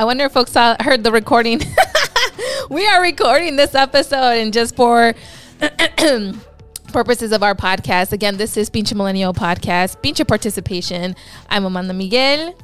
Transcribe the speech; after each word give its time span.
I 0.00 0.04
wonder 0.04 0.24
if 0.24 0.32
folks 0.32 0.52
saw, 0.52 0.76
heard 0.80 1.04
the 1.04 1.12
recording. 1.12 1.60
we 2.70 2.86
are 2.86 3.02
recording 3.02 3.56
this 3.56 3.74
episode, 3.74 4.38
and 4.38 4.50
just 4.50 4.74
for 4.74 5.14
purposes 6.90 7.32
of 7.32 7.42
our 7.42 7.54
podcast, 7.54 8.12
again, 8.12 8.38
this 8.38 8.56
is 8.56 8.70
Pinche 8.70 8.94
Millennial 8.94 9.34
Podcast, 9.34 10.02
Pinche 10.02 10.26
Participation. 10.26 11.14
I'm 11.50 11.66
Amanda 11.66 11.92
Miguel. 11.92 12.56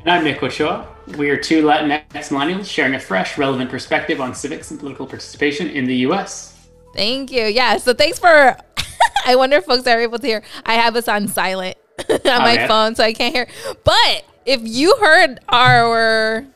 And 0.00 0.10
I'm 0.10 0.22
Nick 0.22 0.42
Ochoa. 0.42 0.86
We 1.16 1.30
are 1.30 1.38
two 1.38 1.62
Latinx 1.62 2.10
millennials 2.12 2.66
sharing 2.66 2.94
a 2.94 3.00
fresh, 3.00 3.38
relevant 3.38 3.70
perspective 3.70 4.20
on 4.20 4.34
civics 4.34 4.70
and 4.70 4.78
political 4.78 5.06
participation 5.06 5.68
in 5.68 5.86
the 5.86 5.96
U.S. 6.08 6.68
Thank 6.92 7.32
you. 7.32 7.44
Yeah. 7.44 7.78
So 7.78 7.94
thanks 7.94 8.18
for. 8.18 8.54
I 9.24 9.34
wonder 9.34 9.56
if 9.56 9.64
folks 9.64 9.86
are 9.86 9.98
able 9.98 10.18
to 10.18 10.26
hear. 10.26 10.42
I 10.66 10.74
have 10.74 10.94
us 10.94 11.08
on 11.08 11.26
silent 11.26 11.78
on 12.10 12.20
oh, 12.22 12.38
my 12.40 12.52
yeah. 12.52 12.66
phone, 12.66 12.94
so 12.94 13.02
I 13.02 13.14
can't 13.14 13.34
hear. 13.34 13.48
But 13.82 14.26
if 14.44 14.60
you 14.62 14.94
heard 14.96 15.40
our 15.48 16.46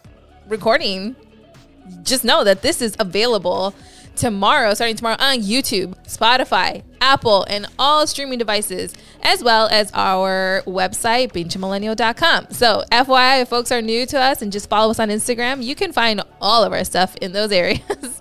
recording, 0.51 1.17
just 2.03 2.25
know 2.25 2.45
that 2.45 2.63
this 2.63 2.83
is 2.83 2.97
available 2.99 3.75
tomorrow, 4.17 4.75
starting 4.75 4.97
tomorrow 4.97 5.17
on 5.19 5.39
YouTube, 5.39 5.95
Spotify, 6.07 6.83
Apple, 7.01 7.45
and 7.49 7.67
all 7.79 8.07
streaming 8.07 8.39
devices, 8.39 8.93
as 9.23 9.43
well 9.43 9.69
as 9.69 9.91
our 9.95 10.63
website, 10.67 11.33
pinchemillennial.com. 11.33 12.49
So, 12.51 12.85
FYI, 12.93 13.43
if 13.43 13.49
folks 13.49 13.73
are 13.73 13.81
new 13.81 14.05
to 14.07 14.19
us 14.19 14.43
and 14.43 14.53
just 14.53 14.69
follow 14.69 14.91
us 14.91 14.99
on 14.99 15.09
Instagram, 15.09 15.63
you 15.63 15.75
can 15.75 15.93
find 15.93 16.23
all 16.41 16.63
of 16.63 16.73
our 16.73 16.85
stuff 16.85 17.17
in 17.17 17.33
those 17.33 17.53
areas. 17.53 17.81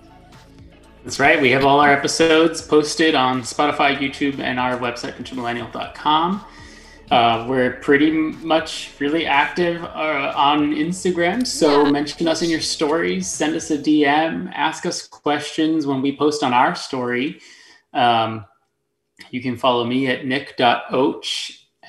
That's 1.03 1.19
right. 1.19 1.41
We 1.41 1.51
have 1.51 1.65
all 1.65 1.79
our 1.79 1.91
episodes 1.91 2.61
posted 2.61 3.15
on 3.15 3.41
Spotify, 3.41 3.97
YouTube, 3.97 4.39
and 4.39 4.59
our 4.59 4.77
website, 4.77 5.13
pinchemillennial.com. 5.13 6.45
Uh, 7.11 7.45
we're 7.49 7.71
pretty 7.71 8.11
much 8.11 8.91
really 8.99 9.25
active 9.25 9.83
uh, 9.83 10.33
on 10.35 10.73
Instagram. 10.75 11.45
So 11.45 11.85
yeah. 11.85 11.91
mention 11.91 12.27
us 12.27 12.43
in 12.43 12.51
your 12.51 12.61
stories, 12.61 13.27
send 13.27 13.55
us 13.55 13.71
a 13.71 13.77
DM, 13.79 14.51
ask 14.53 14.85
us 14.85 15.07
questions 15.07 15.87
when 15.87 16.03
we 16.03 16.15
post 16.15 16.43
on 16.43 16.53
our 16.53 16.75
story. 16.75 17.41
Um, 17.93 18.45
you 19.31 19.41
can 19.41 19.57
follow 19.57 19.85
me 19.85 20.07
at 20.07 20.25
nick.och 20.25 21.25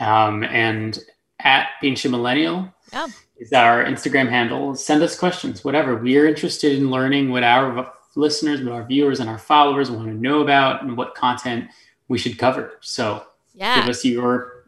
um, 0.01 0.43
and 0.45 0.99
at 1.39 1.69
Pinche 1.83 2.11
Millennial 2.11 2.73
yeah. 2.91 3.07
is 3.39 3.53
our 3.53 3.85
Instagram 3.85 4.31
handle. 4.31 4.75
Send 4.75 5.03
us 5.03 5.19
questions, 5.19 5.65
whatever. 5.65 5.97
We 5.97 6.17
are 6.17 6.27
interested 6.27 6.79
in 6.79 6.91
learning 6.91 7.31
what 7.31 7.45
our 7.45 7.93
listeners, 8.17 8.63
what 8.63 8.73
our 8.73 8.85
viewers, 8.85 9.21
and 9.21 9.29
our 9.29 9.39
followers 9.39 9.91
want 9.91 10.09
to 10.09 10.15
know 10.15 10.41
about 10.41 10.83
and 10.83 10.97
what 10.97 11.15
content 11.15 11.69
we 12.09 12.17
should 12.17 12.39
cover. 12.39 12.73
So 12.81 13.27
yeah. 13.55 13.81
give 13.81 13.89
us 13.91 14.05
your 14.05 14.60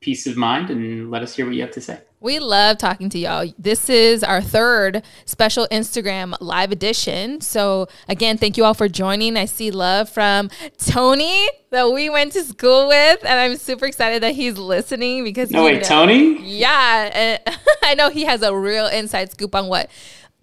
peace 0.00 0.26
of 0.26 0.36
mind 0.36 0.70
and 0.70 1.10
let 1.10 1.22
us 1.22 1.34
hear 1.34 1.46
what 1.46 1.54
you 1.54 1.60
have 1.62 1.72
to 1.72 1.80
say. 1.80 2.00
We 2.20 2.40
love 2.40 2.78
talking 2.78 3.08
to 3.10 3.18
y'all. 3.18 3.52
This 3.58 3.88
is 3.88 4.24
our 4.24 4.40
third 4.40 5.04
special 5.24 5.68
Instagram 5.70 6.36
live 6.40 6.72
edition. 6.72 7.40
So, 7.40 7.86
again, 8.08 8.38
thank 8.38 8.56
you 8.56 8.64
all 8.64 8.74
for 8.74 8.88
joining. 8.88 9.36
I 9.36 9.44
see 9.44 9.70
love 9.70 10.08
from 10.08 10.50
Tony 10.78 11.48
that 11.70 11.92
we 11.92 12.10
went 12.10 12.32
to 12.32 12.42
school 12.42 12.88
with, 12.88 13.24
and 13.24 13.38
I'm 13.38 13.56
super 13.56 13.86
excited 13.86 14.24
that 14.24 14.34
he's 14.34 14.58
listening 14.58 15.22
because. 15.22 15.52
No, 15.52 15.64
wait, 15.64 15.84
Tony? 15.84 16.42
Yeah. 16.42 17.38
I 17.82 17.94
know 17.94 18.10
he 18.10 18.24
has 18.24 18.42
a 18.42 18.54
real 18.54 18.86
inside 18.86 19.30
scoop 19.30 19.54
on 19.54 19.68
what 19.68 19.88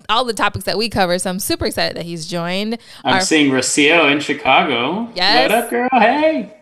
all 0.08 0.24
the 0.24 0.34
topics 0.34 0.66
that 0.66 0.78
we 0.78 0.88
cover. 0.88 1.20
So 1.20 1.30
I'm 1.30 1.40
super 1.40 1.66
excited 1.66 1.98
that 1.98 2.06
he's 2.06 2.26
joined. 2.26 2.78
I'm 3.04 3.16
Our, 3.16 3.22
seeing 3.22 3.52
Rocio 3.52 4.12
in 4.12 4.22
Chicago. 4.22 5.12
Yes. 5.14 5.50
What 5.50 5.64
up, 5.64 5.70
girl? 5.70 5.90
Hey. 5.92 6.54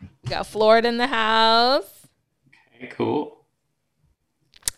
We 0.00 0.30
got 0.30 0.46
Florida 0.46 0.88
in 0.88 0.96
the 0.96 1.06
house. 1.06 1.97
Okay, 2.78 2.86
cool. 2.88 3.44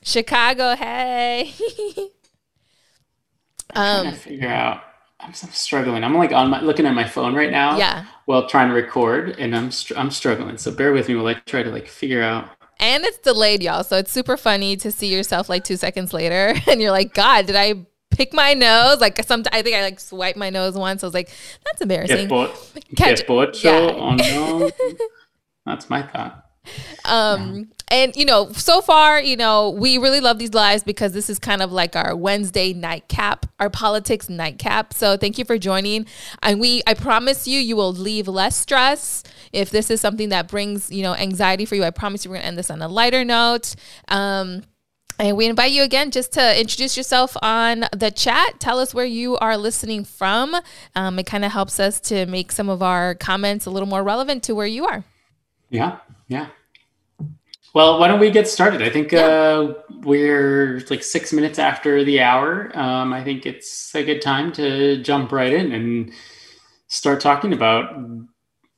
Chicago, 0.03 0.75
hey. 0.75 1.53
I'm 3.75 4.07
to 4.07 4.13
figure 4.13 4.49
out. 4.49 4.83
I'm, 5.21 5.29
I'm, 5.29 5.51
struggling. 5.51 6.03
I'm 6.03 6.15
like 6.15 6.33
on 6.33 6.49
my 6.49 6.63
looking 6.63 6.87
at 6.87 6.95
my 6.95 7.07
phone 7.07 7.35
right 7.35 7.51
now. 7.51 7.77
Yeah. 7.77 8.07
While 8.25 8.49
trying 8.49 8.69
to 8.69 8.75
record, 8.75 9.37
and 9.39 9.55
I'm 9.55 9.71
str- 9.71 9.93
I'm 9.97 10.11
struggling. 10.11 10.57
So 10.57 10.73
bear 10.73 10.93
with 10.93 11.09
me 11.09 11.15
while 11.15 11.27
I 11.27 11.35
try 11.35 11.63
to 11.63 11.71
like 11.71 11.89
figure 11.89 12.23
out. 12.23 12.49
And 12.79 13.05
it's 13.05 13.19
delayed, 13.19 13.63
y'all. 13.63 13.85
So 13.85 13.99
it's 13.99 14.11
super 14.11 14.39
funny 14.39 14.77
to 14.79 14.91
see 14.91 15.15
yourself 15.15 15.51
like 15.51 15.65
two 15.65 15.77
seconds 15.77 16.15
later, 16.15 16.55
and 16.67 16.81
you're 16.81 16.91
like, 16.91 17.13
God, 17.13 17.47
did 17.47 17.57
I 17.57 17.87
pick 18.11 18.33
my 18.33 18.55
nose? 18.55 18.99
Like 19.01 19.23
some, 19.25 19.45
I 19.53 19.61
think 19.61 19.77
I 19.77 19.83
like 19.83 20.01
swiped 20.01 20.39
my 20.39 20.49
nose 20.49 20.75
once. 20.75 21.05
I 21.05 21.07
was 21.07 21.15
like, 21.15 21.29
that's 21.67 21.83
embarrassing. 21.83 22.29
Catch, 22.97 23.27
Get 23.27 23.63
yeah. 23.63 23.91
Oh 23.95 24.15
no. 24.15 24.71
that's 25.67 25.91
my 25.91 26.01
thought. 26.01 26.47
Um, 27.05 27.71
and 27.91 28.15
you 28.15 28.25
know, 28.25 28.53
so 28.53 28.81
far, 28.81 29.21
you 29.21 29.37
know, 29.37 29.71
we 29.71 29.99
really 29.99 30.21
love 30.21 30.39
these 30.39 30.55
lives 30.55 30.85
because 30.85 31.13
this 31.13 31.29
is 31.29 31.39
kind 31.39 31.61
of 31.61 31.73
like 31.73 31.97
our 31.97 32.15
Wednesday 32.15 32.73
nightcap, 32.73 33.47
our 33.59 33.69
politics 33.69 34.29
nightcap. 34.29 34.95
So 34.95 35.17
thank 35.17 35.39
you 35.39 35.45
for 35.45 35.59
joining. 35.59 36.07
And 36.43 36.61
we, 36.61 36.83
I 36.87 36.95
promise 36.95 37.49
you, 37.49 37.59
you 37.59 37.75
will 37.75 37.93
leave 37.93 38.29
less 38.29 38.57
stress. 38.57 39.25
If 39.53 39.71
this 39.71 39.91
is 39.91 40.01
something 40.01 40.29
that 40.29 40.47
brings, 40.47 40.91
you 40.93 41.03
know, 41.03 41.15
anxiety 41.15 41.65
for 41.65 41.75
you, 41.75 41.83
I 41.83 41.91
promise 41.91 42.25
you 42.25 42.31
we're 42.31 42.37
gonna 42.37 42.47
end 42.47 42.59
this 42.59 42.71
on 42.71 42.81
a 42.81 42.89
lighter 42.89 43.25
note. 43.25 43.75
Um, 44.09 44.63
and 45.19 45.37
we 45.37 45.47
invite 45.47 45.73
you 45.73 45.83
again 45.83 46.13
just 46.13 46.33
to 46.33 46.59
introduce 46.59 46.97
yourself 46.97 47.37
on 47.43 47.85
the 47.93 48.11
chat. 48.11 48.59
Tell 48.59 48.79
us 48.79 48.95
where 48.95 49.05
you 49.05 49.37
are 49.37 49.57
listening 49.59 50.05
from. 50.05 50.57
Um, 50.97 51.19
it 51.19 51.27
kind 51.27 51.45
of 51.45 51.53
helps 51.53 51.79
us 51.79 52.01
to 52.03 52.25
make 52.25 52.53
some 52.53 52.71
of 52.71 52.83
our 52.83 53.15
comments 53.17 53.67
a 53.67 53.71
little 53.71 53.89
more 53.89 54.03
relevant 54.03 54.43
to 54.45 54.55
where 54.55 54.67
you 54.67 54.87
are. 54.87 55.05
Yeah, 55.69 55.99
yeah. 56.29 56.47
Well, 57.73 58.01
why 58.01 58.09
don't 58.09 58.19
we 58.19 58.31
get 58.31 58.49
started? 58.49 58.83
I 58.83 58.91
think 58.91 59.13
yeah. 59.13 59.21
uh, 59.21 59.75
we're 60.03 60.85
like 60.91 61.05
six 61.05 61.33
minutes 61.33 61.59
after 61.59 62.03
the 62.03 62.21
hour. 62.21 62.77
Um, 62.77 63.13
I 63.13 63.23
think 63.23 63.47
it's 63.47 63.95
a 63.95 64.03
good 64.03 64.21
time 64.21 64.51
to 64.53 65.01
jump 65.03 65.31
right 65.31 65.53
in 65.53 65.73
and 65.73 66.13
start 66.89 67.21
talking 67.21 67.53
about 67.53 67.97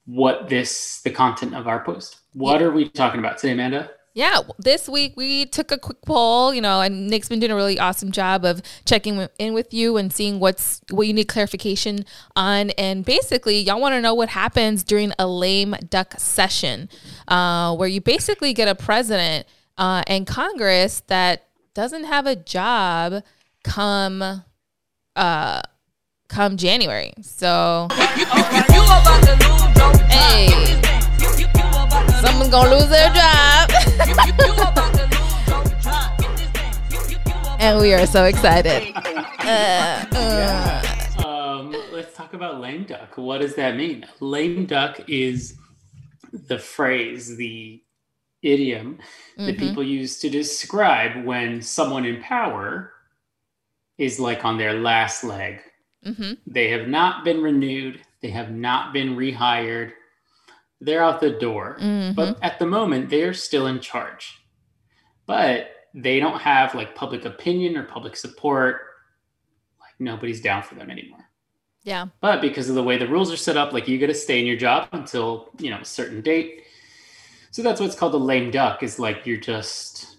what 0.05 0.49
this, 0.49 1.01
the 1.03 1.11
content 1.11 1.55
of 1.55 1.67
our 1.67 1.83
post. 1.83 2.21
What 2.35 2.61
yeah. 2.61 2.67
are 2.67 2.71
we 2.71 2.89
talking 2.89 3.19
about 3.19 3.39
today, 3.39 3.55
Amanda? 3.55 3.91
Yeah, 4.15 4.41
this 4.59 4.91
week 4.91 5.15
we 5.17 5.47
took 5.47 5.71
a 5.71 5.79
quick 5.79 6.03
poll, 6.03 6.53
you 6.53 6.61
know, 6.61 6.83
and 6.83 7.09
Nick's 7.09 7.31
been 7.31 7.41
doing 7.41 7.51
a 7.51 7.57
really 7.57 7.79
awesome 7.79 8.13
job 8.13 8.45
of 8.45 8.61
checking 8.85 9.27
in 9.39 9.55
with 9.55 9.73
you 9.73 9.97
and 9.97 10.13
seeing 10.13 10.39
what's 10.39 10.83
what 10.91 11.07
you 11.07 11.15
need 11.15 11.29
clarification 11.29 12.05
on. 12.37 12.71
And 12.71 13.07
basically, 13.07 13.61
y'all 13.61 13.81
want 13.81 13.95
to 13.95 14.03
know 14.03 14.13
what 14.13 14.29
happens 14.29 14.85
during 14.85 15.15
a 15.19 15.27
lame 15.27 15.75
duck 15.89 16.15
session, 16.19 16.91
uh, 17.29 17.75
where 17.75 17.89
you 17.89 18.03
basically 18.03 18.53
get 18.53 18.69
a 18.69 18.75
president 18.75 19.47
uh, 19.79 20.03
and 20.07 20.27
Congress 20.27 21.03
that 21.07 21.47
doesn't 21.73 22.05
have 22.05 22.27
a 22.27 22.37
job 22.37 23.23
come 23.65 24.43
uh, 25.17 25.63
come 26.29 26.59
January. 26.59 27.15
So, 27.23 27.89
hey. 30.11 30.92
Someone's 32.23 32.51
gonna 32.51 32.71
lose 32.71 32.89
their 32.89 33.13
job. 33.13 33.69
and 37.59 37.81
we 37.81 37.93
are 37.95 38.07
so 38.07 38.27
excited. 38.27 38.93
Uh, 39.45 40.07
uh. 40.13 41.27
Um, 41.27 41.75
let's 41.93 42.15
talk 42.15 42.35
about 42.35 42.61
lame 42.61 42.85
duck. 42.85 43.19
What 43.19 43.41
does 43.41 43.57
that 43.57 43.75
mean? 43.75 44.07
Lame 44.21 44.67
duck 44.67 45.01
is 45.09 45.57
the 46.33 46.61
phrase, 46.61 47.37
the 47.37 47.83
idiom 48.43 48.99
mm-hmm. 48.99 49.47
that 49.47 49.59
people 49.59 49.83
use 49.83 50.21
to 50.21 50.31
describe 50.31 51.25
when 51.25 51.61
someone 51.61 52.05
in 52.05 52.23
power 52.23 52.93
is 53.99 54.21
like 54.21 54.45
on 54.45 54.59
their 54.59 54.75
last 54.75 55.25
leg. 55.25 55.61
Mm-hmm. 56.07 56.35
They 56.47 56.71
have 56.71 56.87
not 56.87 57.25
been 57.25 57.43
renewed, 57.43 58.01
they 58.21 58.31
have 58.31 58.53
not 58.53 58.93
been 58.93 59.17
rehired, 59.17 59.95
they're 60.83 61.03
out 61.03 61.21
the 61.21 61.31
door. 61.31 61.77
Mm-hmm. 61.81 62.15
But 62.15 62.39
at 62.43 62.59
the 62.59 62.67
moment, 62.67 63.09
they're 63.09 63.35
still 63.35 63.69
in 63.69 63.81
charge. 63.81 64.43
But 65.27 65.71
they 65.95 66.19
don't 66.19 66.41
have 66.41 66.75
like 66.75 66.95
public 66.95 67.25
opinion 67.25 67.77
or 67.77 67.85
public 67.85 68.17
support. 68.17 68.81
Like 69.81 69.95
nobody's 70.01 70.41
down 70.41 70.63
for 70.63 70.75
them 70.75 70.91
anymore. 70.91 71.31
Yeah. 71.85 72.07
But 72.21 72.41
because 72.41 72.69
of 72.69 72.75
the 72.75 72.83
way 72.83 72.99
the 72.99 73.07
rules 73.07 73.33
are 73.33 73.37
set 73.37 73.57
up, 73.57 73.73
like 73.73 73.87
you 73.87 73.99
got 73.99 74.09
to 74.09 74.15
stay 74.15 74.41
in 74.41 74.47
your 74.47 74.57
job 74.57 74.89
until, 74.93 75.51
you 75.59 75.71
know, 75.71 75.79
a 75.79 75.85
certain 75.85 76.21
date. 76.21 76.63
So 77.53 77.63
that's 77.63 77.81
what's 77.81 77.95
called 77.95 78.15
a 78.15 78.19
lame 78.19 78.51
duck 78.51 78.83
is 78.83 78.99
like 78.99 79.25
you're 79.25 79.37
just 79.37 80.17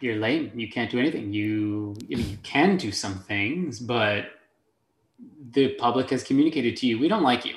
you're 0.00 0.16
lame. 0.16 0.52
You 0.54 0.70
can't 0.70 0.90
do 0.90 0.98
anything. 0.98 1.32
You 1.32 1.94
I 2.10 2.16
mean, 2.16 2.30
you 2.30 2.38
can 2.42 2.78
do 2.78 2.92
some 2.92 3.18
things, 3.18 3.78
but 3.78 4.26
the 5.50 5.74
public 5.74 6.10
has 6.10 6.24
communicated 6.24 6.76
to 6.78 6.86
you, 6.86 6.98
we 6.98 7.08
don't 7.08 7.22
like 7.22 7.44
you. 7.44 7.54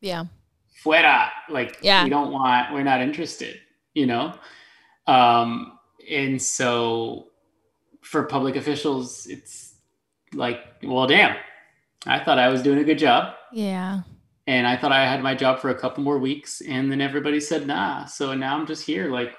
Yeah 0.00 0.24
fuera 0.84 1.28
like 1.48 1.78
yeah. 1.82 2.04
we 2.04 2.10
don't 2.10 2.32
want 2.32 2.72
we're 2.72 2.82
not 2.82 3.00
interested 3.00 3.60
you 3.94 4.06
know? 4.06 4.34
Um 5.06 5.78
and 6.10 6.40
so 6.40 7.28
for 8.02 8.24
public 8.24 8.56
officials 8.56 9.26
it's 9.26 9.74
like 10.34 10.60
well 10.82 11.06
damn 11.06 11.36
i 12.06 12.18
thought 12.22 12.38
i 12.38 12.48
was 12.48 12.62
doing 12.62 12.78
a 12.78 12.84
good 12.84 12.98
job. 12.98 13.34
Yeah. 13.52 14.00
And 14.46 14.66
i 14.66 14.76
thought 14.76 14.92
i 14.92 15.04
had 15.04 15.22
my 15.22 15.34
job 15.34 15.58
for 15.60 15.70
a 15.70 15.74
couple 15.74 16.04
more 16.04 16.18
weeks 16.18 16.60
and 16.60 16.90
then 16.90 17.00
everybody 17.00 17.40
said 17.40 17.66
nah. 17.66 18.04
So 18.04 18.34
now 18.34 18.56
i'm 18.56 18.66
just 18.66 18.84
here 18.86 19.10
like 19.10 19.34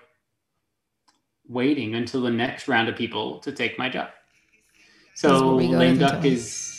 waiting 1.48 1.96
until 1.96 2.22
the 2.22 2.30
next 2.30 2.68
round 2.68 2.88
of 2.88 2.96
people 2.96 3.40
to 3.40 3.52
take 3.52 3.78
my 3.78 3.90
job. 3.90 4.10
So 5.16 5.56
lame 5.56 5.98
duck 5.98 6.24
is. 6.24 6.79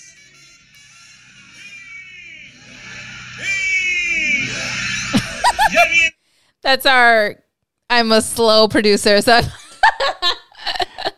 That's 6.63 6.87
our. 6.87 7.37
I'm 7.89 8.13
a 8.13 8.23
slow 8.23 8.69
producer, 8.69 9.21
so. 9.21 9.41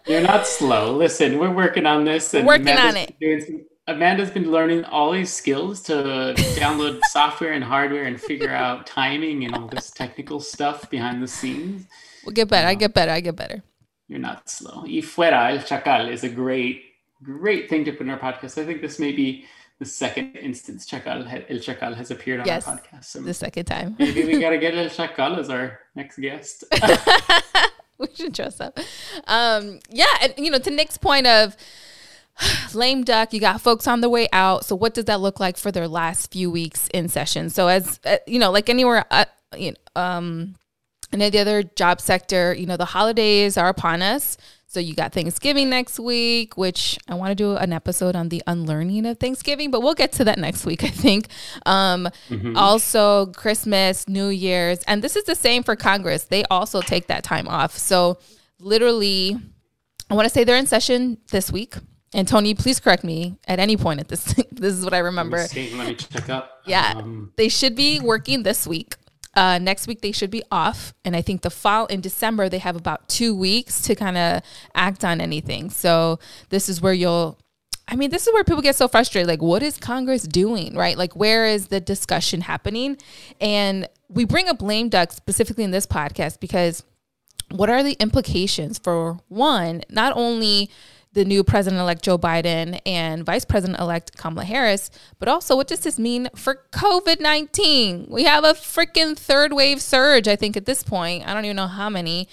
You're 0.06 0.20
not 0.20 0.46
slow. 0.46 0.96
Listen, 0.96 1.38
we're 1.38 1.52
working 1.52 1.86
on 1.86 2.04
this. 2.04 2.34
And 2.34 2.46
working 2.46 2.68
Amanda's 2.68 2.94
on 2.94 3.14
it. 3.20 3.46
Some, 3.46 3.66
Amanda's 3.88 4.30
been 4.30 4.50
learning 4.50 4.84
all 4.84 5.10
these 5.10 5.32
skills 5.32 5.82
to 5.82 6.34
download 6.56 7.00
software 7.10 7.52
and 7.52 7.64
hardware 7.64 8.04
and 8.04 8.20
figure 8.20 8.50
out 8.50 8.86
timing 8.86 9.44
and 9.44 9.54
all 9.54 9.66
this 9.66 9.90
technical 9.90 10.40
stuff 10.40 10.88
behind 10.90 11.22
the 11.22 11.28
scenes. 11.28 11.86
We'll 12.24 12.32
get 12.32 12.48
better. 12.48 12.68
I 12.68 12.74
get 12.74 12.94
better. 12.94 13.10
I 13.10 13.20
get 13.20 13.36
better. 13.36 13.62
You're 14.08 14.20
not 14.20 14.48
slow. 14.48 14.82
Y 14.82 15.00
fuera 15.02 15.50
el 15.52 15.58
chacal 15.58 16.10
is 16.10 16.22
a 16.22 16.28
great, 16.28 16.82
great 17.22 17.68
thing 17.68 17.84
to 17.84 17.92
put 17.92 18.02
in 18.02 18.10
our 18.10 18.18
podcast. 18.18 18.60
I 18.60 18.64
think 18.64 18.82
this 18.82 18.98
may 18.98 19.12
be 19.12 19.46
the 19.82 19.88
second 19.88 20.36
instance 20.36 20.88
Chacal 20.88 21.26
El 21.50 21.56
Chacal 21.58 21.96
has 21.96 22.12
appeared 22.12 22.38
on 22.38 22.46
yes, 22.46 22.68
our 22.68 22.76
podcast. 22.76 23.04
So 23.06 23.20
the 23.20 23.34
second 23.34 23.64
time. 23.64 23.96
maybe 23.98 24.24
we 24.24 24.40
gotta 24.40 24.56
get 24.56 24.76
El 24.76 24.86
Chacal 24.86 25.38
as 25.38 25.50
our 25.50 25.80
next 25.96 26.18
guest. 26.18 26.62
we 27.98 28.06
should 28.14 28.32
dress 28.32 28.60
up. 28.60 28.78
Um, 29.26 29.80
yeah, 29.90 30.06
and 30.22 30.34
you 30.38 30.52
know, 30.52 30.60
to 30.60 30.70
Nick's 30.70 30.98
point 30.98 31.26
of 31.26 31.56
lame 32.74 33.02
duck, 33.02 33.32
you 33.32 33.40
got 33.40 33.60
folks 33.60 33.88
on 33.88 34.02
the 34.02 34.08
way 34.08 34.28
out. 34.32 34.64
So 34.64 34.76
what 34.76 34.94
does 34.94 35.06
that 35.06 35.20
look 35.20 35.40
like 35.40 35.56
for 35.56 35.72
their 35.72 35.88
last 35.88 36.30
few 36.30 36.48
weeks 36.48 36.88
in 36.94 37.08
session? 37.08 37.50
So 37.50 37.66
as 37.66 37.98
uh, 38.04 38.18
you 38.28 38.38
know, 38.38 38.52
like 38.52 38.70
anywhere, 38.70 39.04
uh, 39.10 39.24
you 39.56 39.72
know, 39.72 40.00
um, 40.00 40.54
in 41.10 41.20
any 41.20 41.38
other 41.40 41.64
job 41.64 42.00
sector, 42.00 42.54
you 42.54 42.66
know, 42.66 42.76
the 42.76 42.84
holidays 42.84 43.56
are 43.56 43.68
upon 43.68 44.00
us. 44.00 44.38
So 44.72 44.80
you 44.80 44.94
got 44.94 45.12
Thanksgiving 45.12 45.68
next 45.68 46.00
week, 46.00 46.56
which 46.56 46.98
I 47.06 47.14
want 47.14 47.30
to 47.30 47.34
do 47.34 47.56
an 47.56 47.74
episode 47.74 48.16
on 48.16 48.30
the 48.30 48.42
unlearning 48.46 49.04
of 49.04 49.18
Thanksgiving, 49.18 49.70
but 49.70 49.82
we'll 49.82 49.92
get 49.92 50.12
to 50.12 50.24
that 50.24 50.38
next 50.38 50.64
week, 50.64 50.82
I 50.84 50.88
think. 50.88 51.28
Um, 51.66 52.08
mm-hmm. 52.30 52.56
Also, 52.56 53.26
Christmas, 53.32 54.08
New 54.08 54.28
Year's, 54.28 54.78
and 54.84 55.04
this 55.04 55.14
is 55.14 55.24
the 55.24 55.34
same 55.34 55.62
for 55.62 55.76
Congress. 55.76 56.24
They 56.24 56.44
also 56.44 56.80
take 56.80 57.08
that 57.08 57.22
time 57.22 57.48
off. 57.48 57.76
So 57.76 58.18
literally, 58.60 59.36
I 60.08 60.14
want 60.14 60.24
to 60.24 60.30
say 60.30 60.42
they're 60.42 60.56
in 60.56 60.66
session 60.66 61.18
this 61.30 61.52
week. 61.52 61.74
And 62.14 62.26
Tony, 62.26 62.54
please 62.54 62.80
correct 62.80 63.04
me 63.04 63.36
at 63.46 63.58
any 63.58 63.76
point 63.76 64.00
at 64.00 64.08
this. 64.08 64.24
this 64.52 64.72
is 64.72 64.84
what 64.84 64.94
I 64.94 64.98
remember. 65.00 65.36
Let 65.36 65.54
me, 65.54 65.74
Let 65.74 65.86
me 65.86 65.94
check 65.96 66.30
up. 66.30 66.62
Yeah, 66.64 66.94
um, 66.96 67.34
they 67.36 67.50
should 67.50 67.76
be 67.76 68.00
working 68.00 68.42
this 68.42 68.66
week. 68.66 68.96
Uh, 69.34 69.58
next 69.58 69.86
week 69.86 70.02
they 70.02 70.12
should 70.12 70.30
be 70.30 70.42
off, 70.50 70.92
and 71.04 71.16
I 71.16 71.22
think 71.22 71.42
the 71.42 71.50
fall 71.50 71.86
in 71.86 72.00
December 72.00 72.48
they 72.48 72.58
have 72.58 72.76
about 72.76 73.08
two 73.08 73.34
weeks 73.34 73.80
to 73.82 73.94
kind 73.94 74.18
of 74.18 74.42
act 74.74 75.04
on 75.04 75.20
anything. 75.20 75.70
So 75.70 76.18
this 76.50 76.68
is 76.68 76.80
where 76.80 76.92
you'll. 76.92 77.38
I 77.88 77.96
mean, 77.96 78.10
this 78.10 78.26
is 78.26 78.32
where 78.32 78.44
people 78.44 78.62
get 78.62 78.76
so 78.76 78.88
frustrated. 78.88 79.28
Like, 79.28 79.42
what 79.42 79.62
is 79.62 79.76
Congress 79.76 80.22
doing, 80.22 80.76
right? 80.76 80.96
Like, 80.96 81.16
where 81.16 81.46
is 81.46 81.66
the 81.66 81.80
discussion 81.80 82.42
happening? 82.42 82.96
And 83.40 83.88
we 84.08 84.24
bring 84.24 84.48
up 84.48 84.62
lame 84.62 84.88
duck 84.88 85.12
specifically 85.12 85.64
in 85.64 85.72
this 85.72 85.86
podcast 85.86 86.38
because 86.38 86.84
what 87.50 87.68
are 87.68 87.82
the 87.82 87.96
implications 88.00 88.78
for 88.78 89.18
one, 89.28 89.82
not 89.90 90.16
only 90.16 90.70
the 91.12 91.24
new 91.24 91.44
president 91.44 91.80
elect 91.80 92.02
Joe 92.02 92.18
Biden 92.18 92.80
and 92.86 93.24
vice 93.24 93.44
president 93.44 93.78
elect 93.78 94.16
Kamala 94.16 94.44
Harris. 94.44 94.90
But 95.18 95.28
also, 95.28 95.56
what 95.56 95.68
does 95.68 95.80
this 95.80 95.98
mean 95.98 96.28
for 96.34 96.62
COVID 96.72 97.20
19? 97.20 98.06
We 98.08 98.24
have 98.24 98.44
a 98.44 98.52
freaking 98.54 99.16
third 99.16 99.52
wave 99.52 99.80
surge, 99.82 100.26
I 100.26 100.36
think, 100.36 100.56
at 100.56 100.66
this 100.66 100.82
point. 100.82 101.26
I 101.26 101.34
don't 101.34 101.44
even 101.44 101.56
know 101.56 101.66
how 101.66 101.90
many. 101.90 102.28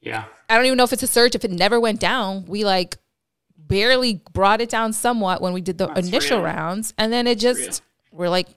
Yeah. 0.00 0.24
I 0.48 0.56
don't 0.56 0.66
even 0.66 0.76
know 0.76 0.84
if 0.84 0.92
it's 0.92 1.02
a 1.02 1.08
surge, 1.08 1.34
if 1.34 1.44
it 1.44 1.50
never 1.50 1.80
went 1.80 2.00
down. 2.00 2.44
We 2.46 2.64
like 2.64 2.98
barely 3.56 4.22
brought 4.32 4.60
it 4.60 4.68
down 4.68 4.92
somewhat 4.92 5.40
when 5.42 5.52
we 5.52 5.60
did 5.60 5.78
the 5.78 5.88
That's 5.88 6.08
initial 6.08 6.38
real. 6.38 6.46
rounds. 6.46 6.94
And 6.96 7.12
then 7.12 7.26
it 7.26 7.38
just, 7.38 7.82
we're 8.12 8.28
like 8.30 8.48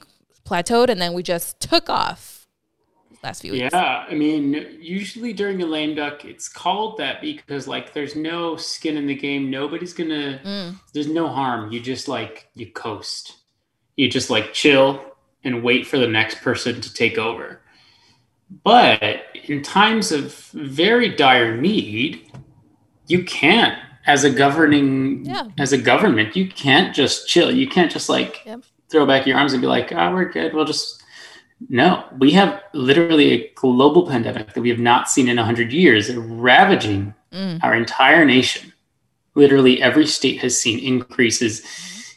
plateaued 0.45 0.89
and 0.89 1.01
then 1.01 1.13
we 1.13 1.23
just 1.23 1.59
took 1.59 1.89
off 1.89 2.40
last 3.23 3.41
few 3.41 3.51
weeks. 3.51 3.69
Yeah, 3.73 4.05
I 4.09 4.13
mean, 4.13 4.77
usually 4.79 5.33
during 5.33 5.61
a 5.61 5.65
lame 5.65 5.95
duck, 5.95 6.25
it's 6.25 6.49
called 6.49 6.97
that 6.97 7.21
because 7.21 7.67
like 7.67 7.93
there's 7.93 8.15
no 8.15 8.55
skin 8.55 8.97
in 8.97 9.07
the 9.07 9.15
game. 9.15 9.49
Nobody's 9.49 9.93
gonna. 9.93 10.39
Mm. 10.43 10.75
There's 10.93 11.07
no 11.07 11.27
harm. 11.27 11.71
You 11.71 11.79
just 11.79 12.07
like 12.07 12.49
you 12.55 12.71
coast. 12.71 13.37
You 13.95 14.09
just 14.09 14.29
like 14.29 14.53
chill 14.53 15.03
and 15.43 15.63
wait 15.63 15.87
for 15.87 15.97
the 15.97 16.07
next 16.07 16.41
person 16.41 16.81
to 16.81 16.93
take 16.93 17.17
over. 17.17 17.61
But 18.63 19.23
in 19.45 19.61
times 19.61 20.11
of 20.11 20.33
very 20.53 21.09
dire 21.09 21.55
need, 21.55 22.31
you 23.07 23.23
can't 23.23 23.77
as 24.05 24.23
a 24.23 24.29
governing 24.29 25.25
yeah. 25.25 25.47
as 25.59 25.73
a 25.73 25.77
government 25.77 26.35
you 26.35 26.47
can't 26.47 26.95
just 26.95 27.27
chill 27.27 27.51
you 27.51 27.67
can't 27.67 27.91
just 27.91 28.09
like 28.09 28.41
yep. 28.45 28.63
throw 28.89 29.05
back 29.05 29.27
your 29.27 29.37
arms 29.37 29.53
and 29.53 29.61
be 29.61 29.67
like 29.67 29.91
ah 29.93 30.09
oh, 30.09 30.13
we're 30.13 30.25
good 30.25 30.53
we'll 30.53 30.65
just 30.65 31.00
no, 31.69 32.05
we 32.17 32.31
have 32.31 32.61
literally 32.73 33.31
a 33.31 33.51
global 33.55 34.07
pandemic 34.07 34.53
that 34.53 34.61
we 34.61 34.69
have 34.69 34.79
not 34.79 35.09
seen 35.09 35.27
in 35.27 35.37
100 35.37 35.71
years, 35.71 36.13
ravaging 36.13 37.13
mm. 37.31 37.63
our 37.63 37.75
entire 37.75 38.25
nation. 38.25 38.73
Literally, 39.35 39.81
every 39.81 40.07
state 40.07 40.39
has 40.39 40.59
seen 40.59 40.79
increases 40.79 41.61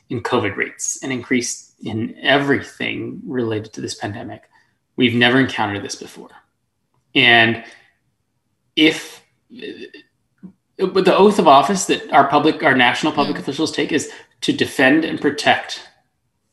in 0.09 0.23
COVID 0.23 0.57
rates 0.57 1.03
and 1.03 1.13
increase 1.13 1.73
in 1.83 2.17
everything 2.21 3.21
related 3.27 3.73
to 3.75 3.81
this 3.81 3.95
pandemic. 3.95 4.43
We've 4.97 5.15
never 5.15 5.39
encountered 5.39 5.83
this 5.83 5.97
before. 5.97 6.31
And 7.15 7.65
if 8.77 9.23
but 10.79 11.05
the 11.05 11.17
oath 11.17 11.39
of 11.39 11.47
office 11.47 11.85
that 11.85 12.13
our 12.13 12.27
public, 12.27 12.63
our 12.65 12.75
national 12.75 13.13
public 13.13 13.37
mm. 13.37 13.41
officials 13.41 13.71
take 13.71 13.93
is 13.93 14.11
to 14.41 14.53
defend 14.53 15.05
and 15.05 15.21
protect 15.21 15.89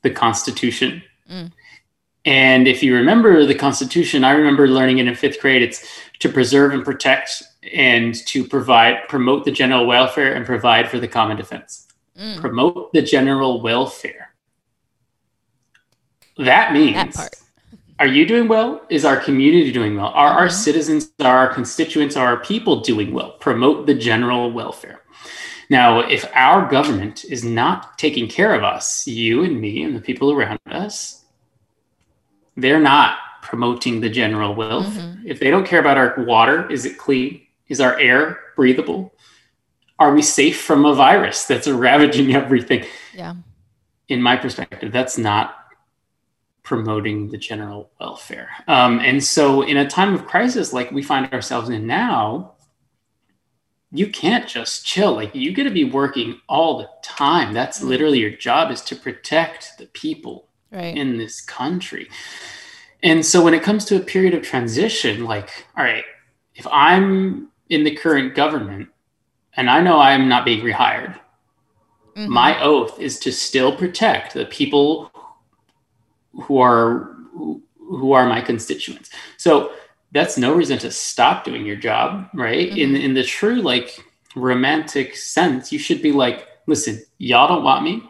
the 0.03 0.11
Constitution. 0.11 1.01
Mm 1.29 1.51
and 2.25 2.67
if 2.67 2.83
you 2.83 2.95
remember 2.95 3.45
the 3.45 3.55
Constitution, 3.55 4.23
I 4.23 4.31
remember 4.31 4.67
learning 4.67 4.99
it 4.99 5.07
in 5.07 5.15
fifth 5.15 5.41
grade. 5.41 5.61
It's 5.61 5.85
to 6.19 6.29
preserve 6.29 6.73
and 6.73 6.85
protect 6.85 7.43
and 7.73 8.13
to 8.27 8.47
provide, 8.47 9.07
promote 9.07 9.45
the 9.45 9.51
general 9.51 9.87
welfare 9.87 10.33
and 10.35 10.45
provide 10.45 10.89
for 10.89 10.99
the 10.99 11.07
common 11.07 11.37
defense. 11.37 11.87
Mm. 12.17 12.39
Promote 12.39 12.93
the 12.93 13.01
general 13.01 13.61
welfare. 13.61 14.33
That 16.37 16.73
means 16.73 16.95
that 16.95 17.15
part. 17.15 17.35
Are 17.99 18.07
you 18.07 18.25
doing 18.25 18.47
well? 18.47 18.81
Is 18.89 19.05
our 19.05 19.17
community 19.17 19.71
doing 19.71 19.95
well? 19.95 20.07
Are 20.07 20.29
mm-hmm. 20.29 20.39
our 20.39 20.49
citizens, 20.49 21.11
are 21.19 21.37
our 21.37 21.53
constituents, 21.53 22.17
are 22.17 22.27
our 22.27 22.39
people 22.39 22.81
doing 22.81 23.13
well? 23.13 23.33
Promote 23.33 23.85
the 23.85 23.93
general 23.93 24.51
welfare. 24.51 25.01
Now, 25.69 25.99
if 25.99 26.25
our 26.33 26.69
government 26.69 27.25
is 27.25 27.43
not 27.43 27.97
taking 27.97 28.27
care 28.27 28.55
of 28.55 28.63
us, 28.63 29.07
you 29.07 29.43
and 29.43 29.61
me 29.61 29.83
and 29.83 29.95
the 29.95 30.01
people 30.01 30.31
around 30.31 30.59
us, 30.65 31.20
they're 32.55 32.79
not 32.79 33.17
promoting 33.41 34.01
the 34.01 34.09
general 34.09 34.55
welfare. 34.55 35.01
Mm-hmm. 35.01 35.27
If 35.27 35.39
they 35.39 35.49
don't 35.49 35.65
care 35.65 35.79
about 35.79 35.97
our 35.97 36.15
water, 36.25 36.69
is 36.69 36.85
it 36.85 36.97
clean? 36.97 37.41
Is 37.67 37.81
our 37.81 37.99
air 37.99 38.39
breathable? 38.55 39.13
Are 39.99 40.13
we 40.13 40.21
safe 40.21 40.61
from 40.61 40.85
a 40.85 40.93
virus 40.93 41.45
that's 41.45 41.67
ravaging 41.67 42.33
everything? 42.35 42.85
Yeah. 43.13 43.35
In 44.07 44.21
my 44.21 44.35
perspective, 44.35 44.91
that's 44.91 45.17
not 45.17 45.55
promoting 46.63 47.29
the 47.29 47.37
general 47.37 47.91
welfare. 47.99 48.49
Um, 48.67 48.99
and 48.99 49.23
so, 49.23 49.61
in 49.61 49.77
a 49.77 49.89
time 49.89 50.13
of 50.13 50.25
crisis 50.25 50.73
like 50.73 50.91
we 50.91 51.01
find 51.01 51.31
ourselves 51.33 51.69
in 51.69 51.87
now, 51.87 52.53
you 53.91 54.07
can't 54.07 54.47
just 54.47 54.85
chill. 54.85 55.13
Like 55.13 55.35
you 55.35 55.53
got 55.53 55.63
to 55.63 55.69
be 55.69 55.83
working 55.83 56.39
all 56.47 56.77
the 56.77 56.89
time. 57.03 57.53
That's 57.53 57.79
mm-hmm. 57.79 57.89
literally 57.89 58.19
your 58.19 58.31
job 58.31 58.71
is 58.71 58.81
to 58.83 58.95
protect 58.95 59.77
the 59.77 59.87
people 59.87 60.47
right. 60.71 60.95
in 60.95 61.17
this 61.17 61.41
country. 61.41 62.09
And 63.03 63.25
so 63.25 63.43
when 63.43 63.53
it 63.53 63.63
comes 63.63 63.85
to 63.85 63.97
a 63.97 63.99
period 63.99 64.33
of 64.33 64.43
transition, 64.43 65.25
like, 65.25 65.65
all 65.77 65.83
right, 65.83 66.03
if 66.55 66.67
I'm 66.71 67.49
in 67.69 67.83
the 67.83 67.95
current 67.95 68.35
government 68.35 68.89
and 69.55 69.69
I 69.69 69.81
know 69.81 69.99
I'm 69.99 70.29
not 70.29 70.45
being 70.45 70.63
rehired, 70.63 71.19
mm-hmm. 72.15 72.31
my 72.31 72.61
oath 72.61 72.99
is 72.99 73.19
to 73.19 73.31
still 73.31 73.75
protect 73.75 74.33
the 74.33 74.45
people 74.45 75.11
who 76.43 76.59
are 76.59 77.15
who 77.77 78.13
are 78.13 78.25
my 78.25 78.39
constituents. 78.39 79.09
So 79.37 79.73
that's 80.13 80.37
no 80.37 80.53
reason 80.53 80.77
to 80.79 80.91
stop 80.91 81.43
doing 81.43 81.65
your 81.65 81.75
job, 81.75 82.29
right? 82.33 82.69
Mm-hmm. 82.69 82.77
In 82.77 82.95
in 82.95 83.13
the 83.13 83.23
true 83.23 83.61
like 83.61 84.05
romantic 84.35 85.15
sense, 85.15 85.71
you 85.71 85.79
should 85.79 86.01
be 86.01 86.11
like, 86.11 86.47
listen, 86.67 87.01
y'all 87.17 87.47
don't 87.47 87.63
want 87.63 87.83
me. 87.83 88.03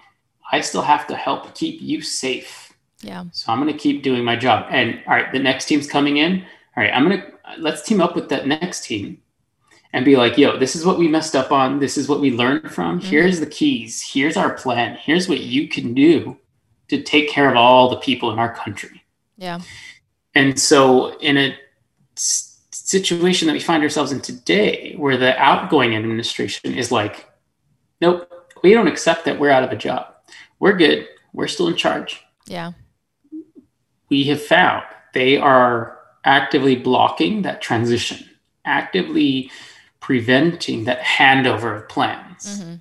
I 0.52 0.62
still 0.62 0.82
have 0.82 1.08
to 1.08 1.16
help 1.16 1.56
keep 1.56 1.82
you 1.82 2.02
safe. 2.02 2.74
Yeah. 3.00 3.26
So 3.32 3.52
I'm 3.52 3.62
going 3.62 3.72
to 3.72 3.80
keep 3.80 4.04
doing 4.04 4.24
my 4.24 4.36
job. 4.36 4.68
And 4.70 5.02
all 5.08 5.14
right, 5.14 5.32
the 5.32 5.40
next 5.40 5.66
team's 5.66 5.88
coming 5.88 6.18
in. 6.18 6.44
All 6.76 6.84
right, 6.84 6.94
I'm 6.94 7.08
going 7.08 7.22
to 7.22 7.32
let's 7.58 7.82
team 7.82 8.02
up 8.02 8.16
with 8.16 8.30
that 8.30 8.48
next 8.48 8.86
team 8.86 9.22
and 9.94 10.06
be 10.06 10.16
like, 10.16 10.38
yo, 10.38 10.58
this 10.58 10.76
is 10.76 10.86
what 10.86 10.98
we 10.98 11.08
messed 11.08 11.36
up 11.36 11.52
on. 11.52 11.80
This 11.80 11.98
is 11.98 12.08
what 12.08 12.22
we 12.22 12.32
learned 12.32 12.72
from. 12.72 13.00
Mm-hmm. 13.00 13.10
Here's 13.10 13.40
the 13.40 13.46
keys. 13.46 14.02
Here's 14.02 14.38
our 14.38 14.54
plan. 14.54 14.98
Here's 15.02 15.28
what 15.28 15.42
you 15.42 15.68
can 15.68 15.94
do 15.94 16.38
to 16.88 17.02
take 17.02 17.30
care 17.30 17.50
of 17.50 17.58
all 17.58 17.90
the 17.90 17.98
people 17.98 18.32
in 18.32 18.40
our 18.40 18.54
country. 18.54 19.04
Yeah. 19.38 19.60
And 20.36 20.60
so 20.60 21.18
in 21.20 21.38
a 21.38 21.56
situation 22.16 23.48
that 23.48 23.54
we 23.54 23.60
find 23.60 23.84
ourselves 23.84 24.12
in 24.12 24.22
today 24.22 24.96
where 24.98 25.18
the 25.18 25.38
outgoing 25.38 25.96
administration 25.96 26.74
is 26.74 26.92
like, 26.92 27.30
nope, 28.00 28.30
we 28.64 28.74
don't 28.74 28.88
accept 28.88 29.26
that 29.26 29.40
we're 29.40 29.50
out 29.50 29.64
of 29.64 29.72
a 29.72 29.76
job. 29.76 30.11
We're 30.62 30.78
good. 30.78 31.08
We're 31.34 31.48
still 31.48 31.68
in 31.68 31.76
charge. 31.76 32.24
Yeah. 32.46 32.74
We 34.10 34.26
have 34.26 34.42
found 34.42 34.84
they 35.14 35.36
are 35.36 35.98
actively 36.24 36.76
blocking 36.76 37.42
that 37.42 37.62
transition, 37.62 38.30
actively 38.64 39.50
preventing 40.00 40.84
that 40.86 41.02
handover 41.02 41.76
of 41.76 41.90
plans 41.90 42.22
Mm-hmm. 42.42 42.76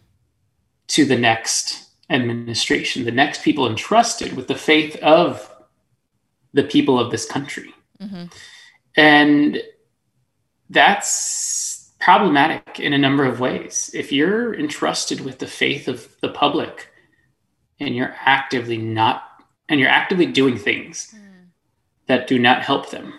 to 0.88 1.04
the 1.04 1.18
next 1.18 1.90
administration, 2.08 3.04
the 3.04 3.12
next 3.12 3.42
people 3.42 3.66
entrusted 3.66 4.34
with 4.34 4.48
the 4.48 4.54
faith 4.54 4.96
of 4.96 5.50
the 6.52 6.64
people 6.64 6.98
of 6.98 7.10
this 7.10 7.26
country. 7.26 7.74
Mm-hmm. 8.00 8.24
And 8.96 9.62
that's 10.70 11.92
problematic 12.00 12.80
in 12.80 12.92
a 12.92 12.98
number 12.98 13.24
of 13.24 13.38
ways. 13.40 13.90
If 13.94 14.12
you're 14.12 14.54
entrusted 14.54 15.20
with 15.20 15.38
the 15.38 15.46
faith 15.46 15.88
of 15.88 16.08
the 16.20 16.30
public 16.30 16.89
and 17.80 17.96
you're 17.96 18.14
actively 18.24 18.76
not, 18.76 19.24
and 19.68 19.80
you're 19.80 19.88
actively 19.88 20.26
doing 20.26 20.56
things 20.56 21.14
that 22.06 22.26
do 22.26 22.38
not 22.38 22.62
help 22.62 22.90
them, 22.90 23.14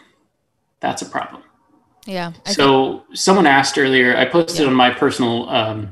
that's 0.80 1.01
a 1.01 1.06
problem. 1.06 1.44
Yeah. 2.06 2.34
I 2.46 2.51
so 2.53 3.03
someone 3.13 3.48
asked 3.48 3.77
earlier, 3.77 4.15
I 4.15 4.25
posted 4.25 4.62
Yeah. 4.62 4.68
on 4.68 4.74
my 4.75 4.91
personal 4.91 5.50
um, 5.50 5.91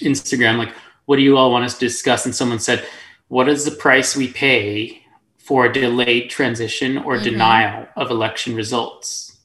Instagram, 0.00 0.58
like, 0.58 0.72
what 1.06 1.16
do 1.16 1.22
you 1.22 1.36
all 1.36 1.50
want 1.50 1.64
us 1.64 1.74
to 1.74 1.80
discuss? 1.80 2.24
And 2.26 2.34
someone 2.34 2.58
said, 2.58 2.86
what 3.28 3.48
is 3.48 3.64
the 3.64 3.70
price 3.70 4.16
we 4.16 4.28
pay 4.28 5.02
for 5.38 5.66
a 5.66 5.72
delayed 5.72 6.28
transition 6.30 6.98
or 6.98 7.16
Mhm. 7.16 7.22
denial 7.24 7.86
of 7.96 8.10
election 8.10 8.54
results? 8.54 9.38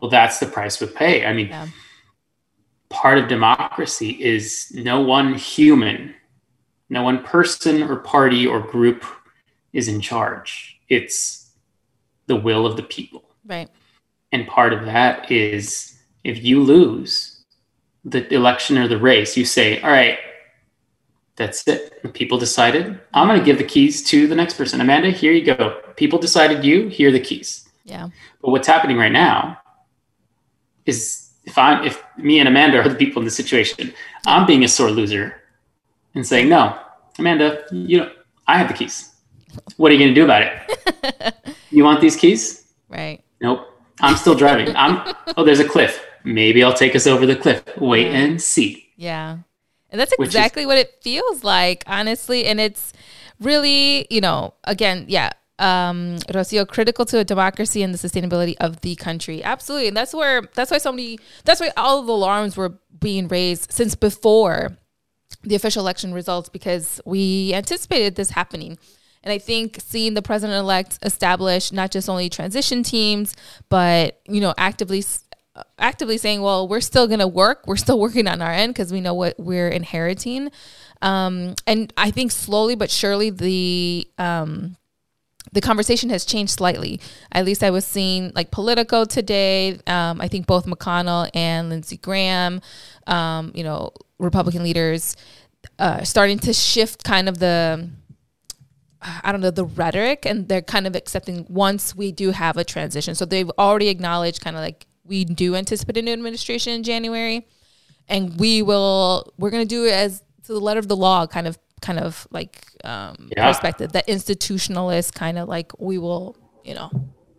Well, 0.00 0.10
that's 0.10 0.38
the 0.38 0.46
price 0.46 0.80
we 0.80 0.86
pay. 0.86 1.24
I 1.24 1.32
mean, 1.32 1.48
Yeah. 1.48 1.68
part 2.90 3.18
of 3.18 3.28
democracy 3.28 4.10
is 4.10 4.70
no 4.74 5.00
one 5.00 5.34
human, 5.34 6.14
no 6.90 7.02
one 7.02 7.22
person 7.22 7.82
or 7.82 7.96
party 7.96 8.46
or 8.46 8.60
group 8.60 9.04
is 9.72 9.88
in 9.88 10.00
charge. 10.00 10.80
It's 10.88 11.50
the 12.26 12.36
will 12.36 12.66
of 12.66 12.76
the 12.76 12.82
people. 12.82 13.24
Right. 13.46 13.68
And 14.32 14.46
part 14.46 14.72
of 14.72 14.84
that 14.84 15.30
is 15.30 15.98
if 16.24 16.42
you 16.42 16.62
lose 16.62 17.44
the 18.04 18.32
election 18.32 18.78
or 18.78 18.88
the 18.88 18.98
race, 18.98 19.36
you 19.36 19.44
say, 19.44 19.80
all 19.80 19.90
right, 19.90 20.18
that's 21.36 21.66
it. 21.68 22.02
The 22.02 22.08
people 22.08 22.38
decided. 22.38 23.00
I'm 23.14 23.28
going 23.28 23.38
to 23.38 23.44
give 23.44 23.58
the 23.58 23.64
keys 23.64 24.02
to 24.04 24.26
the 24.26 24.34
next 24.34 24.54
person. 24.54 24.80
Amanda, 24.80 25.10
here 25.10 25.32
you 25.32 25.44
go. 25.44 25.80
People 25.96 26.18
decided 26.18 26.64
you, 26.64 26.88
here 26.88 27.08
are 27.08 27.12
the 27.12 27.20
keys. 27.20 27.68
Yeah. 27.84 28.08
But 28.42 28.50
what's 28.50 28.66
happening 28.66 28.96
right 28.96 29.12
now 29.12 29.58
is 30.84 31.30
if 31.44 31.56
I'm, 31.56 31.84
if 31.84 32.02
me 32.16 32.40
and 32.40 32.48
Amanda 32.48 32.78
are 32.80 32.88
the 32.88 32.94
people 32.94 33.20
in 33.20 33.24
the 33.24 33.30
situation, 33.30 33.94
I'm 34.26 34.46
being 34.46 34.64
a 34.64 34.68
sore 34.68 34.90
loser 34.90 35.40
and 36.18 36.26
saying, 36.26 36.48
no, 36.48 36.76
Amanda, 37.18 37.64
you 37.70 37.98
know, 37.98 38.10
I 38.46 38.58
have 38.58 38.66
the 38.68 38.74
keys. 38.74 39.14
What 39.76 39.90
are 39.90 39.94
you 39.94 40.00
going 40.00 40.14
to 40.14 40.20
do 40.20 40.24
about 40.24 40.42
it? 40.42 41.34
You 41.70 41.84
want 41.84 42.00
these 42.00 42.16
keys? 42.16 42.64
Right. 42.88 43.22
Nope. 43.42 43.60
I'm 44.00 44.16
still 44.16 44.34
driving. 44.34 44.74
I'm 44.74 45.14
oh, 45.36 45.44
there's 45.44 45.60
a 45.60 45.68
cliff. 45.68 46.02
Maybe 46.24 46.64
I'll 46.64 46.72
take 46.72 46.96
us 46.96 47.06
over 47.06 47.26
the 47.26 47.36
cliff. 47.36 47.62
Wait 47.76 48.06
Yeah. 48.06 48.16
and 48.20 48.40
see. 48.40 48.88
Yeah. 48.96 49.36
And 49.90 50.00
that's 50.00 50.12
Which 50.16 50.28
is- 50.28 50.34
exactly 50.34 50.64
what 50.64 50.78
it 50.78 50.94
feels 51.02 51.44
like, 51.44 51.84
honestly. 51.86 52.46
And 52.46 52.58
it's 52.58 52.94
really, 53.38 54.06
you 54.08 54.22
know, 54.22 54.54
again, 54.64 55.04
yeah, 55.08 55.32
um, 55.58 56.16
Rocio, 56.30 56.66
critical 56.66 57.04
to 57.04 57.18
a 57.18 57.24
democracy 57.24 57.82
and 57.82 57.92
the 57.92 57.98
sustainability 57.98 58.54
of 58.60 58.80
the 58.80 58.94
country. 58.96 59.44
Absolutely. 59.44 59.88
And 59.88 59.96
that's 59.96 60.14
where, 60.14 60.48
that's 60.54 60.70
why 60.70 60.78
so 60.78 60.90
many, 60.90 61.18
that's 61.44 61.60
why 61.60 61.70
all 61.76 62.00
of 62.00 62.06
the 62.06 62.12
alarms 62.14 62.56
were 62.56 62.78
being 62.98 63.28
raised 63.28 63.70
since 63.72 63.94
before 63.94 64.78
the 65.42 65.54
official 65.54 65.82
election 65.82 66.12
results 66.12 66.48
because 66.48 67.00
we 67.04 67.52
anticipated 67.54 68.16
this 68.16 68.30
happening. 68.30 68.78
And 69.22 69.32
I 69.32 69.38
think 69.38 69.78
seeing 69.80 70.14
the 70.14 70.22
president 70.22 70.58
elect 70.58 70.98
establish 71.02 71.72
not 71.72 71.90
just 71.90 72.08
only 72.08 72.28
transition 72.28 72.82
teams, 72.82 73.34
but 73.68 74.20
you 74.28 74.40
know, 74.40 74.54
actively 74.56 75.04
actively 75.78 76.18
saying, 76.18 76.40
"Well, 76.40 76.68
we're 76.68 76.80
still 76.80 77.06
going 77.06 77.18
to 77.18 77.28
work. 77.28 77.66
We're 77.66 77.76
still 77.76 77.98
working 78.06 78.26
on 78.26 78.40
our 78.40 78.50
end 78.50 78.74
because 78.74 78.92
we 78.92 79.00
know 79.00 79.14
what 79.14 79.34
we're 79.38 79.68
inheriting." 79.68 80.50
Um, 81.02 81.54
and 81.66 81.92
I 81.96 82.10
think 82.10 82.32
slowly 82.32 82.74
but 82.74 82.90
surely 82.90 83.30
the 83.30 84.08
um, 84.18 84.76
the 85.52 85.60
conversation 85.60 86.10
has 86.10 86.24
changed 86.24 86.52
slightly. 86.52 87.00
At 87.32 87.44
least 87.44 87.62
I 87.62 87.70
was 87.70 87.84
seeing 87.84 88.32
like 88.34 88.50
Politico 88.50 89.04
today. 89.04 89.78
Um, 89.86 90.20
I 90.20 90.28
think 90.28 90.46
both 90.46 90.66
McConnell 90.66 91.30
and 91.34 91.68
Lindsey 91.70 91.96
Graham, 91.96 92.60
um, 93.06 93.52
you 93.54 93.64
know, 93.64 93.92
Republican 94.18 94.62
leaders, 94.62 95.16
uh, 95.78 96.02
starting 96.04 96.38
to 96.40 96.52
shift 96.52 97.04
kind 97.04 97.28
of 97.28 97.38
the 97.38 97.90
I 99.00 99.30
don't 99.30 99.40
know, 99.40 99.52
the 99.52 99.64
rhetoric, 99.64 100.26
and 100.26 100.48
they're 100.48 100.60
kind 100.60 100.84
of 100.86 100.96
accepting 100.96 101.46
once 101.48 101.94
we 101.94 102.10
do 102.10 102.32
have 102.32 102.56
a 102.56 102.64
transition. 102.64 103.14
So 103.14 103.24
they've 103.24 103.50
already 103.56 103.88
acknowledged 103.88 104.40
kind 104.42 104.56
of 104.56 104.62
like 104.62 104.86
we 105.04 105.24
do 105.24 105.54
anticipate 105.54 105.96
a 105.98 106.02
new 106.02 106.12
administration 106.12 106.72
in 106.72 106.82
January, 106.82 107.46
and 108.08 108.38
we 108.40 108.60
will 108.62 109.32
we're 109.38 109.50
going 109.50 109.62
to 109.62 109.68
do 109.68 109.84
it 109.84 109.92
as 109.92 110.22
to 110.44 110.52
the 110.52 110.58
letter 110.60 110.80
of 110.80 110.88
the 110.88 110.96
law, 110.96 111.26
kind 111.28 111.46
of 111.46 111.58
kind 111.80 112.00
of 112.00 112.26
like 112.32 112.66
um, 112.82 113.30
Yeah. 113.36 113.46
perspective, 113.46 113.92
that 113.92 114.08
institutionalist 114.08 115.14
kind 115.14 115.38
of 115.38 115.48
like 115.48 115.70
we 115.78 115.96
will 115.98 116.36
you 116.64 116.74
know 116.74 116.90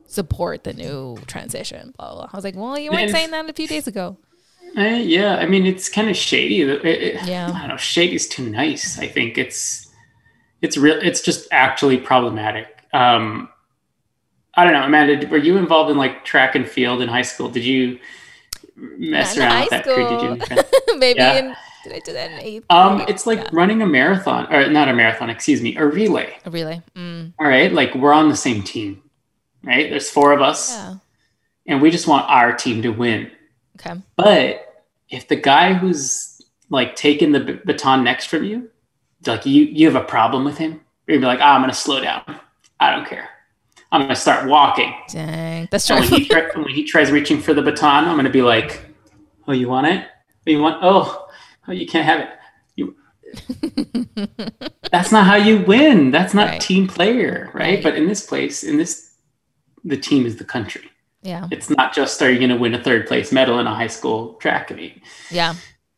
support 0.08 0.64
the 0.64 0.74
new 0.74 1.18
transition. 1.28 1.94
Blah, 1.98 2.08
blah, 2.08 2.16
blah. 2.22 2.30
I 2.32 2.38
was 2.38 2.46
like, 2.46 2.56
well, 2.56 2.80
you 2.80 2.90
weren't 2.90 3.12
saying 3.12 3.32
that 3.32 3.50
a 3.50 3.54
few 3.54 3.68
days 3.68 3.86
ago. 3.86 4.18
Eh, 4.78 4.98
yeah, 5.00 5.38
I 5.38 5.46
mean 5.46 5.66
it's 5.66 5.90
kind 5.90 6.10
of 6.10 6.16
shady. 6.16 6.62
It- 6.62 6.86
it- 6.86 7.24
Yeah. 7.26 7.52
I 7.54 7.60
don't 7.60 7.70
know. 7.70 7.78
Shady's 7.78 8.28
too 8.28 8.50
nice. 8.50 9.00
I 9.00 9.08
think 9.08 9.38
it's 9.38 9.88
it's 10.62 10.78
real. 10.78 10.98
It's 11.02 11.22
just 11.22 11.48
actually 11.52 11.98
problematic. 11.98 12.68
Um, 12.94 13.50
I 14.56 14.64
don't 14.66 14.74
know, 14.74 14.84
Amanda. 14.84 15.28
Were 15.28 15.38
you 15.38 15.58
involved 15.58 15.90
in 15.92 15.98
like 15.98 16.26
track 16.26 16.56
and 16.56 16.68
field 16.68 17.02
in 17.02 17.08
high 17.10 17.22
school? 17.22 17.50
Did 17.50 17.64
you 17.64 18.00
mess 18.76 19.36
Not 19.38 19.46
around 19.46 19.62
with 19.62 19.70
that? 19.70 19.88
Or 19.88 20.10
did 20.10 20.22
you? 20.90 20.98
Maybe 20.98 21.20
Yeah. 21.20 21.34
in 21.40 21.56
did 21.86 21.94
I 21.94 22.00
do 22.00 22.12
that 22.14 22.32
in 22.32 22.40
eighth? 22.42 22.66
Um, 22.70 23.02
it's 23.08 23.26
like 23.26 23.40
Yeah. 23.40 23.50
running 23.54 23.82
a 23.82 23.86
marathon, 23.88 24.54
or 24.54 24.68
not 24.70 24.90
a 24.90 24.94
marathon. 24.94 25.30
Excuse 25.30 25.62
me, 25.62 25.78
a 25.78 25.86
relay. 25.86 26.36
a 26.46 26.50
relay. 26.52 26.82
Mm, 26.96 27.34
All 27.40 27.48
right, 27.48 27.72
like 27.72 27.96
we're 27.96 28.12
on 28.14 28.28
the 28.28 28.36
same 28.36 28.64
team, 28.64 29.02
right? 29.64 29.90
There's 29.90 30.10
four 30.10 30.34
of 30.34 30.42
us, 30.42 30.72
yeah. 30.76 30.96
and 31.68 31.82
we 31.82 31.90
just 31.90 32.06
want 32.06 32.30
our 32.30 32.52
team 32.54 32.82
to 32.82 32.90
win. 32.90 33.32
Okay. 33.80 34.00
But 34.16 34.84
if 35.10 35.28
the 35.28 35.36
guy 35.36 35.74
who's 35.74 36.42
like 36.70 36.96
taking 36.96 37.32
the 37.32 37.40
b- 37.40 37.60
baton 37.66 38.04
next 38.04 38.26
from 38.26 38.44
you, 38.44 38.70
like 39.26 39.46
you, 39.46 39.64
you 39.66 39.86
have 39.92 40.02
a 40.02 40.06
problem 40.06 40.44
with 40.46 40.58
him, 40.58 40.82
you're 41.08 41.18
gonna 41.18 41.22
be 41.22 41.38
like, 41.38 41.40
oh, 41.40 41.50
I'm 41.52 41.62
gonna 41.62 41.74
slow 41.74 42.02
down. 42.02 42.24
I 42.80 42.92
don't 42.96 43.08
care. 43.08 43.30
I'm 43.92 44.02
gonna 44.02 44.16
start 44.16 44.48
walking. 44.48 44.94
Dang, 45.10 45.68
that's 45.72 45.88
true. 45.88 45.98
when 46.00 46.08
he, 46.08 46.26
try, 46.26 46.48
when 46.56 46.70
he 46.70 46.84
tries 46.84 47.12
reaching 47.12 47.42
for 47.42 47.54
the 47.54 47.62
baton, 47.62 48.06
I'm 48.06 48.16
gonna 48.16 48.30
be 48.30 48.42
like, 48.44 48.86
oh, 49.48 49.52
you 49.54 49.68
want 49.68 49.88
it? 49.88 50.06
Oh, 50.48 50.52
you 50.52 50.60
want? 50.62 50.80
Oh, 50.84 51.28
oh, 51.68 51.72
you 51.72 51.88
can't 51.88 52.06
have 52.06 52.20
it. 52.22 52.30
You. 52.76 52.96
That's 54.92 55.12
not 55.12 55.26
how 55.26 55.36
you 55.36 55.62
win. 55.62 56.12
That's 56.12 56.34
not 56.34 56.48
Right. 56.50 56.62
team 56.62 56.88
player, 56.88 57.50
right? 57.54 57.76
Right. 57.76 57.84
But 57.84 57.96
in 57.96 58.08
this 58.08 58.26
place, 58.26 58.64
in 58.64 58.78
this, 58.78 59.14
the 59.84 59.98
team 59.98 60.26
is 60.26 60.38
the 60.38 60.44
country. 60.46 60.90
Yeah. 61.22 61.48
It's 61.52 61.70
not 61.70 61.94
just 61.94 62.22
are 62.22 62.32
you 62.32 62.38
going 62.40 62.50
to 62.50 62.56
win 62.58 62.74
a 62.74 62.84
third 62.84 63.08
place 63.08 63.32
medal 63.32 63.60
in 63.60 63.68
a 63.68 63.76
high 63.76 63.88
school 63.88 64.36
track 64.36 64.74
meet. 64.76 65.02
Yeah. 65.32 65.54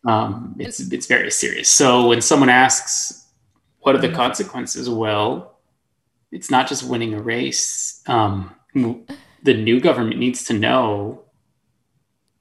Um, 0.05 0.55
it's 0.59 0.79
it's 0.79 1.05
very 1.07 1.29
serious. 1.31 1.69
So 1.69 2.07
when 2.07 2.21
someone 2.21 2.49
asks, 2.49 3.23
"What 3.81 3.95
are 3.95 3.99
the 4.01 4.09
Mhm. 4.09 4.15
consequences?" 4.15 4.89
Well, 4.89 5.59
it's 6.31 6.49
not 6.49 6.67
just 6.67 6.83
winning 6.83 7.13
a 7.13 7.21
race. 7.21 8.01
Um, 8.07 8.51
the 9.43 9.53
new 9.53 9.79
government 9.79 10.17
needs 10.19 10.43
to 10.45 10.53
know 10.53 11.23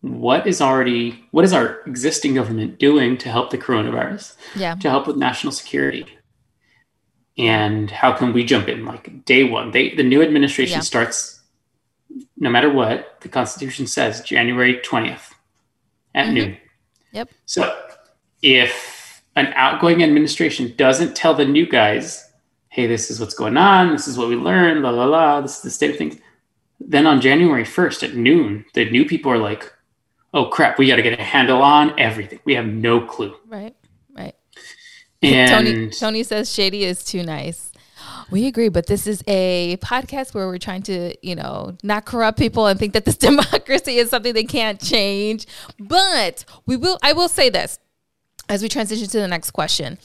what 0.01 0.47
is 0.47 0.61
already 0.63 1.23
what 1.33 1.45
is 1.45 1.53
our 1.53 1.81
existing 1.87 2.35
government 2.35 2.79
doing 2.79 3.19
to 3.19 3.29
help 3.29 3.51
the 3.51 3.59
coronavirus, 3.59 4.37
Yeah. 4.57 4.75
to 4.77 4.89
help 4.89 5.07
with 5.07 5.17
national 5.19 5.53
security, 5.53 6.07
and 7.37 7.91
how 7.91 8.13
can 8.13 8.33
we 8.33 8.45
jump 8.45 8.69
in 8.69 8.85
like 8.87 9.25
day 9.27 9.45
one? 9.45 9.71
They 9.73 9.95
the 9.95 10.03
new 10.03 10.23
administration 10.23 10.77
Yeah. 10.79 10.81
starts 10.93 11.40
no 12.41 12.51
matter 12.51 12.73
what 12.73 13.21
the 13.21 13.29
Constitution 13.29 13.87
says 13.87 14.21
January 14.23 14.81
twentieth 14.83 15.35
at 16.15 16.29
Mhm. 16.29 16.35
noon. 16.35 16.57
Yep. 17.13 17.29
So 17.47 17.79
if 18.43 19.23
an 19.37 19.53
outgoing 19.55 20.03
administration 20.03 20.75
doesn't 20.77 21.15
tell 21.15 21.35
the 21.35 21.45
new 21.45 21.67
guys, 21.67 22.33
hey, 22.71 22.87
this 22.87 23.11
is 23.11 23.21
what's 23.21 23.35
going 23.35 23.57
on, 23.57 23.93
this 23.93 24.09
is 24.09 24.19
what 24.19 24.29
we 24.29 24.37
learned, 24.37 24.83
la 24.83 24.91
la 24.91 25.05
la, 25.05 25.41
this 25.41 25.57
is 25.57 25.63
the 25.63 25.71
state 25.71 25.91
of 25.91 25.97
things, 25.97 26.17
then 26.81 27.07
on 27.07 27.21
January 27.21 27.65
1st 27.65 28.03
at 28.03 28.15
noon, 28.15 28.65
the 28.75 28.91
new 28.91 29.05
people 29.05 29.31
are 29.31 29.39
like, 29.39 29.73
oh 30.33 30.47
crap, 30.47 30.79
we 30.79 30.87
got 30.89 30.97
to 30.97 31.03
get 31.03 31.19
a 31.19 31.23
handle 31.23 31.63
on 31.63 31.99
everything. 31.99 32.41
We 32.45 32.55
have 32.55 32.67
no 32.67 33.01
clue. 33.01 33.37
Right. 33.47 33.75
Right. 34.13 34.35
And 35.23 35.51
Tony 35.51 35.91
Tony 35.91 36.23
says 36.23 36.53
Shady 36.53 36.85
is 36.85 37.05
too 37.05 37.23
nice. 37.23 37.70
We 38.31 38.47
agree, 38.47 38.69
but 38.69 38.87
this 38.87 39.07
is 39.07 39.23
a 39.27 39.77
podcast 39.79 40.35
where 40.35 40.47
we're 40.47 40.59
trying 40.59 40.83
to, 40.83 41.15
you 41.27 41.35
know, 41.35 41.77
not 41.83 42.05
corrupt 42.05 42.39
people 42.39 42.67
and 42.67 42.79
think 42.79 42.93
that 42.93 43.05
this 43.05 43.17
democracy 43.29 43.97
is 43.97 44.11
something 44.11 44.33
they 44.33 44.45
can't 44.45 44.81
change. 44.81 45.47
But 45.79 46.45
we 46.67 46.77
will 46.77 46.99
I 47.03 47.13
will 47.13 47.29
say 47.29 47.51
this. 47.51 47.79
as 48.49 48.63
we 48.63 48.69
transition 48.69 49.07
to 49.09 49.19
the 49.19 49.29
next 49.29 49.51
question, 49.51 49.99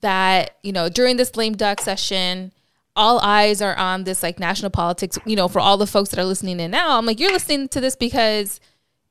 that 0.00 0.56
you 0.62 0.72
know 0.72 0.88
during 0.88 1.16
this 1.16 1.36
lame 1.36 1.54
duck 1.54 1.80
session, 1.80 2.52
all 2.94 3.18
eyes 3.20 3.60
are 3.60 3.76
on 3.76 4.04
this 4.04 4.22
like 4.22 4.38
national 4.38 4.70
politics. 4.70 5.18
You 5.26 5.36
know, 5.36 5.48
for 5.48 5.60
all 5.60 5.76
the 5.76 5.86
folks 5.86 6.10
that 6.10 6.18
are 6.18 6.24
listening 6.24 6.60
in 6.60 6.70
now, 6.70 6.98
I'm 6.98 7.06
like, 7.06 7.18
you're 7.20 7.32
listening 7.32 7.68
to 7.68 7.80
this 7.80 7.96
because 7.96 8.60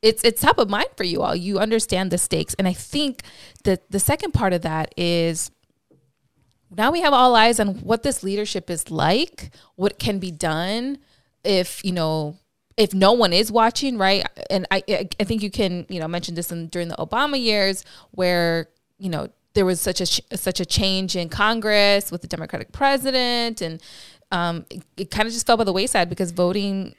it's 0.01 0.23
it's 0.23 0.41
top 0.41 0.59
of 0.59 0.69
mind 0.69 0.89
for 0.95 1.03
you 1.03 1.21
all. 1.21 1.35
You 1.35 1.59
understand 1.59 2.11
the 2.11 2.17
stakes, 2.17 2.53
and 2.55 2.67
I 2.67 2.73
think 2.73 3.23
that 3.63 3.89
the 3.91 3.99
second 3.99 4.33
part 4.33 4.53
of 4.53 4.61
that 4.61 4.93
is 4.95 5.51
now 6.69 6.91
we 6.91 7.01
have 7.01 7.13
all 7.13 7.35
eyes 7.35 7.59
on 7.59 7.75
what 7.75 8.03
this 8.03 8.23
leadership 8.23 8.69
is 8.69 8.89
like, 8.91 9.51
what 9.75 9.99
can 9.99 10.19
be 10.19 10.31
done 10.31 10.99
if 11.43 11.83
you 11.83 11.91
know 11.91 12.37
if 12.77 12.93
no 12.93 13.13
one 13.13 13.31
is 13.31 13.51
watching, 13.51 13.97
right? 13.97 14.25
And 14.49 14.67
I 14.71 14.83
I 15.19 15.23
think 15.23 15.43
you 15.43 15.51
can 15.51 15.85
you 15.89 15.99
know 15.99 16.07
mention 16.07 16.35
this 16.35 16.51
in, 16.51 16.67
during 16.67 16.87
the 16.87 16.95
Obama 16.95 17.41
years 17.41 17.85
where 18.11 18.69
you 18.97 19.09
know 19.09 19.29
there 19.53 19.65
was 19.65 19.81
such 19.81 20.01
a 20.01 20.37
such 20.37 20.59
a 20.59 20.65
change 20.65 21.15
in 21.15 21.29
Congress 21.29 22.11
with 22.11 22.21
the 22.21 22.27
Democratic 22.27 22.71
president, 22.71 23.61
and 23.61 23.81
um, 24.31 24.65
it, 24.69 24.83
it 24.97 25.11
kind 25.11 25.27
of 25.27 25.33
just 25.33 25.47
fell 25.47 25.57
by 25.57 25.63
the 25.63 25.73
wayside 25.73 26.09
because 26.09 26.31
voting 26.31 26.95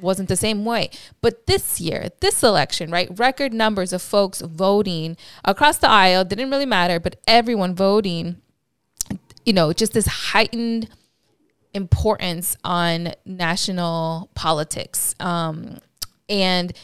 wasn't 0.00 0.28
the 0.28 0.36
same 0.36 0.64
way. 0.64 0.90
But 1.20 1.46
this 1.46 1.80
year, 1.80 2.10
this 2.20 2.42
election, 2.42 2.90
right, 2.90 3.08
record 3.18 3.52
numbers 3.52 3.92
of 3.92 4.00
folks 4.00 4.40
voting 4.40 5.16
across 5.44 5.78
the 5.78 5.90
aisle 5.90 6.24
didn't 6.24 6.50
really 6.50 6.66
matter, 6.66 7.00
but 7.00 7.16
everyone 7.26 7.74
voting, 7.74 8.40
you 9.48 9.54
know, 9.54 9.72
just 9.72 9.94
this 9.94 10.06
heightened 10.06 10.90
importance 11.72 12.54
on 12.64 13.14
national 13.24 14.28
politics. 14.34 15.14
Um, 15.20 15.78
and 16.28 16.74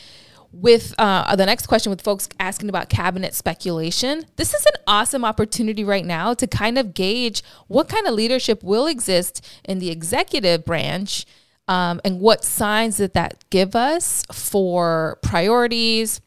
with 0.50 0.94
uh, 0.96 1.36
the 1.36 1.44
next 1.44 1.66
question 1.66 1.90
with 1.90 2.00
folks 2.00 2.26
asking 2.40 2.68
about 2.68 2.88
cabinet 2.88 3.34
speculation 3.34 4.24
this 4.36 4.54
is 4.54 4.64
an 4.66 4.80
awesome 4.86 5.24
opportunity 5.24 5.82
right 5.82 6.04
now 6.04 6.32
to 6.32 6.46
kind 6.46 6.78
of 6.78 6.94
gauge 6.94 7.42
what 7.66 7.88
kind 7.88 8.06
of 8.06 8.14
leadership 8.14 8.62
will 8.62 8.86
exist 8.86 9.44
in 9.64 9.80
the 9.80 9.90
executive 9.90 10.64
branch 10.64 11.26
um, 11.66 12.00
and 12.04 12.20
what 12.20 12.44
signs 12.44 12.98
that 12.98 13.14
that 13.14 13.42
give 13.50 13.74
us 13.74 14.24
for 14.32 15.18
priorities 15.22 16.20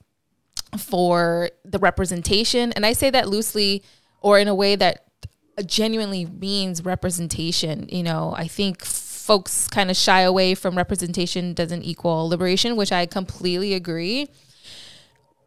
for 0.77 1.49
the 1.63 1.79
representation 1.79 2.73
and 2.73 2.85
i 2.85 2.91
say 2.91 3.09
that 3.09 3.29
loosely 3.29 3.81
or 4.19 4.37
in 4.37 4.49
a 4.49 4.55
way 4.55 4.75
that 4.75 5.06
genuinely 5.65 6.25
means 6.25 6.83
representation 6.83 7.87
you 7.89 8.03
know 8.03 8.33
i 8.37 8.47
think 8.47 8.83
folks 8.85 9.67
kind 9.67 9.89
of 9.89 9.97
shy 9.97 10.21
away 10.21 10.55
from 10.55 10.77
representation 10.77 11.53
doesn't 11.53 11.83
equal 11.83 12.29
liberation 12.29 12.75
which 12.75 12.91
i 12.91 13.05
completely 13.05 13.73
agree 13.73 14.27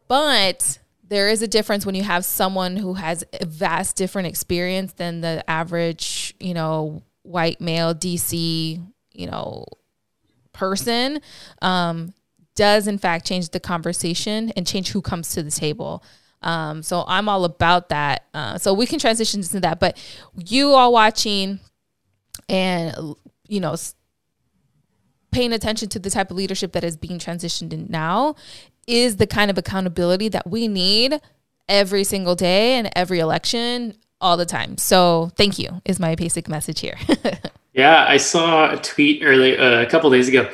but 0.07 0.79
there 1.07 1.29
is 1.29 1.41
a 1.41 1.47
difference 1.47 1.85
when 1.85 1.95
you 1.95 2.03
have 2.03 2.23
someone 2.23 2.77
who 2.77 2.93
has 2.93 3.23
a 3.39 3.45
vast 3.45 3.95
different 3.95 4.27
experience 4.27 4.93
than 4.93 5.21
the 5.21 5.43
average 5.49 6.35
you 6.39 6.53
know 6.53 7.01
white 7.23 7.61
male 7.61 7.93
dc 7.93 8.33
you 9.13 9.27
know 9.27 9.65
person 10.53 11.21
um, 11.61 12.13
does 12.55 12.87
in 12.87 12.97
fact 12.97 13.25
change 13.25 13.49
the 13.49 13.59
conversation 13.59 14.51
and 14.55 14.67
change 14.67 14.91
who 14.91 15.01
comes 15.01 15.29
to 15.33 15.43
the 15.43 15.51
table. 15.51 16.03
Um, 16.41 16.83
so 16.83 17.03
I'm 17.07 17.29
all 17.29 17.45
about 17.45 17.89
that. 17.89 18.25
Uh, 18.33 18.57
so 18.57 18.73
we 18.73 18.85
can 18.85 18.99
transition 18.99 19.41
into 19.41 19.59
that. 19.59 19.79
But 19.79 19.97
you 20.35 20.69
all 20.69 20.91
watching 20.93 21.59
and 22.49 23.15
you 23.47 23.59
know 23.59 23.75
paying 25.31 25.53
attention 25.53 25.87
to 25.89 25.99
the 25.99 26.09
type 26.09 26.31
of 26.31 26.37
leadership 26.37 26.73
that 26.73 26.83
is 26.83 26.97
being 26.97 27.19
transitioned 27.19 27.73
in 27.73 27.87
now 27.89 28.35
is 28.87 29.17
the 29.17 29.27
kind 29.27 29.49
of 29.49 29.57
accountability 29.57 30.27
that 30.29 30.49
we 30.49 30.67
need 30.67 31.21
every 31.69 32.03
single 32.03 32.35
day 32.35 32.73
and 32.73 32.89
every 32.95 33.19
election 33.19 33.95
all 34.19 34.35
the 34.35 34.45
time. 34.45 34.77
So 34.77 35.31
thank 35.35 35.57
you 35.57 35.81
is 35.85 35.99
my 35.99 36.15
basic 36.15 36.49
message 36.49 36.79
here. 36.79 36.97
Yeah, 37.73 38.05
I 38.07 38.17
saw 38.17 38.73
a 38.73 38.77
tweet 38.77 39.23
early 39.23 39.57
uh, 39.57 39.81
a 39.81 39.85
couple 39.85 40.09
days 40.09 40.27
ago. 40.27 40.49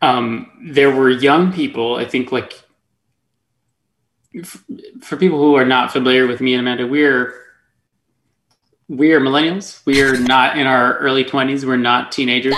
Um, 0.00 0.50
there 0.62 0.90
were 0.90 1.10
young 1.10 1.52
people. 1.52 1.96
I 1.96 2.04
think 2.04 2.32
like 2.32 2.63
for 5.00 5.16
people 5.16 5.38
who 5.38 5.54
are 5.54 5.64
not 5.64 5.92
familiar 5.92 6.26
with 6.26 6.40
me 6.40 6.54
and 6.54 6.60
Amanda, 6.60 6.86
we're 6.86 7.34
we 8.88 9.12
are 9.12 9.20
millennials. 9.20 9.84
We 9.86 10.02
are 10.02 10.16
not 10.16 10.58
in 10.58 10.66
our 10.66 10.98
early 10.98 11.24
twenties. 11.24 11.64
We're 11.64 11.76
not 11.76 12.12
teenagers. 12.12 12.54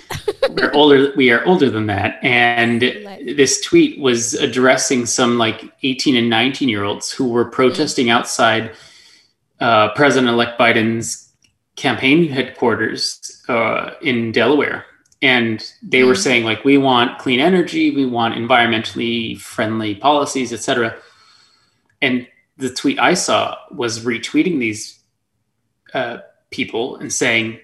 we're 0.50 0.72
older. 0.72 1.12
We 1.16 1.30
are 1.30 1.44
older 1.44 1.70
than 1.70 1.86
that. 1.86 2.18
And 2.22 2.82
this 2.82 3.60
tweet 3.60 4.00
was 4.00 4.34
addressing 4.34 5.06
some 5.06 5.38
like 5.38 5.72
eighteen 5.82 6.16
and 6.16 6.28
nineteen 6.28 6.68
year 6.68 6.84
olds 6.84 7.10
who 7.10 7.28
were 7.28 7.44
protesting 7.44 8.10
outside 8.10 8.72
uh, 9.60 9.92
President-elect 9.94 10.58
Biden's 10.58 11.32
campaign 11.76 12.28
headquarters 12.28 13.42
uh, 13.48 13.90
in 14.02 14.32
Delaware, 14.32 14.84
and 15.22 15.64
they 15.82 16.00
mm 16.00 16.08
were 16.08 16.14
saying 16.14 16.44
like 16.44 16.64
we 16.64 16.78
want 16.78 17.18
clean 17.18 17.38
energy, 17.38 17.94
we 17.94 18.06
want 18.06 18.34
environmentally 18.34 19.38
friendly 19.38 19.94
policies, 19.94 20.52
etc. 20.52 20.96
And 22.00 22.26
the 22.56 22.70
tweet 22.70 22.98
I 22.98 23.14
saw 23.14 23.56
was 23.70 24.04
retweeting 24.04 24.58
these 24.58 25.00
uh, 25.94 26.18
people 26.50 26.96
and 26.96 27.12
saying, 27.12 27.60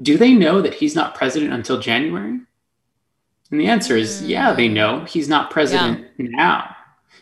"Do 0.00 0.18
they 0.18 0.34
know 0.34 0.60
that 0.62 0.74
he's 0.74 0.94
not 0.94 1.14
president 1.14 1.52
until 1.52 1.80
January?" 1.80 2.40
And 3.50 3.60
the 3.60 3.68
answer 3.68 3.96
is, 3.96 4.22
mm 4.22 4.28
yeah, 4.28 4.52
they 4.52 4.68
know 4.68 5.04
he's 5.04 5.28
not 5.28 5.50
president 5.50 6.06
yeah. 6.18 6.26
now. 6.30 6.76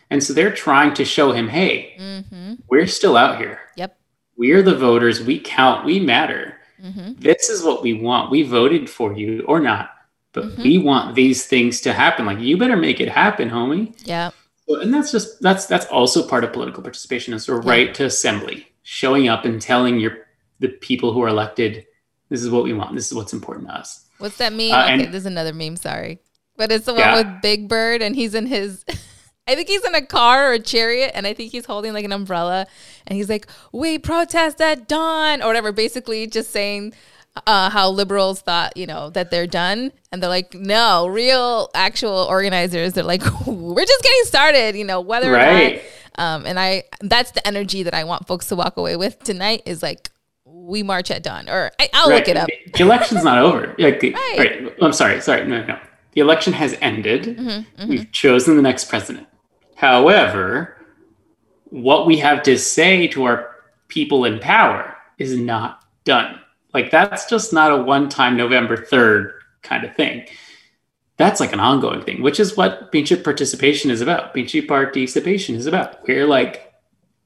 And 0.09 0.23
so 0.23 0.33
they're 0.33 0.51
trying 0.51 0.95
to 0.95 1.05
show 1.05 1.31
him, 1.31 1.47
hey, 1.47 1.95
mm-hmm. 1.99 2.55
we're 2.67 2.87
still 2.87 3.15
out 3.15 3.37
here. 3.37 3.59
Yep 3.75 3.95
we're 4.37 4.61
the 4.61 4.75
voters. 4.75 5.21
We 5.21 5.39
count. 5.39 5.85
We 5.85 5.99
matter. 5.99 6.55
Mm-hmm. 6.81 7.13
This 7.19 7.49
is 7.49 7.63
what 7.63 7.81
we 7.81 7.93
want. 7.93 8.31
We 8.31 8.43
voted 8.43 8.89
for 8.89 9.13
you 9.13 9.43
or 9.47 9.59
not, 9.59 9.91
but 10.33 10.45
mm-hmm. 10.45 10.61
we 10.61 10.77
want 10.77 11.15
these 11.15 11.45
things 11.47 11.81
to 11.81 11.93
happen. 11.93 12.25
Like 12.25 12.39
you 12.39 12.57
better 12.57 12.75
make 12.75 12.99
it 12.99 13.09
happen, 13.09 13.49
homie. 13.49 13.93
Yeah. 14.05 14.31
And 14.67 14.93
that's 14.93 15.11
just 15.11 15.41
that's 15.41 15.65
that's 15.67 15.85
also 15.87 16.27
part 16.27 16.43
of 16.43 16.53
political 16.53 16.81
participation. 16.81 17.33
Is 17.33 17.45
the 17.45 17.53
yeah. 17.53 17.61
right 17.63 17.93
to 17.95 18.05
assembly, 18.05 18.67
showing 18.83 19.27
up 19.27 19.45
and 19.45 19.61
telling 19.61 19.99
your 19.99 20.27
the 20.59 20.69
people 20.69 21.13
who 21.13 21.21
are 21.21 21.27
elected, 21.27 21.85
this 22.29 22.41
is 22.41 22.49
what 22.49 22.63
we 22.63 22.73
want. 22.73 22.95
This 22.95 23.07
is 23.07 23.13
what's 23.13 23.33
important 23.33 23.67
to 23.67 23.75
us. 23.75 24.05
What's 24.17 24.37
that 24.37 24.53
mean? 24.53 24.73
Uh, 24.73 24.89
okay, 24.93 25.05
there's 25.05 25.25
another 25.25 25.53
meme. 25.53 25.75
Sorry, 25.75 26.19
but 26.57 26.71
it's 26.71 26.85
the 26.85 26.93
one 26.93 27.01
yeah. 27.01 27.15
with 27.15 27.41
Big 27.41 27.69
Bird, 27.69 28.01
and 28.01 28.15
he's 28.15 28.33
in 28.33 28.47
his 28.47 28.83
I 29.47 29.53
think 29.53 29.67
he's 29.67 29.85
in 29.85 29.93
a 29.93 30.03
car 30.03 30.49
or 30.49 30.53
a 30.53 30.59
chariot, 30.59 31.11
and 31.13 31.27
I 31.27 31.33
think 31.33 31.51
he's 31.51 31.65
holding 31.65 31.93
like 31.93 32.05
an 32.05 32.11
umbrella, 32.11 32.65
and 33.05 33.15
he's 33.15 33.29
like, 33.29 33.47
"We 33.71 33.99
protest 33.99 34.59
at 34.59 34.87
dawn" 34.87 35.43
or 35.43 35.47
whatever. 35.47 35.71
Basically, 35.71 36.25
just 36.25 36.49
saying 36.49 36.93
uh, 37.47 37.69
how 37.69 37.89
liberals 37.89 38.41
thought, 38.41 38.75
you 38.77 38.87
know, 38.87 39.09
that 39.11 39.31
they're 39.31 39.47
done, 39.47 39.91
and 40.11 40.21
they're 40.21 40.29
like, 40.29 40.53
"No, 40.53 41.07
real, 41.07 41.69
actual 41.73 42.25
organizers." 42.29 42.93
They're 42.93 43.03
like, 43.03 43.23
"We're 43.45 43.85
just 43.85 44.03
getting 44.03 44.23
started," 44.23 44.75
you 44.75 44.85
know, 44.85 45.01
whether 45.01 45.31
right. 45.31 45.73
or 45.73 45.75
not. 45.75 45.81
Um, 46.17 46.45
and 46.45 46.57
I, 46.59 46.83
that's 47.01 47.31
the 47.31 47.45
energy 47.45 47.83
that 47.83 47.93
I 47.93 48.05
want 48.05 48.25
folks 48.25 48.47
to 48.47 48.55
walk 48.55 48.77
away 48.77 48.95
with 48.95 49.19
tonight. 49.19 49.63
Is 49.65 49.83
like, 49.83 50.09
we 50.45 50.81
march 50.81 51.11
at 51.11 51.23
dawn, 51.23 51.49
or 51.49 51.71
I, 51.79 51.89
will 51.93 52.09
right. 52.09 52.19
look 52.19 52.27
it 52.27 52.37
up. 52.37 52.49
The 52.73 52.83
election's 52.83 53.23
not 53.23 53.37
over. 53.37 53.75
Like, 53.77 54.01
right. 54.03 54.35
right. 54.37 54.73
I'm 54.81 54.93
sorry. 54.93 55.21
Sorry. 55.21 55.45
No, 55.45 55.63
no. 55.65 55.79
The 56.13 56.21
election 56.21 56.53
has 56.53 56.77
ended. 56.79 57.23
Mm-hmm, 57.23 57.49
mm-hmm. 57.49 57.89
We've 57.89 58.11
chosen 58.11 58.55
the 58.55 58.61
next 58.61 58.85
president. 58.85 59.27
However, 59.75 60.77
what 61.65 62.05
we 62.05 62.17
have 62.19 62.41
to 62.43 62.57
say 62.57 63.07
to 63.09 63.25
our 63.25 63.53
people 63.89 64.23
in 64.23 64.39
power 64.39 64.95
is 65.17 65.37
not 65.37 65.83
done. 66.05 66.39
Like 66.75 66.91
that's 66.91 67.25
just 67.29 67.53
not 67.53 67.71
a 67.71 67.77
one 67.77 68.09
time 68.09 68.35
November 68.35 68.75
3rd 68.75 69.31
kind 69.61 69.85
of 69.85 69.95
thing. 69.95 70.27
That's 71.15 71.39
like 71.39 71.53
an 71.53 71.61
ongoing 71.61 72.01
thing, 72.01 72.21
which 72.21 72.37
is 72.37 72.57
what 72.57 72.91
Pinche 72.91 73.23
participation 73.23 73.91
is 73.91 74.01
about. 74.01 74.33
Pinche 74.35 74.67
participation 74.67 75.55
is 75.55 75.67
about. 75.67 76.05
We're 76.05 76.27
like, 76.27 76.73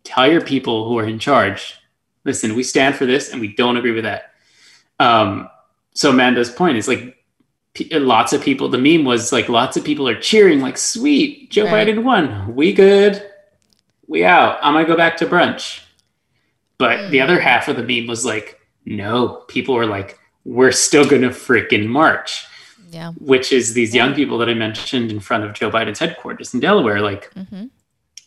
tell 0.04 0.32
your 0.32 0.42
people 0.42 0.88
who 0.88 1.00
are 1.00 1.08
in 1.08 1.18
charge, 1.18 1.80
listen, 2.26 2.56
we 2.56 2.62
stand 2.62 2.94
for 2.94 3.08
this 3.08 3.32
and 3.32 3.42
we 3.42 3.56
don't 3.56 3.76
agree 3.76 3.94
with 3.94 4.04
that. 4.04 4.34
Um, 5.00 5.50
so 5.96 6.12
Amanda's 6.12 6.52
point 6.52 6.78
is 6.78 6.88
like 6.88 7.16
lots 7.92 8.34
of 8.34 8.44
people 8.44 8.68
the 8.68 8.78
meme 8.78 9.06
was 9.06 9.32
like 9.32 9.48
lots 9.48 9.78
of 9.78 9.84
people 9.84 10.08
are 10.08 10.20
cheering 10.20 10.60
like 10.60 10.78
sweet 10.78 11.50
joe 11.50 11.66
right. 11.66 11.88
biden 11.88 12.04
won 12.04 12.54
we 12.54 12.74
good 12.74 13.24
we 14.08 14.26
out 14.26 14.58
i'm 14.62 14.74
gonna 14.74 14.86
go 14.86 14.98
back 14.98 15.16
to 15.16 15.26
brunch 15.26 15.82
but 16.78 16.98
mm. 16.98 17.10
the 17.12 17.22
other 17.22 17.40
half 17.40 17.70
of 17.70 17.78
the 17.78 17.84
meme 17.84 18.08
was 18.08 18.26
like 18.26 18.59
no 18.89 19.43
people 19.47 19.75
were 19.75 19.86
like 19.86 20.19
we're 20.45 20.71
still 20.71 21.08
gonna 21.08 21.30
freaking 21.30 21.88
march 21.88 22.45
yeah 22.89 23.12
which 23.19 23.54
is 23.54 23.73
these 23.73 23.93
young 23.93 24.13
people 24.13 24.38
that 24.38 24.49
i 24.49 24.54
mentioned 24.54 25.12
in 25.12 25.19
front 25.19 25.43
of 25.43 25.54
joe 25.54 25.69
biden's 25.69 25.99
headquarters 25.99 26.54
in 26.54 26.60
delaware 26.60 27.02
like 27.02 27.32
mm-hmm. 27.34 27.65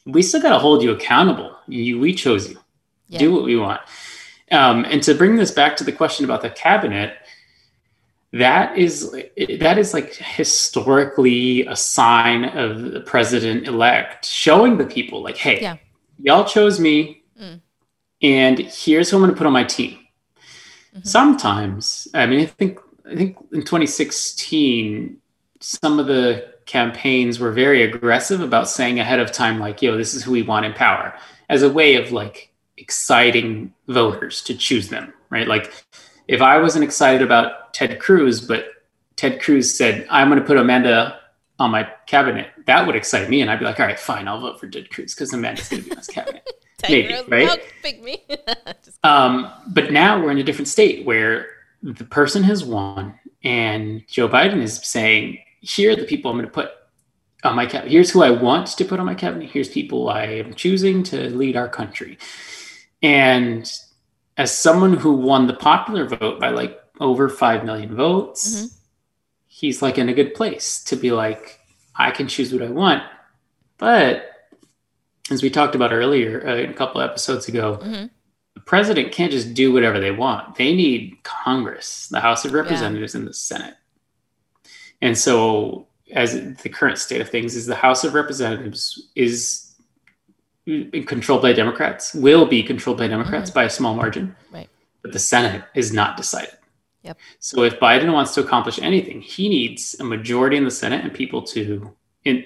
we 0.06 0.22
still 0.22 0.40
gotta 0.40 0.58
hold 0.58 0.82
you 0.82 0.92
accountable 0.92 1.54
you 1.66 1.98
we 1.98 2.14
chose 2.14 2.48
you 2.50 2.58
yeah. 3.08 3.18
do 3.18 3.32
what 3.32 3.44
we 3.44 3.56
want 3.56 3.80
um, 4.50 4.84
and 4.84 5.02
to 5.02 5.14
bring 5.14 5.36
this 5.36 5.50
back 5.50 5.76
to 5.76 5.84
the 5.84 5.92
question 5.92 6.24
about 6.24 6.42
the 6.42 6.50
cabinet 6.50 7.16
that 8.32 8.78
is 8.78 9.14
that 9.60 9.76
is 9.78 9.92
like 9.92 10.14
historically 10.14 11.66
a 11.66 11.76
sign 11.76 12.44
of 12.44 12.92
the 12.92 13.00
president 13.00 13.66
elect 13.66 14.24
showing 14.24 14.78
the 14.78 14.86
people 14.86 15.22
like 15.22 15.36
hey 15.36 15.60
yeah. 15.60 15.76
y'all 16.18 16.44
chose 16.44 16.80
me, 16.80 17.22
mm. 17.38 17.60
and 18.22 18.58
here's 18.58 19.10
who 19.10 19.16
I'm 19.16 19.22
going 19.22 19.34
to 19.34 19.36
put 19.36 19.46
on 19.46 19.52
my 19.52 19.64
team. 19.64 19.98
Sometimes, 21.02 22.08
I 22.14 22.26
mean, 22.26 22.40
I 22.40 22.46
think 22.46 22.78
I 23.10 23.16
think 23.16 23.36
in 23.52 23.60
2016, 23.60 25.16
some 25.60 25.98
of 25.98 26.06
the 26.06 26.52
campaigns 26.66 27.40
were 27.40 27.50
very 27.50 27.82
aggressive 27.82 28.40
about 28.40 28.68
saying 28.68 29.00
ahead 29.00 29.18
of 29.18 29.32
time, 29.32 29.58
like, 29.58 29.82
"Yo, 29.82 29.96
this 29.96 30.14
is 30.14 30.22
who 30.22 30.32
we 30.32 30.42
want 30.42 30.66
in 30.66 30.72
power," 30.74 31.14
as 31.48 31.62
a 31.62 31.70
way 31.70 31.96
of 31.96 32.12
like 32.12 32.52
exciting 32.76 33.72
voters 33.88 34.42
to 34.42 34.54
choose 34.54 34.88
them, 34.88 35.12
right? 35.30 35.48
Like, 35.48 35.72
if 36.28 36.42
I 36.42 36.58
wasn't 36.58 36.84
excited 36.84 37.22
about 37.22 37.74
Ted 37.74 37.98
Cruz, 37.98 38.40
but 38.40 38.66
Ted 39.16 39.40
Cruz 39.40 39.74
said, 39.76 40.06
"I'm 40.10 40.28
going 40.28 40.40
to 40.40 40.46
put 40.46 40.56
Amanda 40.58 41.20
on 41.58 41.70
my 41.70 41.88
cabinet," 42.06 42.50
that 42.66 42.86
would 42.86 42.96
excite 42.96 43.28
me, 43.30 43.40
and 43.40 43.50
I'd 43.50 43.58
be 43.58 43.64
like, 43.64 43.80
"All 43.80 43.86
right, 43.86 43.98
fine, 43.98 44.28
I'll 44.28 44.40
vote 44.40 44.60
for 44.60 44.68
Ted 44.68 44.90
Cruz 44.90 45.14
because 45.14 45.32
Amanda's 45.32 45.68
going 45.68 45.82
to 45.82 45.88
be 45.88 45.92
on 45.92 45.98
his 45.98 46.06
cabinet." 46.06 46.46
Maybe, 46.88 47.14
right? 47.28 47.60
pick 47.82 48.02
me. 48.02 48.24
um, 49.04 49.50
but 49.68 49.92
now 49.92 50.22
we're 50.22 50.30
in 50.30 50.38
a 50.38 50.44
different 50.44 50.68
state 50.68 51.04
where 51.04 51.46
the 51.82 52.04
person 52.04 52.42
has 52.44 52.64
won, 52.64 53.18
and 53.42 54.06
Joe 54.08 54.28
Biden 54.28 54.62
is 54.62 54.76
saying, 54.76 55.38
"Here 55.60 55.92
are 55.92 55.96
the 55.96 56.04
people 56.04 56.30
I'm 56.30 56.36
going 56.36 56.46
to 56.46 56.52
put 56.52 56.70
on 57.44 57.56
my 57.56 57.66
cabinet. 57.66 57.90
Here's 57.90 58.10
who 58.10 58.22
I 58.22 58.30
want 58.30 58.68
to 58.68 58.84
put 58.84 59.00
on 59.00 59.06
my 59.06 59.14
cabinet. 59.14 59.50
Here's 59.50 59.68
people 59.68 60.08
I 60.08 60.24
am 60.24 60.54
choosing 60.54 61.02
to 61.04 61.28
lead 61.30 61.56
our 61.56 61.68
country." 61.68 62.18
And 63.02 63.70
as 64.36 64.56
someone 64.56 64.94
who 64.94 65.12
won 65.12 65.46
the 65.46 65.54
popular 65.54 66.06
vote 66.06 66.40
by 66.40 66.50
like 66.50 66.80
over 67.00 67.28
5 67.28 67.64
million 67.64 67.94
votes, 67.94 68.54
mm-hmm. 68.54 68.66
he's 69.48 69.82
like 69.82 69.98
in 69.98 70.08
a 70.08 70.14
good 70.14 70.34
place 70.34 70.82
to 70.84 70.96
be 70.96 71.10
like, 71.10 71.60
I 71.94 72.10
can 72.10 72.28
choose 72.28 72.52
what 72.52 72.62
I 72.62 72.70
want. 72.70 73.02
But 73.78 74.31
as 75.30 75.42
we 75.42 75.50
talked 75.50 75.74
about 75.74 75.92
earlier, 75.92 76.46
uh, 76.46 76.70
a 76.70 76.72
couple 76.72 77.00
episodes 77.00 77.48
ago, 77.48 77.78
mm-hmm. 77.82 78.06
the 78.54 78.60
president 78.60 79.12
can't 79.12 79.32
just 79.32 79.54
do 79.54 79.72
whatever 79.72 80.00
they 80.00 80.10
want. 80.10 80.56
They 80.56 80.74
need 80.74 81.18
Congress, 81.22 82.08
the 82.08 82.20
House 82.20 82.44
of 82.44 82.52
Representatives, 82.52 83.14
yeah. 83.14 83.20
and 83.20 83.28
the 83.28 83.34
Senate. 83.34 83.74
And 85.00 85.16
so, 85.16 85.86
as 86.12 86.34
the 86.34 86.68
current 86.68 86.98
state 86.98 87.20
of 87.20 87.28
things 87.28 87.56
is, 87.56 87.66
the 87.66 87.74
House 87.74 88.04
of 88.04 88.14
Representatives 88.14 89.08
is 89.14 89.74
controlled 91.06 91.42
by 91.42 91.52
Democrats, 91.52 92.14
will 92.14 92.46
be 92.46 92.62
controlled 92.62 92.98
by 92.98 93.08
Democrats 93.08 93.50
mm-hmm. 93.50 93.58
by 93.58 93.64
a 93.64 93.70
small 93.70 93.94
margin. 93.94 94.34
Right. 94.52 94.68
But 95.02 95.12
the 95.12 95.18
Senate 95.18 95.64
is 95.74 95.92
not 95.92 96.16
decided. 96.16 96.56
Yep. 97.02 97.18
So 97.40 97.64
if 97.64 97.80
Biden 97.80 98.12
wants 98.12 98.32
to 98.34 98.40
accomplish 98.40 98.78
anything, 98.80 99.20
he 99.20 99.48
needs 99.48 99.96
a 99.98 100.04
majority 100.04 100.56
in 100.56 100.64
the 100.64 100.70
Senate 100.70 101.04
and 101.04 101.12
people 101.12 101.42
to 101.42 101.92
in 102.24 102.44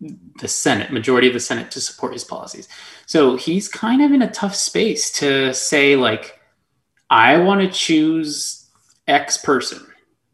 the 0.00 0.48
Senate, 0.48 0.92
majority 0.92 1.28
of 1.28 1.34
the 1.34 1.40
Senate 1.40 1.70
to 1.72 1.80
support 1.80 2.12
his 2.12 2.24
policies. 2.24 2.68
So 3.06 3.36
he's 3.36 3.68
kind 3.68 4.02
of 4.02 4.12
in 4.12 4.22
a 4.22 4.30
tough 4.30 4.54
space 4.54 5.10
to 5.12 5.52
say 5.52 5.96
like 5.96 6.40
I 7.10 7.38
want 7.38 7.60
to 7.60 7.68
choose 7.68 8.68
X 9.06 9.36
person. 9.38 9.86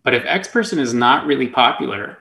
But 0.03 0.15
if 0.15 0.25
X 0.25 0.49
person 0.49 0.79
is 0.79 0.95
not 0.95 1.27
really 1.27 1.49
popular 1.49 2.19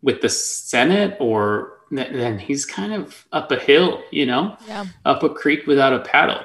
with 0.00 0.20
the 0.20 0.28
Senate 0.28 1.16
or 1.20 1.74
then 1.90 2.38
he's 2.38 2.64
kind 2.66 2.92
of 2.92 3.26
up 3.32 3.52
a 3.52 3.58
hill, 3.58 4.02
you 4.10 4.26
know, 4.26 4.56
yeah. 4.66 4.86
up 5.04 5.22
a 5.22 5.28
creek 5.28 5.66
without 5.66 5.92
a 5.92 6.00
paddle. 6.00 6.44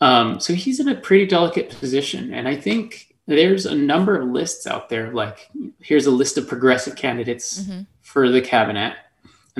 Um, 0.00 0.40
so 0.40 0.54
he's 0.54 0.80
in 0.80 0.88
a 0.88 0.94
pretty 0.94 1.26
delicate 1.26 1.70
position. 1.70 2.32
And 2.32 2.48
I 2.48 2.56
think 2.56 3.14
there's 3.26 3.66
a 3.66 3.74
number 3.74 4.16
of 4.16 4.28
lists 4.28 4.66
out 4.66 4.88
there. 4.88 5.12
Like, 5.12 5.50
here's 5.80 6.06
a 6.06 6.10
list 6.10 6.38
of 6.38 6.48
progressive 6.48 6.96
candidates 6.96 7.60
mm-hmm. 7.60 7.82
for 8.00 8.28
the 8.28 8.40
cabinet. 8.40 8.96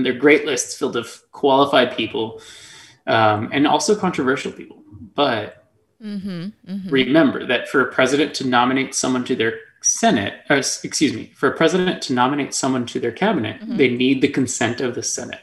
And 0.00 0.06
they're 0.06 0.14
great 0.14 0.46
lists 0.46 0.78
filled 0.78 0.96
of 0.96 1.22
qualified 1.30 1.94
people 1.94 2.40
um, 3.06 3.50
and 3.52 3.66
also 3.66 3.94
controversial 3.94 4.50
people. 4.50 4.82
But 5.14 5.68
mm-hmm. 6.02 6.48
Mm-hmm. 6.66 6.88
remember 6.88 7.44
that 7.44 7.68
for 7.68 7.82
a 7.82 7.92
president 7.92 8.32
to 8.36 8.46
nominate 8.46 8.94
someone 8.94 9.26
to 9.26 9.36
their 9.36 9.58
Senate, 9.82 10.40
or 10.48 10.56
excuse 10.56 11.12
me, 11.12 11.32
for 11.36 11.50
a 11.50 11.54
president 11.54 12.00
to 12.04 12.14
nominate 12.14 12.54
someone 12.54 12.86
to 12.86 12.98
their 12.98 13.12
cabinet, 13.12 13.60
mm-hmm. 13.60 13.76
they 13.76 13.90
need 13.90 14.22
the 14.22 14.28
consent 14.28 14.80
of 14.80 14.94
the 14.94 15.02
Senate. 15.02 15.42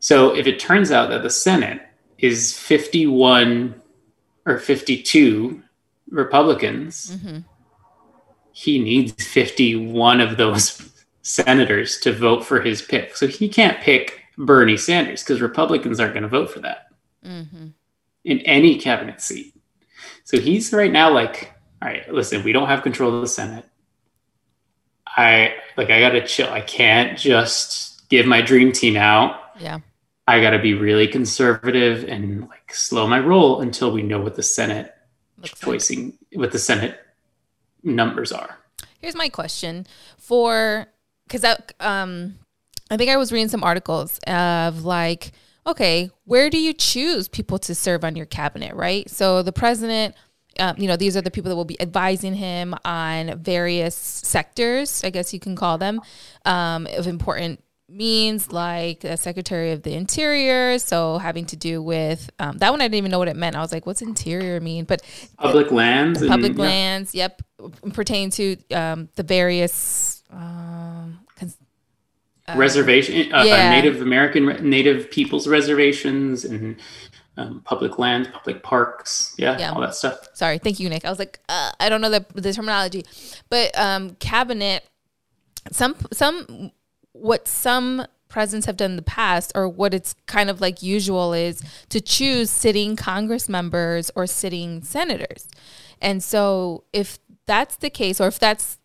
So 0.00 0.34
if 0.34 0.48
it 0.48 0.58
turns 0.58 0.90
out 0.90 1.10
that 1.10 1.22
the 1.22 1.30
Senate 1.30 1.82
is 2.18 2.58
51 2.58 3.80
or 4.44 4.58
52 4.58 5.62
Republicans, 6.10 7.12
mm-hmm. 7.12 7.38
he 8.50 8.80
needs 8.80 9.24
51 9.24 10.20
of 10.20 10.36
those 10.36 10.93
senators 11.24 11.98
to 11.98 12.12
vote 12.12 12.44
for 12.44 12.60
his 12.60 12.82
pick. 12.82 13.16
So 13.16 13.26
he 13.26 13.48
can't 13.48 13.80
pick 13.80 14.20
Bernie 14.38 14.76
Sanders 14.76 15.22
because 15.22 15.40
Republicans 15.40 15.98
aren't 15.98 16.14
going 16.14 16.22
to 16.22 16.28
vote 16.28 16.50
for 16.50 16.60
that 16.60 16.86
mm-hmm. 17.24 17.68
in 18.24 18.38
any 18.40 18.78
cabinet 18.78 19.20
seat. 19.20 19.54
So 20.22 20.38
he's 20.38 20.72
right 20.72 20.92
now 20.92 21.12
like 21.12 21.50
all 21.82 21.90
right, 21.90 22.10
listen, 22.10 22.42
we 22.42 22.52
don't 22.52 22.68
have 22.68 22.82
control 22.82 23.14
of 23.14 23.20
the 23.20 23.26
Senate. 23.26 23.66
I 25.06 25.54
like 25.76 25.90
I 25.90 26.00
gotta 26.00 26.26
chill. 26.26 26.50
I 26.50 26.62
can't 26.62 27.18
just 27.18 28.08
give 28.08 28.24
my 28.24 28.40
dream 28.40 28.72
team 28.72 28.96
out. 28.96 29.38
Yeah. 29.58 29.80
I 30.26 30.40
gotta 30.40 30.58
be 30.58 30.72
really 30.72 31.06
conservative 31.06 32.08
and 32.08 32.48
like 32.48 32.72
slow 32.72 33.06
my 33.06 33.20
roll 33.20 33.60
until 33.60 33.92
we 33.92 34.02
know 34.02 34.20
what 34.20 34.34
the 34.34 34.42
Senate 34.42 34.94
Looks 35.36 35.60
choicing 35.60 36.18
like. 36.32 36.40
what 36.40 36.52
the 36.52 36.58
Senate 36.58 36.98
numbers 37.82 38.32
are. 38.32 38.58
Here's 38.98 39.14
my 39.14 39.28
question 39.28 39.86
for 40.16 40.86
because 41.26 41.42
that 41.42 41.72
um 41.80 42.36
I 42.90 42.96
think 42.96 43.10
I 43.10 43.16
was 43.16 43.32
reading 43.32 43.48
some 43.48 43.64
articles 43.64 44.18
of 44.26 44.84
like, 44.84 45.32
okay, 45.66 46.10
where 46.24 46.50
do 46.50 46.58
you 46.58 46.72
choose 46.72 47.28
people 47.28 47.58
to 47.60 47.74
serve 47.74 48.04
on 48.04 48.14
your 48.14 48.26
cabinet, 48.26 48.74
right? 48.74 49.08
So 49.08 49.42
the 49.42 49.52
president 49.52 50.14
um, 50.60 50.76
you 50.78 50.86
know, 50.86 50.96
these 50.96 51.16
are 51.16 51.20
the 51.20 51.30
people 51.30 51.48
that 51.48 51.56
will 51.56 51.64
be 51.64 51.80
advising 51.80 52.34
him 52.34 52.74
on 52.84 53.38
various 53.40 53.94
sectors, 53.94 55.02
I 55.02 55.10
guess 55.10 55.32
you 55.34 55.40
can 55.40 55.56
call 55.56 55.78
them, 55.78 56.00
um, 56.44 56.86
of 56.96 57.06
important 57.06 57.60
means 57.88 58.50
like 58.50 59.00
the 59.00 59.16
Secretary 59.16 59.72
of 59.72 59.82
the 59.82 59.94
Interior. 59.94 60.78
So 60.78 61.18
having 61.18 61.46
to 61.46 61.56
do 61.56 61.82
with 61.82 62.30
um, 62.38 62.58
that 62.58 62.70
one, 62.70 62.80
I 62.80 62.84
didn't 62.84 62.96
even 62.96 63.10
know 63.10 63.18
what 63.18 63.28
it 63.28 63.36
meant. 63.36 63.56
I 63.56 63.60
was 63.60 63.72
like, 63.72 63.86
what's 63.86 64.02
interior 64.02 64.60
mean? 64.60 64.84
But 64.84 65.02
public 65.38 65.70
lands, 65.70 66.26
public 66.26 66.50
and, 66.50 66.58
lands. 66.58 67.14
Yeah. 67.14 67.28
Yep, 67.58 67.92
pertain 67.92 68.30
to 68.30 68.56
um, 68.72 69.08
the 69.16 69.22
various. 69.22 70.22
Um, 70.34 71.20
uh, 72.46 72.54
reservation, 72.56 73.32
uh, 73.32 73.42
yeah. 73.42 73.70
Native 73.70 74.02
American, 74.02 74.46
Native 74.68 75.10
peoples 75.10 75.48
reservations, 75.48 76.44
and 76.44 76.76
um, 77.38 77.62
public 77.64 77.98
lands, 77.98 78.28
public 78.28 78.62
parks, 78.62 79.34
yeah, 79.38 79.58
yeah, 79.58 79.72
all 79.72 79.80
that 79.80 79.94
stuff. 79.94 80.28
Sorry, 80.34 80.58
thank 80.58 80.78
you, 80.78 80.90
Nick. 80.90 81.06
I 81.06 81.10
was 81.10 81.18
like, 81.18 81.40
uh, 81.48 81.72
I 81.80 81.88
don't 81.88 82.02
know 82.02 82.10
the, 82.10 82.26
the 82.34 82.52
terminology, 82.52 83.04
but 83.48 83.76
um, 83.78 84.16
cabinet. 84.16 84.84
Some 85.72 85.96
some 86.12 86.70
what 87.12 87.48
some 87.48 88.06
presidents 88.28 88.66
have 88.66 88.76
done 88.76 88.90
in 88.90 88.96
the 88.96 89.02
past, 89.02 89.52
or 89.54 89.66
what 89.66 89.94
it's 89.94 90.14
kind 90.26 90.50
of 90.50 90.60
like 90.60 90.82
usual, 90.82 91.32
is 91.32 91.62
to 91.88 92.00
choose 92.02 92.50
sitting 92.50 92.94
Congress 92.94 93.48
members 93.48 94.10
or 94.14 94.26
sitting 94.26 94.82
senators, 94.82 95.48
and 96.02 96.22
so 96.22 96.84
if 96.92 97.18
that's 97.46 97.76
the 97.76 97.88
case, 97.88 98.20
or 98.20 98.26
if 98.26 98.38
that's 98.38 98.76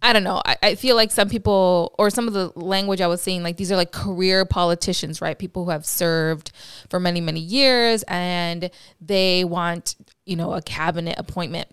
I 0.00 0.12
don't 0.12 0.22
know. 0.22 0.40
I, 0.44 0.56
I, 0.62 0.74
feel 0.76 0.94
like 0.94 1.10
some 1.10 1.28
people, 1.28 1.94
or 1.98 2.08
some 2.10 2.28
of 2.28 2.34
the 2.34 2.52
language 2.54 3.00
I 3.00 3.08
was 3.08 3.20
seeing, 3.20 3.42
like 3.42 3.56
these 3.56 3.72
are 3.72 3.76
like 3.76 3.90
career 3.90 4.44
politicians, 4.44 5.20
right? 5.20 5.36
People 5.36 5.64
who 5.64 5.70
have 5.70 5.84
served 5.84 6.52
for 6.88 7.00
many, 7.00 7.20
many 7.20 7.40
years 7.40 8.04
and 8.06 8.70
they 9.00 9.44
want, 9.44 9.96
you 10.24 10.36
know, 10.36 10.52
a 10.52 10.62
cabinet 10.62 11.16
appointment. 11.18 11.68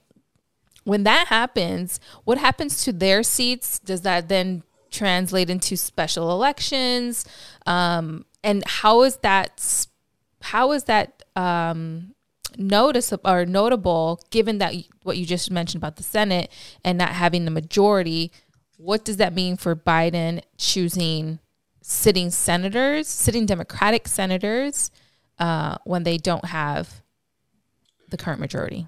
When 0.85 1.03
that 1.03 1.27
happens, 1.27 1.99
what 2.23 2.37
happens 2.39 2.83
to 2.85 2.93
their 2.93 3.21
seats? 3.21 3.77
Does 3.79 4.01
that 4.01 4.27
then 4.27 4.63
translate 4.89 5.49
into 5.49 5.77
special 5.77 6.31
elections? 6.31 7.25
Um, 7.67 8.25
and 8.43 8.63
how 8.65 9.03
is 9.03 9.17
that? 9.17 9.87
How 10.41 10.71
is 10.71 10.85
that 10.85 11.23
um, 11.35 12.14
noticeable 12.57 13.29
or 13.29 13.45
notable 13.45 14.21
given 14.29 14.57
that 14.59 14.73
what 15.03 15.17
you 15.17 15.25
just 15.25 15.51
mentioned 15.51 15.81
about 15.81 15.95
the 15.97 16.03
Senate 16.03 16.51
and 16.83 16.97
not 16.97 17.09
having 17.09 17.45
the 17.45 17.51
majority? 17.51 18.31
What 18.77 19.05
does 19.05 19.17
that 19.17 19.33
mean 19.33 19.57
for 19.57 19.75
Biden 19.75 20.41
choosing 20.57 21.39
sitting 21.81 22.31
senators, 22.31 23.07
sitting 23.07 23.45
Democratic 23.45 24.07
senators, 24.07 24.91
uh, 25.39 25.77
when 25.83 26.03
they 26.03 26.17
don't 26.17 26.45
have 26.45 27.01
the 28.09 28.17
current 28.17 28.39
majority? 28.39 28.87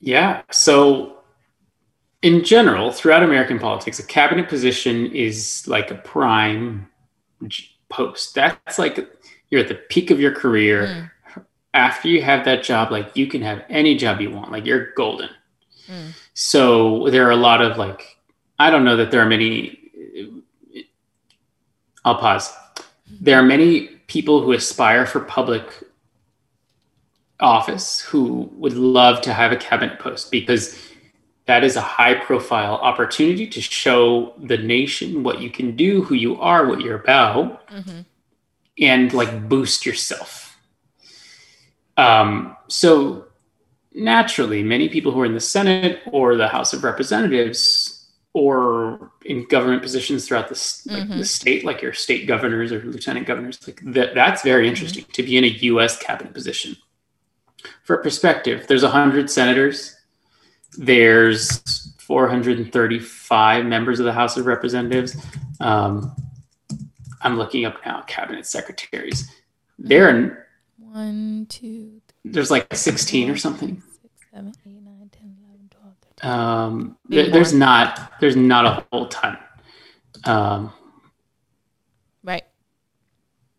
Yeah. 0.00 0.42
So, 0.50 1.18
in 2.22 2.44
general, 2.44 2.92
throughout 2.92 3.22
American 3.22 3.58
politics, 3.58 3.98
a 3.98 4.06
cabinet 4.06 4.48
position 4.48 5.06
is 5.12 5.66
like 5.66 5.90
a 5.90 5.96
prime 5.96 6.88
post. 7.88 8.34
That's 8.34 8.78
like 8.78 9.08
you're 9.50 9.60
at 9.60 9.68
the 9.68 9.74
peak 9.74 10.10
of 10.10 10.20
your 10.20 10.32
career. 10.32 10.86
Mm 10.86 11.10
after 11.76 12.08
you 12.08 12.22
have 12.22 12.44
that 12.46 12.64
job, 12.64 12.90
like 12.90 13.14
you 13.14 13.26
can 13.26 13.42
have 13.42 13.62
any 13.68 13.96
job 13.96 14.20
you 14.20 14.30
want, 14.30 14.50
like 14.50 14.64
you're 14.64 14.92
golden. 14.94 15.28
Mm. 15.86 16.12
So 16.32 17.08
there 17.10 17.26
are 17.26 17.32
a 17.32 17.36
lot 17.36 17.60
of 17.60 17.76
like, 17.76 18.16
I 18.58 18.70
don't 18.70 18.84
know 18.84 18.96
that 18.96 19.10
there 19.10 19.20
are 19.20 19.28
many. 19.28 19.78
I'll 22.04 22.16
pause. 22.16 22.52
There 23.20 23.38
are 23.38 23.42
many 23.42 23.88
people 24.06 24.40
who 24.40 24.52
aspire 24.52 25.04
for 25.06 25.20
public 25.20 25.64
office 27.40 28.00
who 28.00 28.48
would 28.54 28.72
love 28.72 29.20
to 29.22 29.32
have 29.32 29.52
a 29.52 29.56
cabinet 29.56 29.98
post 29.98 30.30
because 30.30 30.80
that 31.44 31.62
is 31.62 31.76
a 31.76 31.80
high 31.80 32.14
profile 32.14 32.74
opportunity 32.76 33.46
to 33.46 33.60
show 33.60 34.32
the 34.38 34.56
nation 34.56 35.22
what 35.22 35.40
you 35.40 35.50
can 35.50 35.76
do, 35.76 36.02
who 36.02 36.14
you 36.14 36.40
are, 36.40 36.66
what 36.66 36.80
you're 36.80 37.00
about, 37.00 37.68
mm-hmm. 37.68 38.00
and 38.80 39.12
like 39.12 39.48
boost 39.48 39.84
yourself. 39.84 40.45
Um, 41.96 42.56
so 42.68 43.26
naturally, 43.94 44.62
many 44.62 44.88
people 44.88 45.12
who 45.12 45.20
are 45.20 45.26
in 45.26 45.34
the 45.34 45.40
Senate 45.40 46.00
or 46.12 46.36
the 46.36 46.48
House 46.48 46.72
of 46.72 46.84
Representatives 46.84 47.92
or 48.32 49.12
in 49.24 49.46
government 49.46 49.82
positions 49.82 50.26
throughout 50.26 50.48
the, 50.48 50.54
like 50.86 51.04
mm-hmm. 51.04 51.18
the 51.18 51.24
state, 51.24 51.64
like 51.64 51.80
your 51.80 51.94
state 51.94 52.26
governors 52.26 52.70
or 52.70 52.82
lieutenant 52.82 53.26
governors, 53.26 53.58
like 53.66 53.80
that, 53.82 54.14
that's 54.14 54.42
very 54.42 54.64
mm-hmm. 54.64 54.70
interesting 54.70 55.04
mm-hmm. 55.04 55.12
to 55.12 55.22
be 55.22 55.36
in 55.38 55.44
a 55.44 55.48
U.S. 55.48 55.98
cabinet 55.98 56.34
position. 56.34 56.76
For 57.84 57.96
perspective, 57.96 58.66
there's 58.68 58.82
100 58.82 59.30
senators 59.30 59.96
there's 60.76 61.94
435 61.98 63.66
members 63.66 63.98
of 63.98 64.06
the 64.06 64.12
House 64.12 64.36
of 64.36 64.46
Representatives. 64.46 65.16
Um, 65.60 66.14
I'm 67.22 67.36
looking 67.38 67.64
up 67.64 67.76
now 67.84 68.02
cabinet 68.02 68.46
secretaries. 68.46 69.30
There 69.78 70.08
are 70.08 70.45
one, 70.92 71.46
two. 71.48 72.00
There's 72.24 72.50
like 72.50 72.74
16 72.74 73.30
or 73.30 73.36
something. 73.36 73.82
Six, 74.02 74.14
seven, 74.32 74.52
eight, 74.66 74.82
nine, 74.82 75.10
10, 75.12 75.36
11, 75.48 75.70
12, 75.70 75.94
13. 76.20 76.30
Um, 76.30 76.98
there, 77.08 77.30
there's 77.30 77.52
not 77.52 78.12
there's 78.20 78.36
not 78.36 78.64
a 78.66 78.84
whole 78.90 79.06
ton. 79.08 79.38
Um, 80.24 80.72
right. 82.22 82.44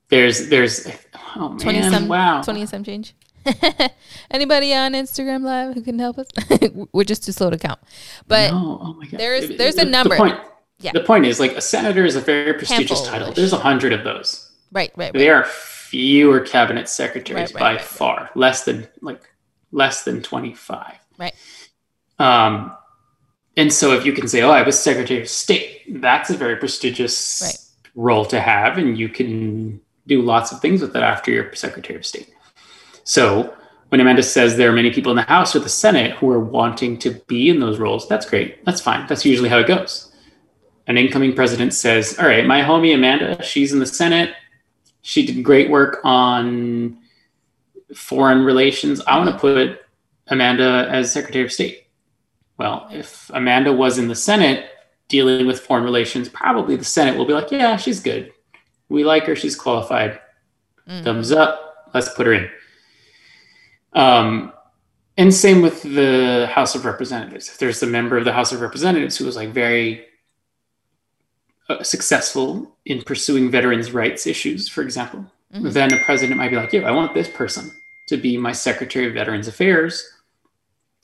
There's 0.09 0.49
there's 0.49 0.87
oh 1.35 1.49
man 1.49 1.59
20 1.59 1.81
some, 1.83 2.07
wow 2.07 2.41
20 2.41 2.65
some 2.65 2.83
change. 2.83 3.13
Anybody 4.31 4.73
on 4.73 4.93
Instagram 4.93 5.43
Live 5.43 5.73
who 5.73 5.81
can 5.81 5.99
help 5.99 6.17
us? 6.17 6.27
We're 6.91 7.03
just 7.03 7.25
too 7.25 7.31
slow 7.31 7.49
to 7.49 7.57
count. 7.57 7.79
But 8.27 8.51
no, 8.51 8.79
oh 8.81 8.93
my 8.93 9.05
God. 9.05 9.19
there's 9.19 9.57
there's 9.57 9.75
a 9.75 9.85
number. 9.85 10.15
The 10.15 10.21
point, 10.21 10.39
yeah. 10.79 10.91
the 10.91 11.03
point 11.03 11.25
is 11.25 11.39
like 11.39 11.53
a 11.53 11.61
senator 11.61 12.05
is 12.05 12.15
a 12.15 12.21
very 12.21 12.53
prestigious 12.53 13.07
title. 13.07 13.31
There's 13.31 13.53
a 13.53 13.57
hundred 13.57 13.93
of 13.93 14.03
those. 14.03 14.51
Right, 14.71 14.91
right, 14.97 15.05
right. 15.05 15.13
There 15.13 15.35
are 15.35 15.45
fewer 15.88 16.41
cabinet 16.41 16.89
secretaries 16.89 17.54
right, 17.54 17.62
right, 17.62 17.62
by 17.62 17.71
right, 17.73 17.82
far, 17.82 18.30
less 18.36 18.65
than 18.65 18.88
like 19.02 19.21
less 19.71 20.04
than 20.04 20.21
25. 20.21 20.93
Right. 21.17 21.34
Um, 22.19 22.76
and 23.56 23.71
so 23.71 23.93
if 23.93 24.06
you 24.06 24.13
can 24.13 24.28
say, 24.28 24.41
"Oh, 24.41 24.52
I 24.52 24.63
was 24.63 24.80
Secretary 24.80 25.21
of 25.21 25.30
State," 25.30 26.02
that's 26.02 26.30
a 26.30 26.38
very 26.38 26.58
prestigious 26.58 27.73
role 27.95 28.26
to 28.26 28.39
have, 28.39 28.78
and 28.78 28.97
you 28.97 29.10
can 29.10 29.82
do 30.08 30.21
lots 30.21 30.52
of 30.52 30.62
things 30.62 30.82
with 30.82 30.95
it 30.95 31.04
after 31.04 31.32
you're 31.32 31.54
Secretary 31.56 31.97
of 31.97 32.06
State. 32.06 32.30
So 33.04 33.54
when 33.89 34.02
Amanda 34.02 34.23
says 34.23 34.58
there 34.58 34.69
are 34.69 34.76
many 34.76 34.91
people 34.91 35.12
in 35.12 35.15
the 35.15 35.23
House 35.23 35.56
or 35.56 35.60
the 35.60 35.69
Senate 35.69 36.12
who 36.17 36.30
are 36.30 36.39
wanting 36.39 36.97
to 37.00 37.12
be 37.28 37.50
in 37.50 37.60
those 37.60 37.80
roles, 37.80 38.08
that's 38.08 38.30
great. 38.30 38.63
That's 38.65 38.82
fine. 38.82 39.08
That's 39.08 39.26
usually 39.26 39.50
how 39.50 39.60
it 39.60 39.67
goes. 39.67 40.13
An 40.88 40.97
incoming 40.97 41.34
president 41.34 41.73
says, 41.73 42.17
All 42.19 42.28
right, 42.28 42.45
my 42.45 42.62
homie 42.62 42.93
Amanda, 42.93 43.41
she's 43.43 43.73
in 43.73 43.80
the 43.80 43.86
Senate. 43.86 44.34
She 45.07 45.25
did 45.25 45.41
great 45.41 45.69
work 45.69 46.01
on 46.03 46.97
foreign 47.95 48.43
relations. 48.43 48.99
I 49.07 49.17
want 49.17 49.29
to 49.29 49.39
put 49.39 49.79
Amanda 50.27 50.85
as 50.91 51.13
Secretary 51.13 51.45
of 51.45 51.51
State. 51.53 51.87
Well, 52.57 52.89
if 52.91 53.31
Amanda 53.33 53.71
was 53.71 53.99
in 53.99 54.09
the 54.09 54.15
Senate 54.15 54.65
dealing 55.07 55.47
with 55.47 55.61
foreign 55.61 55.85
relations, 55.85 56.27
probably 56.27 56.75
the 56.75 56.83
Senate 56.83 57.17
will 57.17 57.23
be 57.23 57.31
like, 57.31 57.51
Yeah, 57.51 57.77
she's 57.77 58.01
good. 58.01 58.33
We 58.89 59.05
like 59.05 59.23
her. 59.27 59.35
She's 59.37 59.55
qualified. 59.55 60.19
Mm. 60.89 61.05
Thumbs 61.05 61.31
up. 61.31 61.87
Let's 61.93 62.13
put 62.13 62.27
her 62.27 62.33
in. 62.33 62.49
Um, 63.93 64.51
and 65.15 65.33
same 65.33 65.61
with 65.61 65.83
the 65.83 66.49
House 66.51 66.75
of 66.75 66.83
Representatives. 66.83 67.47
If 67.47 67.59
there's 67.59 67.81
a 67.81 67.87
member 67.87 68.17
of 68.17 68.25
the 68.25 68.33
House 68.33 68.51
of 68.51 68.59
Representatives 68.59 69.15
who 69.15 69.23
was 69.23 69.37
like 69.37 69.53
very 69.53 70.05
uh, 71.69 71.81
successful 71.81 72.76
in 72.88 73.02
pursuing 73.02 73.52
veterans' 73.52 73.91
rights 73.91 74.26
issues, 74.26 74.69
for 74.69 74.82
example, 74.82 75.26
mm-hmm. 75.54 75.69
then 75.69 75.93
a 75.93 76.04
president 76.04 76.38
might 76.38 76.50
be 76.50 76.56
like, 76.56 76.73
"Yeah, 76.73 76.88
I 76.88 76.91
want 76.91 77.13
this 77.13 77.30
person 77.30 77.71
to 78.08 78.17
be 78.17 78.38
my 78.38 78.54
Secretary 78.54 79.08
of 79.08 79.13
Veterans 79.13 79.47
Affairs." 79.47 80.04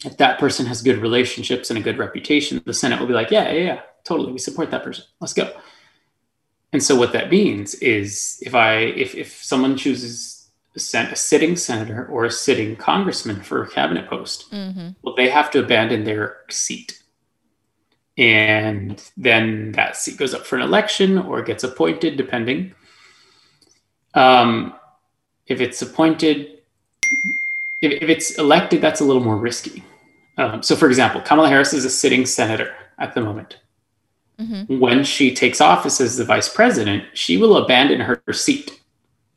If 0.05 0.17
that 0.17 0.39
person 0.39 0.65
has 0.65 0.81
good 0.81 0.97
relationships 0.97 1.69
and 1.69 1.77
a 1.77 1.81
good 1.81 1.97
reputation, 1.97 2.61
the 2.65 2.73
Senate 2.73 2.99
will 2.99 3.07
be 3.07 3.13
like, 3.13 3.31
"Yeah, 3.31 3.51
yeah, 3.51 3.63
yeah, 3.63 3.81
totally, 4.05 4.31
we 4.31 4.39
support 4.39 4.71
that 4.71 4.83
person. 4.83 5.03
Let's 5.19 5.33
go." 5.33 5.53
And 6.71 6.81
so 6.81 6.95
what 6.95 7.13
that 7.13 7.29
means 7.29 7.75
is, 7.75 8.41
if 8.41 8.55
I 8.55 8.75
if 8.75 9.13
if 9.13 9.43
someone 9.43 9.77
chooses 9.77 10.49
a, 10.75 10.79
sitting 10.79 11.55
senator 11.55 12.07
or 12.07 12.25
a 12.25 12.31
sitting 12.31 12.75
congressman 12.77 13.41
for 13.41 13.61
a 13.61 13.69
cabinet 13.69 14.09
post, 14.09 14.49
mm-hmm. 14.51 14.89
well, 15.01 15.15
they 15.15 15.29
have 15.29 15.51
to 15.51 15.59
abandon 15.59 16.05
their 16.05 16.37
seat. 16.49 17.02
And 18.17 19.03
then 19.17 19.71
that 19.71 19.97
seat 19.97 20.17
goes 20.17 20.33
up 20.33 20.45
for 20.45 20.55
an 20.55 20.61
election 20.61 21.17
or 21.17 21.41
gets 21.41 21.63
appointed, 21.63 22.15
depending. 22.15 22.73
Um, 24.13 24.75
if 25.47 25.59
it's 25.59 25.81
appointed, 25.81 26.59
if, 27.81 28.03
if, 28.03 28.09
it's 28.09 28.37
elected, 28.37 28.81
that's 28.81 29.01
a 29.01 29.03
little 29.03 29.23
more 29.23 29.37
risky. 29.37 29.83
Um, 30.37 30.61
so, 30.61 30.75
for 30.75 30.87
example, 30.87 31.21
Kamala 31.21 31.49
Harris 31.49 31.73
is 31.73 31.85
a 31.85 31.89
sitting 31.89 32.25
senator 32.25 32.73
at 32.99 33.15
the 33.15 33.21
moment. 33.21 33.57
Mm-hmm. 34.39 34.79
When 34.79 35.03
she 35.03 35.33
takes 35.33 35.61
office 35.61 35.99
as 36.01 36.17
the 36.17 36.25
vice 36.25 36.49
president, 36.49 37.05
she 37.13 37.37
will 37.37 37.57
abandon 37.57 38.01
her 38.01 38.21
seat. 38.31 38.79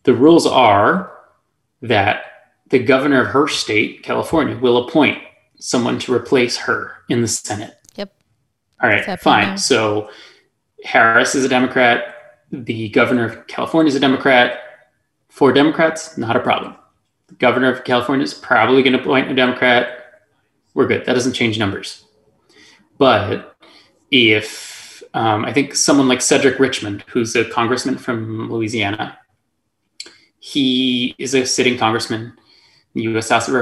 The 0.04 0.14
rules 0.14 0.46
are 0.46 1.12
that 1.82 2.24
the 2.68 2.78
governor 2.78 3.22
of 3.22 3.28
her 3.28 3.48
state, 3.48 4.02
California, 4.02 4.56
will 4.56 4.88
appoint 4.88 5.22
someone 5.58 5.98
to 6.00 6.14
replace 6.14 6.56
her 6.56 6.92
in 7.08 7.22
the 7.22 7.28
Senate. 7.28 7.75
All 8.82 8.88
right, 8.88 9.20
fine. 9.20 9.56
So 9.56 10.10
Harris 10.84 11.34
is 11.34 11.44
a 11.44 11.48
Democrat. 11.48 12.14
The 12.52 12.88
governor 12.90 13.24
of 13.24 13.46
California 13.46 13.88
is 13.88 13.96
a 13.96 14.00
Democrat. 14.00 14.60
For 15.28 15.52
Democrats, 15.52 16.16
not 16.16 16.36
a 16.36 16.40
problem. 16.40 16.76
The 17.28 17.34
governor 17.34 17.70
of 17.70 17.84
California 17.84 18.24
is 18.24 18.34
probably 18.34 18.82
going 18.82 18.92
to 18.92 19.00
appoint 19.00 19.30
a 19.30 19.34
Democrat. 19.34 20.04
We're 20.74 20.86
good. 20.86 21.04
That 21.06 21.14
doesn't 21.14 21.32
change 21.32 21.58
numbers. 21.58 22.04
But 22.98 23.56
if 24.10 25.02
um, 25.14 25.44
I 25.44 25.52
think 25.52 25.74
someone 25.74 26.08
like 26.08 26.20
Cedric 26.20 26.58
Richmond, 26.58 27.04
who's 27.08 27.34
a 27.34 27.44
congressman 27.44 27.98
from 27.98 28.50
Louisiana, 28.50 29.18
he 30.38 31.14
is 31.18 31.34
a 31.34 31.44
sitting 31.44 31.78
congressman, 31.78 32.34
U.S. 32.94 33.28
House 33.28 33.48
of 33.48 33.54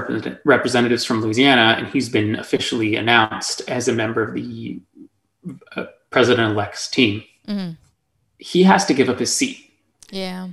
Representatives 0.45 1.05
from 1.05 1.23
Louisiana, 1.23 1.77
and 1.79 1.87
he's 1.89 2.09
been 2.09 2.37
officially 2.37 2.97
announced 2.97 3.63
as 3.69 3.89
a 3.89 3.93
member 3.93 4.23
of 4.23 4.35
the 4.35 4.81
uh, 5.77 5.87
president-elect's 6.11 6.89
team. 6.89 7.23
Mm-hmm. 7.49 7.73
He 8.39 8.63
has 8.65 8.85
to 8.87 8.95
give 8.95 9.09
up 9.09 9.19
his 9.19 9.35
seat. 9.35 9.71
Yeah. 10.11 10.49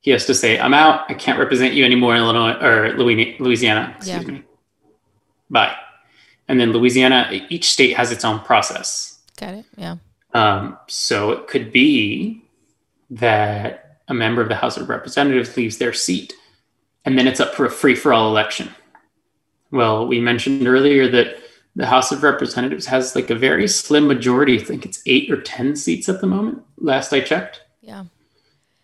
He 0.00 0.10
has 0.10 0.26
to 0.26 0.34
say, 0.34 0.58
"I'm 0.58 0.74
out. 0.74 1.10
I 1.10 1.14
can't 1.14 1.38
represent 1.38 1.74
you 1.74 1.84
anymore 1.84 2.14
in 2.14 2.22
Illinois 2.22 2.58
or 2.60 2.92
Louisiana." 2.96 3.94
Excuse 3.96 4.24
yeah. 4.24 4.30
me. 4.30 4.42
Bye. 5.50 5.74
And 6.48 6.60
then 6.60 6.72
Louisiana, 6.72 7.30
each 7.48 7.70
state 7.70 7.96
has 7.96 8.12
its 8.12 8.24
own 8.24 8.40
process. 8.40 9.20
Got 9.38 9.54
it. 9.54 9.64
Yeah. 9.76 9.96
Um, 10.34 10.78
so 10.88 11.30
it 11.30 11.46
could 11.46 11.72
be 11.72 12.42
that 13.10 14.00
a 14.08 14.14
member 14.14 14.42
of 14.42 14.48
the 14.48 14.56
House 14.56 14.76
of 14.76 14.88
Representatives 14.88 15.56
leaves 15.56 15.78
their 15.78 15.92
seat, 15.92 16.34
and 17.04 17.18
then 17.18 17.26
it's 17.26 17.40
up 17.40 17.54
for 17.54 17.64
a 17.64 17.70
free 17.70 17.94
for 17.94 18.12
all 18.12 18.28
election. 18.28 18.74
Well, 19.70 20.06
we 20.06 20.20
mentioned 20.20 20.66
earlier 20.68 21.08
that 21.08 21.38
the 21.76 21.86
House 21.86 22.12
of 22.12 22.22
Representatives 22.22 22.86
has 22.86 23.16
like 23.16 23.30
a 23.30 23.34
very 23.34 23.66
slim 23.66 24.06
majority. 24.06 24.60
I 24.60 24.62
think 24.62 24.84
it's 24.84 25.02
eight 25.06 25.30
or 25.30 25.40
10 25.40 25.76
seats 25.76 26.08
at 26.08 26.20
the 26.20 26.26
moment, 26.26 26.62
last 26.78 27.12
I 27.12 27.20
checked. 27.20 27.62
Yeah. 27.80 28.04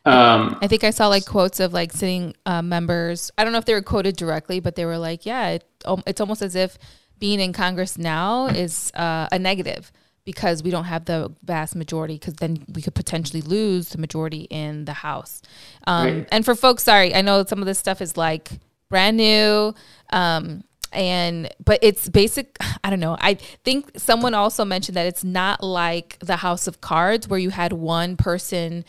Um, 0.05 0.59
I 0.63 0.67
think 0.67 0.83
I 0.83 0.91
saw 0.91 1.09
like 1.09 1.27
quotes 1.27 1.61
of 1.61 1.73
like 1.73 1.93
sitting 1.93 2.35
uh, 2.47 2.63
members. 2.63 3.31
I 3.37 3.45
don't 3.45 3.53
know 3.53 3.59
if 3.59 3.67
they 3.67 3.75
were 3.75 3.83
quoted 3.83 4.17
directly, 4.17 4.59
but 4.59 4.75
they 4.75 4.85
were 4.85 4.99
like, 4.99 5.27
yeah, 5.27 5.51
it, 5.51 5.65
it's 6.07 6.21
almost 6.21 6.43
as 6.43 6.55
if 6.55 6.79
being 7.19 7.39
in 7.39 7.53
Congress 7.53 7.99
now 7.99 8.47
is 8.47 8.91
uh, 8.95 9.29
a 9.31 9.39
negative 9.39 9.93
because 10.25 10.63
we 10.63 10.71
don't 10.71 10.85
have 10.85 11.05
the 11.07 11.33
vast 11.43 11.75
majority 11.75 12.15
because 12.15 12.35
then 12.35 12.65
we 12.75 12.83
could 12.83 12.95
potentially 12.95 13.41
lose 13.43 13.91
the 13.91 13.99
majority 13.99 14.43
in 14.51 14.85
the 14.85 14.93
house 14.93 15.43
um, 15.87 16.07
right. 16.07 16.29
and 16.31 16.45
for 16.45 16.55
folks 16.55 16.85
sorry 16.85 17.15
i 17.15 17.23
know 17.23 17.45
some 17.45 17.61
of 17.61 17.67
this 17.67 17.79
stuff 17.79 18.01
is 18.03 18.17
like 18.17 18.51
brand 18.89 19.17
new 19.17 19.75
um, 20.13 20.63
and 20.93 21.49
but 21.65 21.79
it's 21.83 22.09
basic 22.09 22.57
i 22.85 22.91
don't 22.91 23.01
know 23.01 23.17
i 23.21 23.35
think 23.35 23.91
someone 23.97 24.35
also 24.35 24.65
mentioned 24.65 24.97
that 24.97 25.07
it's 25.07 25.25
not 25.25 25.63
like 25.63 26.19
the 26.21 26.37
house 26.37 26.67
of 26.67 26.81
cards 26.81 27.29
where 27.29 27.39
you 27.39 27.51
had 27.51 27.73
one 27.73 28.17
person 28.17 28.85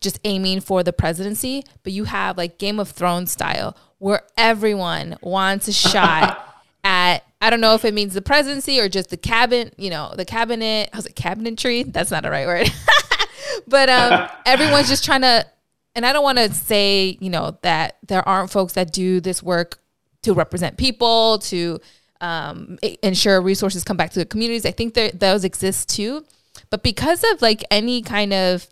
just 0.00 0.20
aiming 0.24 0.60
for 0.60 0.82
the 0.82 0.92
presidency 0.92 1.64
but 1.82 1.92
you 1.92 2.04
have 2.04 2.36
like 2.36 2.58
game 2.58 2.78
of 2.78 2.90
thrones 2.90 3.30
style 3.30 3.76
where 3.98 4.22
everyone 4.36 5.16
wants 5.22 5.68
a 5.68 5.72
shot 5.72 6.42
at 6.84 7.22
I 7.40 7.50
don't 7.50 7.60
know 7.60 7.74
if 7.74 7.84
it 7.84 7.92
means 7.92 8.14
the 8.14 8.22
presidency 8.22 8.80
or 8.80 8.88
just 8.88 9.10
the 9.10 9.16
cabinet, 9.18 9.74
you 9.76 9.90
know, 9.90 10.14
the 10.16 10.24
cabinet. 10.24 10.88
how's 10.92 11.04
it 11.04 11.14
cabinetry. 11.14 11.92
That's 11.92 12.10
not 12.10 12.22
the 12.22 12.30
right 12.30 12.46
word. 12.46 12.72
but 13.68 13.88
um, 13.90 14.28
everyone's 14.46 14.88
just 14.88 15.04
trying 15.04 15.20
to 15.20 15.46
and 15.94 16.04
I 16.04 16.12
don't 16.12 16.22
want 16.22 16.36
to 16.36 16.52
say, 16.52 17.16
you 17.20 17.30
know, 17.30 17.58
that 17.62 17.96
there 18.06 18.26
aren't 18.28 18.50
folks 18.50 18.74
that 18.74 18.92
do 18.92 19.18
this 19.18 19.42
work 19.42 19.78
to 20.26 20.34
represent 20.34 20.76
people, 20.76 21.38
to 21.38 21.80
um, 22.20 22.78
ensure 23.02 23.40
resources 23.40 23.84
come 23.84 23.96
back 23.96 24.10
to 24.10 24.18
the 24.18 24.26
communities. 24.26 24.66
I 24.66 24.72
think 24.72 24.94
that 24.94 25.20
those 25.20 25.44
exist 25.44 25.88
too. 25.88 26.24
But 26.70 26.82
because 26.82 27.24
of 27.32 27.42
like 27.42 27.64
any 27.70 28.02
kind 28.02 28.32
of 28.32 28.68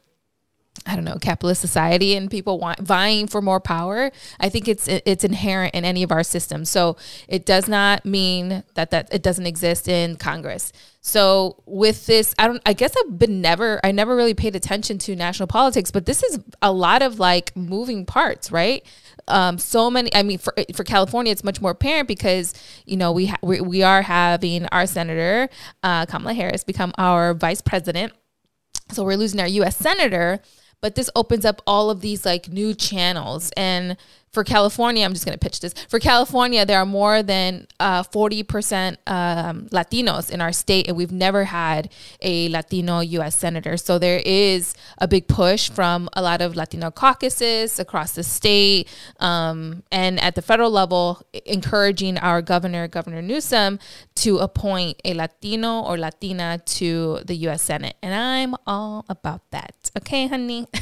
I 0.86 0.96
don't 0.96 1.04
know, 1.04 1.16
capitalist 1.18 1.60
society 1.60 2.14
and 2.14 2.30
people 2.30 2.58
want 2.58 2.80
vying 2.80 3.26
for 3.26 3.40
more 3.40 3.60
power. 3.60 4.10
I 4.40 4.48
think 4.48 4.68
it's 4.68 4.86
it's 4.88 5.24
inherent 5.24 5.74
in 5.74 5.84
any 5.84 6.02
of 6.02 6.12
our 6.12 6.22
systems. 6.22 6.68
So 6.68 6.96
it 7.28 7.46
does 7.46 7.68
not 7.68 8.04
mean 8.04 8.64
that 8.74 8.90
that 8.90 9.08
it 9.12 9.22
doesn't 9.22 9.46
exist 9.46 9.88
in 9.88 10.16
Congress. 10.16 10.72
So 11.06 11.62
with 11.66 12.06
this, 12.06 12.34
I 12.38 12.46
don't. 12.46 12.62
I 12.64 12.72
guess 12.72 12.94
I've 12.98 13.18
been 13.18 13.42
never. 13.42 13.78
I 13.84 13.92
never 13.92 14.16
really 14.16 14.32
paid 14.32 14.56
attention 14.56 14.96
to 15.00 15.14
national 15.14 15.48
politics, 15.48 15.90
but 15.90 16.06
this 16.06 16.22
is 16.22 16.38
a 16.62 16.72
lot 16.72 17.02
of 17.02 17.18
like 17.18 17.54
moving 17.54 18.06
parts, 18.06 18.50
right? 18.50 18.82
Um, 19.28 19.58
so 19.58 19.90
many. 19.90 20.12
I 20.14 20.22
mean, 20.22 20.38
for 20.38 20.54
for 20.72 20.82
California, 20.82 21.30
it's 21.30 21.44
much 21.44 21.60
more 21.60 21.72
apparent 21.72 22.08
because 22.08 22.54
you 22.86 22.96
know 22.96 23.12
we 23.12 23.26
ha- 23.26 23.36
we, 23.42 23.60
we 23.60 23.82
are 23.82 24.00
having 24.00 24.64
our 24.72 24.86
senator 24.86 25.50
uh, 25.82 26.06
Kamala 26.06 26.32
Harris 26.32 26.64
become 26.64 26.90
our 26.96 27.34
vice 27.34 27.60
president. 27.60 28.14
So 28.90 29.04
we're 29.04 29.18
losing 29.18 29.40
our 29.40 29.48
U.S. 29.48 29.76
senator 29.76 30.40
but 30.84 30.96
this 30.96 31.08
opens 31.16 31.46
up 31.46 31.62
all 31.66 31.88
of 31.88 32.02
these 32.02 32.26
like 32.26 32.50
new 32.50 32.74
channels 32.74 33.50
and 33.56 33.96
for 34.34 34.44
California, 34.44 35.04
I'm 35.04 35.12
just 35.12 35.24
going 35.24 35.38
to 35.38 35.38
pitch 35.38 35.60
this. 35.60 35.74
For 35.88 36.00
California, 36.00 36.66
there 36.66 36.78
are 36.78 36.84
more 36.84 37.22
than 37.22 37.68
uh, 37.78 38.02
40% 38.02 38.96
um, 39.06 39.68
Latinos 39.68 40.28
in 40.28 40.40
our 40.40 40.52
state, 40.52 40.88
and 40.88 40.96
we've 40.96 41.12
never 41.12 41.44
had 41.44 41.88
a 42.20 42.48
Latino 42.48 42.98
U.S. 42.98 43.36
senator. 43.36 43.76
So 43.76 43.98
there 43.98 44.20
is 44.24 44.74
a 44.98 45.06
big 45.06 45.28
push 45.28 45.70
from 45.70 46.10
a 46.14 46.20
lot 46.20 46.42
of 46.42 46.56
Latino 46.56 46.90
caucuses 46.90 47.78
across 47.78 48.12
the 48.12 48.24
state 48.24 48.88
um, 49.20 49.84
and 49.92 50.20
at 50.20 50.34
the 50.34 50.42
federal 50.42 50.70
level, 50.70 51.22
encouraging 51.46 52.18
our 52.18 52.42
governor, 52.42 52.88
Governor 52.88 53.22
Newsom, 53.22 53.78
to 54.16 54.38
appoint 54.38 55.00
a 55.04 55.14
Latino 55.14 55.80
or 55.82 55.96
Latina 55.96 56.60
to 56.66 57.20
the 57.24 57.36
U.S. 57.46 57.62
Senate. 57.62 57.94
And 58.02 58.12
I'm 58.12 58.56
all 58.66 59.04
about 59.08 59.48
that. 59.52 59.83
Okay, 59.96 60.26
honey. 60.26 60.66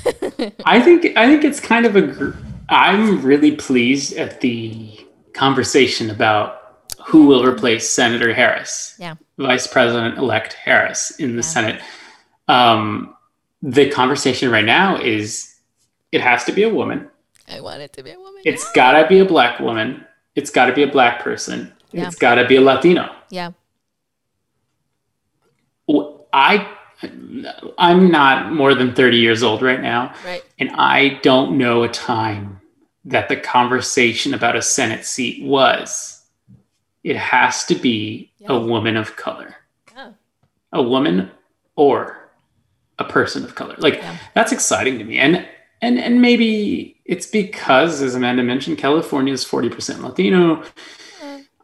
I 0.65 0.81
think 0.81 1.17
I 1.17 1.27
think 1.27 1.45
it's 1.45 1.61
kind 1.61 1.87
of 1.87 1.97
a 1.97 2.03
group 2.03 2.37
I'm 2.69 3.21
really 3.21 3.53
pleased 3.53 4.17
at 4.17 4.41
the 4.41 5.07
conversation 5.35 6.11
about 6.11 6.59
who 7.07 7.27
will 7.27 7.45
replace 7.45 7.89
Senator 7.89 8.33
Harris, 8.33 8.95
yeah. 8.99 9.17
Vice 9.39 9.67
President 9.67 10.17
elect 10.17 10.55
Harris 10.55 11.11
in 11.19 11.31
the 11.31 11.43
yeah. 11.43 11.49
Senate. 11.49 11.83
Um, 12.49 13.15
the 13.63 13.91
conversation 13.91 14.51
right 14.51 14.65
now 14.65 14.97
is 14.97 15.57
it 16.13 16.21
has 16.21 16.45
to 16.45 16.53
be 16.53 16.63
a 16.63 16.73
woman. 16.73 17.11
I 17.49 17.61
want 17.61 17.83
it 17.83 17.93
to 17.95 18.03
be 18.03 18.13
a 18.13 18.19
woman. 18.19 18.43
It's 18.45 18.71
got 18.73 19.01
to 19.01 19.07
be 19.09 19.19
a 19.19 19.25
black 19.25 19.61
woman. 19.61 20.07
It's 20.35 20.51
got 20.51 20.67
to 20.67 20.73
be 20.73 20.83
a 20.83 20.91
black 20.91 21.21
person. 21.21 21.73
Yeah. 21.91 22.07
It's 22.07 22.17
got 22.17 22.37
to 22.37 22.47
be 22.47 22.57
a 22.57 22.61
Latino. 22.61 23.15
Yeah. 23.31 23.51
I 26.33 26.67
I'm 27.79 28.11
not 28.11 28.53
more 28.53 28.75
than 28.75 28.95
30 28.95 29.17
years 29.17 29.43
old 29.43 29.63
right 29.63 29.81
now. 29.81 30.15
Right. 30.25 30.43
And 30.59 30.71
I 30.71 31.21
don't 31.23 31.59
know 31.59 31.83
a 31.83 31.89
time 31.89 32.61
that 33.05 33.29
the 33.29 33.37
conversation 33.37 34.35
about 34.35 34.57
a 34.57 34.63
Senate 34.63 35.05
seat 35.05 35.43
was 35.43 36.23
it 37.03 37.17
has 37.17 37.65
to 37.65 37.75
be 37.75 38.31
yeah. 38.39 38.53
a 38.53 38.59
woman 38.61 38.97
of 38.97 39.17
color. 39.17 39.57
Yeah. 39.95 40.13
A 40.73 40.83
woman 40.83 41.31
or 41.77 42.31
a 42.99 43.05
person 43.05 43.45
of 43.45 43.55
color. 43.55 43.75
Like 43.79 43.95
yeah. 43.95 44.17
that's 44.35 44.53
exciting 44.53 44.99
to 44.99 45.05
me. 45.05 45.19
And 45.19 45.47
and 45.81 45.99
and 45.99 46.23
maybe 46.23 47.01
it's 47.05 47.27
because 47.27 48.01
as 48.03 48.15
Amanda 48.15 48.43
mentioned 48.43 48.79
California 48.79 49.33
is 49.33 49.45
40% 49.45 50.01
Latino. 50.03 50.63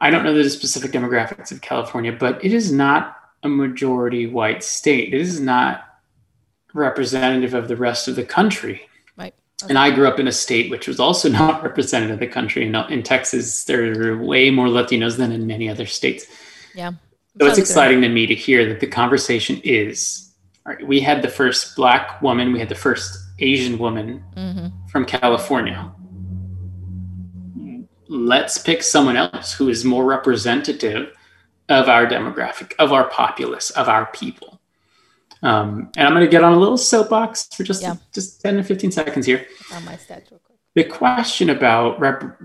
I 0.01 0.11
don't 0.11 0.23
know 0.23 0.35
the 0.35 0.49
specific 0.49 0.93
demographics 0.93 1.51
of 1.51 1.61
California, 1.61 2.13
but 2.13 2.45
it 2.45 2.53
is 2.53 2.71
not 2.73 3.18
a 3.43 3.49
majority 3.49 4.27
white 4.27 4.65
state. 4.65 5.15
It 5.15 5.21
is 5.21 5.41
not 5.41 5.85
representative 6.75 7.55
of 7.55 7.69
the 7.69 7.77
rest 7.77 8.09
of 8.09 8.17
the 8.17 8.25
country. 8.25 8.83
Right. 9.17 9.35
Okay. 9.63 9.71
And 9.71 9.79
I 9.79 9.91
grew 9.91 10.07
up 10.09 10.19
in 10.19 10.29
a 10.29 10.33
state 10.33 10.71
which 10.71 10.89
was 10.89 11.01
also 11.01 11.29
not 11.43 11.63
representative 11.63 12.15
of 12.15 12.21
the 12.21 12.27
country. 12.27 12.67
In, 12.67 12.75
in 12.75 13.03
Texas, 13.03 13.65
there 13.65 14.13
are 14.13 14.23
way 14.23 14.51
more 14.51 14.67
Latinos 14.67 15.17
than 15.17 15.33
in 15.33 15.47
many 15.47 15.69
other 15.69 15.87
states. 15.87 16.27
Yeah. 16.75 16.93
So 17.41 17.47
it's 17.47 17.59
exciting 17.59 18.01
to 18.03 18.09
me 18.09 18.27
to 18.27 18.35
hear 18.35 18.69
that 18.69 18.81
the 18.81 18.87
conversation 18.87 19.61
is 19.63 20.29
all 20.69 20.75
right, 20.75 20.87
we 20.87 21.01
had 21.01 21.23
the 21.23 21.29
first 21.29 21.77
black 21.77 22.21
woman, 22.21 22.53
we 22.53 22.59
had 22.59 22.69
the 22.69 22.75
first 22.75 23.17
Asian 23.39 23.79
woman 23.79 24.23
mm-hmm. 24.37 24.67
from 24.89 25.07
California. 25.07 25.91
Let's 28.09 28.59
pick 28.59 28.83
someone 28.83 29.17
else 29.17 29.53
who 29.55 29.71
is 29.71 29.85
more 29.85 30.05
representative 30.05 31.13
of 31.69 31.89
our 31.89 32.07
demographic, 32.07 32.73
of 32.79 32.93
our 32.93 33.09
populace, 33.09 33.71
of 33.71 33.89
our 33.89 34.07
people. 34.07 34.59
Um, 35.43 35.91
and 35.97 36.07
I'm 36.07 36.15
going 36.15 36.25
to 36.25 36.31
get 36.31 36.43
on 36.43 36.53
a 36.53 36.59
little 36.59 36.79
soapbox 36.79 37.49
for 37.55 37.63
just 37.63 37.83
yeah. 37.83 37.97
just 38.13 38.41
10 38.43 38.57
to 38.57 38.63
15 38.65 38.91
seconds 38.91 39.27
here. 39.27 39.47
On 39.73 39.85
my 39.85 39.97
quick. 39.97 40.59
The 40.75 40.85
question 40.85 41.51
about 41.51 41.99
rep- 42.01 42.41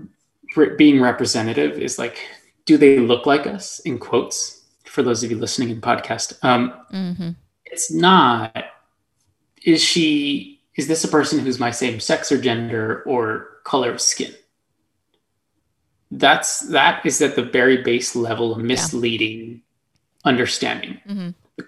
being 0.76 1.00
representative 1.00 1.78
is 1.78 1.98
like, 1.98 2.18
do 2.66 2.76
they 2.76 2.98
look 2.98 3.26
like 3.26 3.46
us? 3.46 3.80
In 3.80 3.98
quotes, 3.98 4.64
for 4.84 5.02
those 5.02 5.24
of 5.24 5.30
you 5.30 5.36
listening 5.36 5.70
in 5.70 5.80
podcast, 5.80 6.42
um, 6.44 6.72
mm-hmm. 6.92 7.30
it's 7.64 7.92
not. 7.92 8.64
Is 9.64 9.82
she? 9.82 10.60
Is 10.76 10.88
this 10.88 11.04
a 11.04 11.08
person 11.08 11.38
who's 11.38 11.60
my 11.60 11.70
same 11.70 12.00
sex 12.00 12.32
or 12.32 12.40
gender 12.40 13.02
or 13.06 13.58
color 13.64 13.90
of 13.90 14.00
skin? 14.00 14.34
That's 16.18 16.60
that 16.60 17.04
is 17.04 17.20
at 17.20 17.34
the 17.34 17.42
very 17.42 17.82
base 17.82 18.14
level 18.14 18.52
of 18.52 18.58
misleading 18.58 19.50
yeah. 19.50 19.58
understanding 20.24 21.00
mm-hmm. 21.06 21.64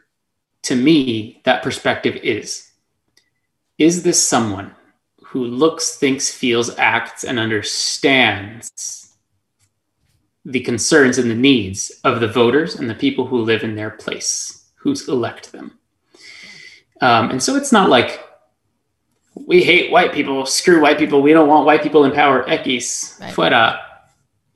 to 0.62 0.76
me 0.76 1.40
that 1.44 1.62
perspective 1.62 2.16
is 2.16 2.70
is 3.78 4.02
this 4.02 4.24
someone 4.24 4.74
who 5.24 5.44
looks 5.44 5.96
thinks 5.96 6.32
feels 6.32 6.76
acts 6.78 7.24
and 7.24 7.38
understands 7.38 9.16
the 10.44 10.60
concerns 10.60 11.18
and 11.18 11.28
the 11.28 11.34
needs 11.34 11.90
of 12.04 12.20
the 12.20 12.28
voters 12.28 12.76
and 12.76 12.88
the 12.88 12.94
people 12.94 13.26
who 13.26 13.38
live 13.42 13.64
in 13.64 13.74
their 13.74 13.90
place 13.90 14.70
who's 14.76 15.08
elect 15.08 15.50
them 15.50 15.76
um, 17.00 17.30
and 17.30 17.42
so 17.42 17.56
it's 17.56 17.72
not 17.72 17.90
like 17.90 18.22
we 19.34 19.62
hate 19.64 19.90
white 19.90 20.12
people 20.12 20.46
screw 20.46 20.80
white 20.80 20.98
people 20.98 21.20
we 21.20 21.32
don't 21.32 21.48
want 21.48 21.66
white 21.66 21.82
people 21.82 22.04
in 22.04 22.12
power 22.12 22.48
X 22.48 23.18
right. 23.20 23.34
fuera 23.34 23.85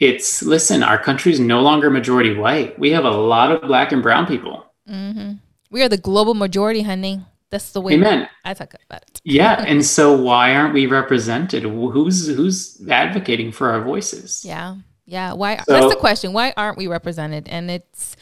it's 0.00 0.42
listen, 0.42 0.82
our 0.82 0.98
country 0.98 1.30
is 1.30 1.38
no 1.38 1.60
longer 1.60 1.90
majority 1.90 2.34
white. 2.34 2.78
We 2.78 2.90
have 2.90 3.04
a 3.04 3.10
lot 3.10 3.52
of 3.52 3.62
black 3.62 3.92
and 3.92 4.02
brown 4.02 4.26
people. 4.26 4.66
Mm-hmm. 4.88 5.34
We 5.70 5.82
are 5.82 5.88
the 5.88 5.98
global 5.98 6.34
majority, 6.34 6.82
honey. 6.82 7.20
That's 7.50 7.72
the 7.72 7.80
way 7.80 7.94
Amen. 7.94 8.28
I 8.44 8.54
talk 8.54 8.74
about 8.86 9.02
it. 9.02 9.20
yeah, 9.24 9.62
and 9.66 9.84
so 9.84 10.16
why 10.16 10.54
aren't 10.54 10.72
we 10.72 10.86
represented? 10.86 11.64
Who's 11.64 12.26
who's 12.26 12.80
advocating 12.88 13.52
for 13.52 13.70
our 13.70 13.82
voices? 13.82 14.42
Yeah. 14.44 14.76
Yeah, 15.06 15.32
why? 15.32 15.56
So, 15.56 15.64
that's 15.66 15.92
the 15.92 15.98
question. 15.98 16.32
Why 16.32 16.54
aren't 16.56 16.78
we 16.78 16.86
represented? 16.86 17.48
And 17.48 17.68
it's, 17.68 18.14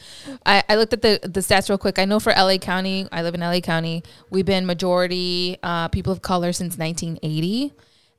I, 0.43 0.63
I, 0.67 0.75
looked 0.75 0.91
at 0.91 1.03
the 1.03 1.19
the 1.21 1.41
stats 1.41 1.69
real 1.69 1.77
quick. 1.77 1.99
I 1.99 2.05
know 2.05 2.19
for 2.19 2.31
LA 2.31 2.57
County, 2.57 3.07
I 3.11 3.21
live 3.21 3.35
in 3.35 3.41
LA 3.41 3.59
County. 3.59 4.01
We've 4.31 4.45
been 4.45 4.65
majority 4.65 5.59
uh, 5.61 5.89
people 5.89 6.11
of 6.11 6.23
color 6.23 6.51
since 6.51 6.79
1980. 6.79 7.73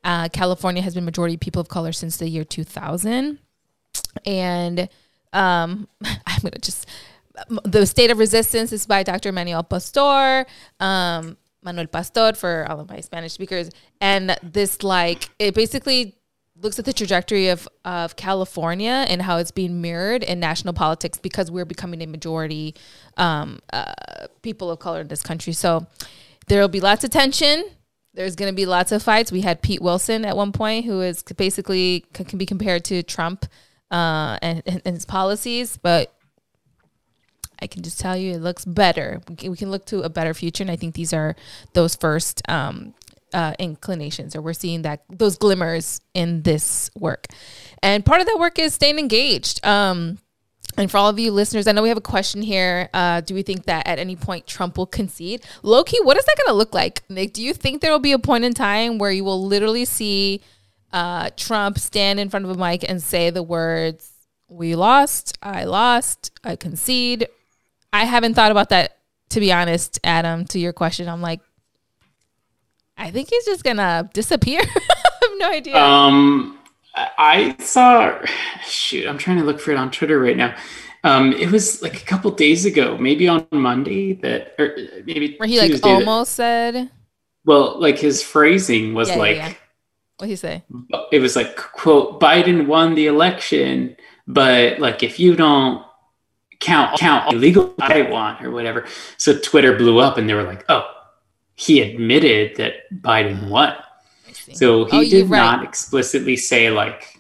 Uh, 0.05 0.29
California 0.29 0.83
has 0.83 0.95
been 0.95 1.05
majority 1.05 1.37
people 1.37 1.61
of 1.61 1.67
color 1.67 1.91
since 1.91 2.17
the 2.19 2.29
year 2.29 2.45
2000 2.45 3.41
and 4.25 4.89
um, 5.33 5.89
I'm 6.05 6.41
gonna 6.43 6.59
just 6.59 6.87
the 7.65 7.87
state 7.87 8.11
of 8.11 8.19
resistance 8.19 8.73
is 8.73 8.87
by 8.87 9.03
Dr. 9.03 9.33
Manuel 9.33 9.63
Pastor, 9.63 10.47
um, 10.79 11.37
Manuel 11.63 11.87
Pastor 11.87 12.33
for 12.35 12.67
all 12.69 12.81
of 12.81 12.89
my 12.89 13.01
Spanish 13.01 13.33
speakers, 13.33 13.71
and 14.01 14.37
this 14.43 14.83
like 14.83 15.31
it 15.39 15.55
basically 15.55 16.17
looks 16.63 16.79
at 16.79 16.85
the 16.85 16.93
trajectory 16.93 17.49
of 17.49 17.69
of 17.85 18.17
California 18.17 19.07
and 19.09 19.23
how 19.23 19.39
it's 19.39 19.51
being 19.51 19.81
mirrored 19.81 20.23
in 20.23 20.41
national 20.41 20.75
politics 20.75 21.19
because 21.19 21.51
we're 21.51 21.65
becoming 21.65 22.03
a 22.03 22.07
majority 22.07 22.75
um, 23.17 23.61
uh, 23.73 23.93
people 24.43 24.71
of 24.71 24.79
color 24.79 25.01
in 25.01 25.09
this 25.09 25.23
country. 25.23 25.53
So 25.53 25.87
there 26.49 26.61
will 26.61 26.69
be 26.69 26.81
lots 26.81 27.05
of 27.05 27.11
tension. 27.11 27.65
There's 28.13 28.35
going 28.35 28.51
to 28.51 28.57
be 28.57 28.67
lots 28.67 28.91
of 28.91 29.03
fights. 29.03 29.31
We 29.31 29.43
had 29.43 29.63
Pete 29.63 29.81
Wilson 29.81 30.25
at 30.25 30.37
one 30.37 30.51
point, 30.51 30.85
who 30.85 31.01
is 31.01 31.23
basically 31.23 32.05
can 32.13 32.39
be 32.39 32.47
compared 32.47 32.85
to 32.87 33.03
Trump 33.03 33.47
uh, 33.91 34.39
and, 34.43 34.63
and, 34.67 34.95
his 34.95 35.05
policies, 35.05 35.77
but 35.77 36.13
I 37.61 37.67
can 37.67 37.83
just 37.83 38.01
tell 38.01 38.17
you 38.17 38.33
it 38.33 38.41
looks 38.41 38.65
better. 38.65 39.21
We 39.29 39.37
can, 39.37 39.51
we 39.51 39.57
can 39.57 39.71
look 39.71 39.85
to 39.87 40.01
a 40.03 40.09
better 40.09 40.35
future, 40.35 40.63
and 40.63 40.71
I 40.71 40.77
think 40.77 40.95
these 40.95 41.13
are 41.13 41.35
those 41.73 41.97
first 41.97 42.43
um, 42.49 42.95
uh, 43.35 43.55
inclinations, 43.59 44.35
or 44.35 44.43
we're 44.43 44.53
seeing 44.53 44.83
that 44.83 45.03
those 45.09 45.37
glimmers 45.37 46.01
in 46.15 46.43
this 46.43 46.91
work. 46.99 47.27
And 47.83 48.05
part 48.05 48.21
of 48.21 48.27
that 48.27 48.39
work 48.39 48.59
is 48.59 48.75
staying 48.75 48.99
engaged. 48.99 49.65
Um, 49.67 50.19
And 50.77 50.89
for 50.89 50.99
all 50.99 51.09
of 51.09 51.19
you 51.19 51.33
listeners, 51.33 51.67
I 51.67 51.73
know 51.73 51.83
we 51.83 51.89
have 51.89 51.99
a 51.99 52.13
question 52.17 52.43
here. 52.43 52.89
Uh, 52.95 53.21
do 53.23 53.35
we 53.35 53.43
think 53.43 53.65
that 53.65 53.89
at 53.89 53.99
any 53.99 54.15
point 54.15 54.47
Trump 54.47 54.79
will 54.79 54.87
concede? 54.87 55.45
Loki, 55.63 55.97
what 56.03 56.17
is 56.17 56.25
that 56.25 56.37
going 56.37 56.55
to 56.55 56.57
look 56.57 56.73
like? 56.73 57.03
Nick, 57.09 57.33
do 57.33 57.43
you 57.43 57.53
think 57.55 57.81
there 57.81 57.91
will 57.91 57.99
be 57.99 58.13
a 58.13 58.19
point 58.19 58.45
in 58.45 58.55
time 58.55 58.99
where 58.99 59.11
you 59.11 59.25
will 59.25 59.45
literally 59.45 59.85
see 59.85 60.41
uh, 60.93 61.31
Trump 61.37 61.79
stand 61.79 62.21
in 62.21 62.29
front 62.29 62.45
of 62.45 62.51
a 62.51 62.59
mic 62.59 62.89
and 62.89 63.03
say 63.03 63.31
the 63.31 63.43
words, 63.43 64.11
We 64.49 64.75
lost, 64.75 65.39
I 65.43 65.65
lost, 65.65 66.33
I 66.45 66.57
concede? 66.57 67.29
I 67.93 68.05
haven't 68.05 68.35
thought 68.35 68.51
about 68.51 68.69
that, 68.71 68.99
to 69.31 69.41
be 69.41 69.53
honest, 69.53 69.99
Adam, 70.05 70.45
to 70.47 70.59
your 70.59 70.73
question. 70.73 71.09
I'm 71.09 71.23
like, 71.23 71.41
I 72.97 73.11
think 73.11 73.31
he's 73.31 73.45
just 73.45 73.65
going 73.65 73.79
to 73.79 74.09
disappear. 74.13 74.61
I 74.67 75.11
have 75.23 75.39
no 75.39 75.51
idea. 75.51 75.77
Um, 75.77 76.59
I 76.95 77.57
saw, 77.59 78.19
shoot, 78.65 79.07
I'm 79.07 79.19
trying 79.19 79.39
to 79.39 79.45
look 79.45 79.61
for 79.61 79.71
it 79.71 79.77
on 79.77 79.91
Twitter 79.91 80.19
right 80.19 80.37
now. 80.37 80.55
Um, 81.03 81.33
it 81.33 81.51
was 81.51 81.83
like 81.83 82.03
a 82.03 82.05
couple 82.05 82.31
days 82.31 82.67
ago, 82.67 82.99
maybe 82.99 83.27
on 83.27 83.47
Monday 83.53 84.15
that, 84.15 84.55
or 84.59 84.77
maybe 85.07 85.37
where 85.39 85.49
he 85.49 85.59
like 85.59 85.83
almost 85.83 86.37
that, 86.37 86.75
said, 86.75 86.91
well, 87.47 87.81
like 87.81 87.99
his 87.99 88.23
phrasing 88.23 88.93
was 88.93 89.09
Yeah, 89.09 89.15
yeah, 89.15 89.21
like, 89.21 89.37
yeah. 89.37 89.55
What 90.21 90.29
he 90.29 90.37
say? 90.37 90.63
it 91.13 91.21
was 91.21 91.35
like, 91.37 91.57
quote, 91.57 92.21
Biden 92.21 92.67
won 92.67 92.95
the 92.95 93.07
election, 93.07 93.97
but 94.27 94.79
like 94.79 95.03
if 95.03 95.19
you 95.19 95.35
don't 95.35 95.85
count 96.61 96.99
count 96.99 97.33
illegal 97.33 97.75
I 97.81 98.03
won 98.03 98.45
or 98.45 98.51
whatever, 98.51 98.87
so 99.17 99.39
Twitter 99.39 99.77
blew 99.77 99.99
up 99.99 100.19
and 100.19 100.29
they 100.29 100.35
were 100.35 100.43
like, 100.45 100.65
oh, 100.69 100.87
he 101.55 101.81
admitted 101.81 102.57
that 102.57 102.75
Biden 103.03 103.49
won. 103.49 103.75
So 104.53 104.85
he 104.87 104.97
Oh, 104.99 105.05
did 105.05 105.29
right. 105.31 105.39
not 105.39 105.65
explicitly 105.65 106.37
say 106.37 106.71
like, 106.71 107.19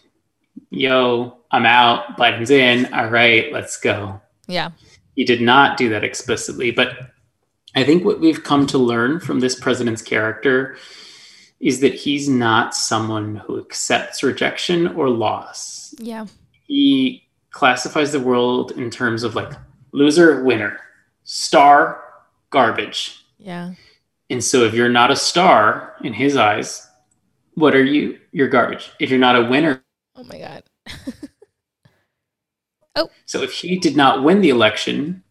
"Yo, 0.70 1.38
I'm 1.51 1.66
out. 1.66 2.16
Biden's 2.16 2.51
in. 2.51 2.92
All 2.94 3.09
right, 3.09 3.53
let's 3.53 3.78
go." 3.78 4.20
Yeah. 4.46 4.70
He 5.16 5.24
did 5.24 5.40
not 5.40 5.76
do 5.76 5.88
that 5.90 6.03
explicitly, 6.05 6.70
but 6.70 6.96
I 7.74 7.84
think 7.84 8.05
what 8.05 8.20
we've 8.20 8.42
come 8.42 8.66
to 8.68 8.78
learn 8.78 9.20
from 9.20 9.40
this 9.40 9.59
president's 9.59 10.03
character 10.03 10.76
is 11.61 11.81
that 11.81 11.95
he's 11.95 12.29
not 12.29 12.75
someone 12.75 13.37
who 13.37 13.61
accepts 13.61 14.23
rejection 14.23 14.89
or 14.89 15.09
loss. 15.11 15.95
Yeah. 15.99 16.27
He 16.67 17.29
classifies 17.51 18.13
the 18.13 18.21
world 18.21 18.73
in 18.73 18.91
terms 18.91 19.23
of 19.23 19.35
like 19.35 19.53
loser, 19.93 20.43
winner, 20.43 20.81
star, 21.25 22.03
garbage. 22.51 23.25
Yeah. 23.39 23.75
And 24.31 24.43
so 24.43 24.65
if 24.65 24.73
you're 24.75 24.89
not 24.89 25.11
a 25.11 25.17
star 25.17 25.97
in 26.03 26.13
his 26.15 26.37
eyes, 26.37 26.87
what 27.55 27.75
are 27.75 27.85
you? 27.85 28.19
You're 28.33 28.49
garbage. 28.49 28.91
If 28.99 29.11
you're 29.11 29.19
not 29.19 29.37
a 29.37 29.45
winner, 29.45 29.83
Oh 30.17 30.25
my 30.25 30.39
God. 30.39 30.65
Oh. 32.97 33.09
So 33.25 33.43
if 33.43 33.53
he 33.53 33.79
did 33.79 33.97
not 33.97 34.25
win 34.25 34.41
the 34.41 34.51
election, 34.51 35.23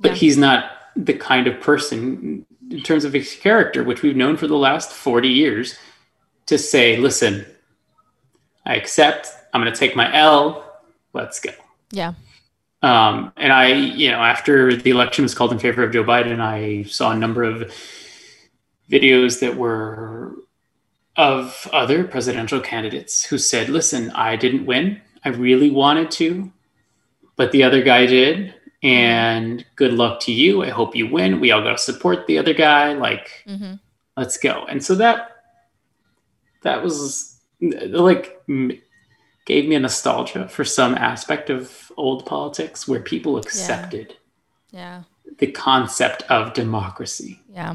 but 0.00 0.12
Yeah. 0.12 0.16
he's 0.16 0.38
not 0.38 0.70
the 0.96 1.12
kind 1.12 1.46
of 1.46 1.60
person 1.60 2.46
in 2.70 2.82
terms 2.82 3.04
of 3.04 3.12
his 3.12 3.34
character, 3.34 3.82
which 3.82 4.02
we've 4.02 4.16
known 4.16 4.36
for 4.36 4.46
the 4.46 4.56
last 4.56 4.92
40 4.92 5.28
years, 5.28 5.76
to 6.46 6.58
say, 6.58 6.96
listen, 6.96 7.46
I 8.66 8.74
accept, 8.74 9.28
I'm 9.52 9.60
going 9.62 9.72
to 9.72 9.78
take 9.78 9.96
my 9.96 10.14
L, 10.14 10.64
let's 11.12 11.40
go. 11.40 11.50
Yeah. 11.90 12.14
Um, 12.82 13.32
and 13.36 13.52
I, 13.52 13.72
you 13.72 14.10
know, 14.10 14.18
after 14.18 14.76
the 14.76 14.90
election 14.90 15.22
was 15.22 15.34
called 15.34 15.52
in 15.52 15.58
favor 15.58 15.82
of 15.82 15.92
Joe 15.92 16.04
Biden, 16.04 16.40
I 16.40 16.88
saw 16.88 17.10
a 17.10 17.16
number 17.16 17.42
of 17.42 17.72
videos 18.90 19.40
that 19.40 19.56
were 19.56 20.34
of 21.16 21.68
other 21.72 22.04
presidential 22.04 22.60
candidates 22.60 23.24
who 23.24 23.38
said, 23.38 23.68
listen, 23.68 24.10
I 24.12 24.36
didn't 24.36 24.66
win. 24.66 25.00
I 25.24 25.30
really 25.30 25.70
wanted 25.70 26.10
to, 26.12 26.52
but 27.34 27.50
the 27.50 27.64
other 27.64 27.82
guy 27.82 28.06
did. 28.06 28.54
And 28.82 29.64
good 29.76 29.92
luck 29.94 30.20
to 30.20 30.32
you. 30.32 30.62
I 30.62 30.70
hope 30.70 30.94
you 30.94 31.08
win. 31.08 31.40
We 31.40 31.50
all 31.50 31.62
got 31.62 31.72
to 31.72 31.78
support 31.78 32.26
the 32.26 32.38
other 32.38 32.54
guy. 32.54 32.92
Like, 32.94 33.42
hmm 33.46 33.74
let's 34.16 34.36
go. 34.36 34.64
And 34.68 34.82
so 34.84 34.96
that, 34.96 35.36
that 36.62 36.82
was 36.82 37.38
like, 37.60 38.42
gave 39.46 39.68
me 39.68 39.76
a 39.76 39.78
nostalgia 39.80 40.48
for 40.48 40.64
some 40.64 40.96
aspect 40.96 41.50
of 41.50 41.92
old 41.96 42.26
politics 42.26 42.88
where 42.88 42.98
people 43.00 43.36
accepted 43.38 44.16
Yeah. 44.72 45.04
the 45.38 45.46
concept 45.52 46.22
of 46.28 46.52
democracy. 46.52 47.40
Yeah. 47.48 47.74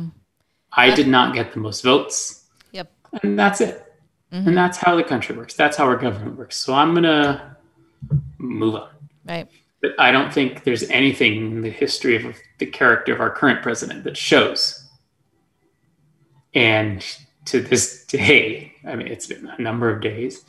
I 0.74 0.94
did 0.94 1.08
not 1.08 1.34
get 1.34 1.54
the 1.54 1.60
most 1.60 1.82
votes. 1.82 2.44
Yep. 2.74 2.92
And 3.24 3.40
that's 3.40 3.62
it. 3.62 3.94
Mhm. 4.34 4.48
And 4.48 4.58
that's 4.58 4.78
how 4.78 4.98
the 4.98 5.04
country 5.04 5.38
works. 5.38 5.54
That's 5.54 5.78
how 5.78 5.86
our 5.86 5.96
government 5.96 6.38
works. 6.38 6.58
So 6.58 6.74
I'm 6.74 6.92
going 6.92 7.04
to 7.04 7.56
move 8.38 8.76
on. 8.76 8.90
Right. 9.26 9.48
But 9.84 10.00
I 10.00 10.14
don't 10.14 10.34
think 10.34 10.64
there's 10.64 10.84
anything 10.90 11.36
in 11.36 11.62
the 11.62 11.70
history 11.70 12.16
of 12.16 12.38
the 12.58 12.66
character 12.66 13.14
of 13.14 13.20
our 13.20 13.30
current 13.30 13.62
president 13.62 14.06
that 14.06 14.16
shows. 14.16 14.88
And 16.56 17.06
to 17.46 17.60
this 17.60 18.06
day, 18.08 18.72
I 18.88 18.96
mean, 18.96 19.08
it's 19.08 19.28
been 19.28 19.46
a 19.46 19.62
number 19.62 19.90
of 19.90 20.02
days 20.02 20.46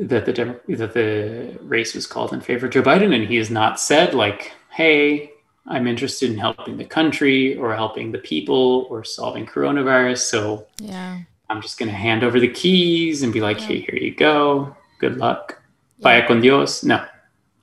that 0.00 0.26
the 0.26 0.32
Demo- 0.32 0.60
that 0.68 0.94
the 0.94 1.56
race 1.62 1.94
was 1.94 2.08
called 2.08 2.32
in 2.32 2.40
favor 2.40 2.66
of 2.66 2.72
Joe 2.72 2.82
Biden, 2.82 3.14
and 3.14 3.24
he 3.28 3.36
has 3.36 3.50
not 3.50 3.78
said 3.78 4.14
like, 4.14 4.52
"Hey, 4.70 5.30
I'm 5.68 5.86
interested 5.86 6.28
in 6.28 6.38
helping 6.38 6.76
the 6.76 6.84
country 6.84 7.56
or 7.56 7.72
helping 7.72 8.10
the 8.10 8.18
people 8.18 8.88
or 8.90 9.04
solving 9.04 9.46
coronavirus." 9.46 10.18
So 10.18 10.66
Yeah. 10.80 11.20
I'm 11.50 11.62
just 11.62 11.78
going 11.78 11.88
to 11.88 11.94
hand 11.96 12.24
over 12.24 12.40
the 12.40 12.48
keys 12.48 13.22
and 13.22 13.32
be 13.32 13.40
like, 13.40 13.60
Yeah. 13.60 13.66
"Hey, 13.66 13.80
here 13.82 13.96
you 13.96 14.12
go. 14.12 14.76
Good 14.98 15.18
luck. 15.18 15.62
Vaya 16.00 16.26
con 16.26 16.40
Dios." 16.40 16.82
No. 16.82 17.04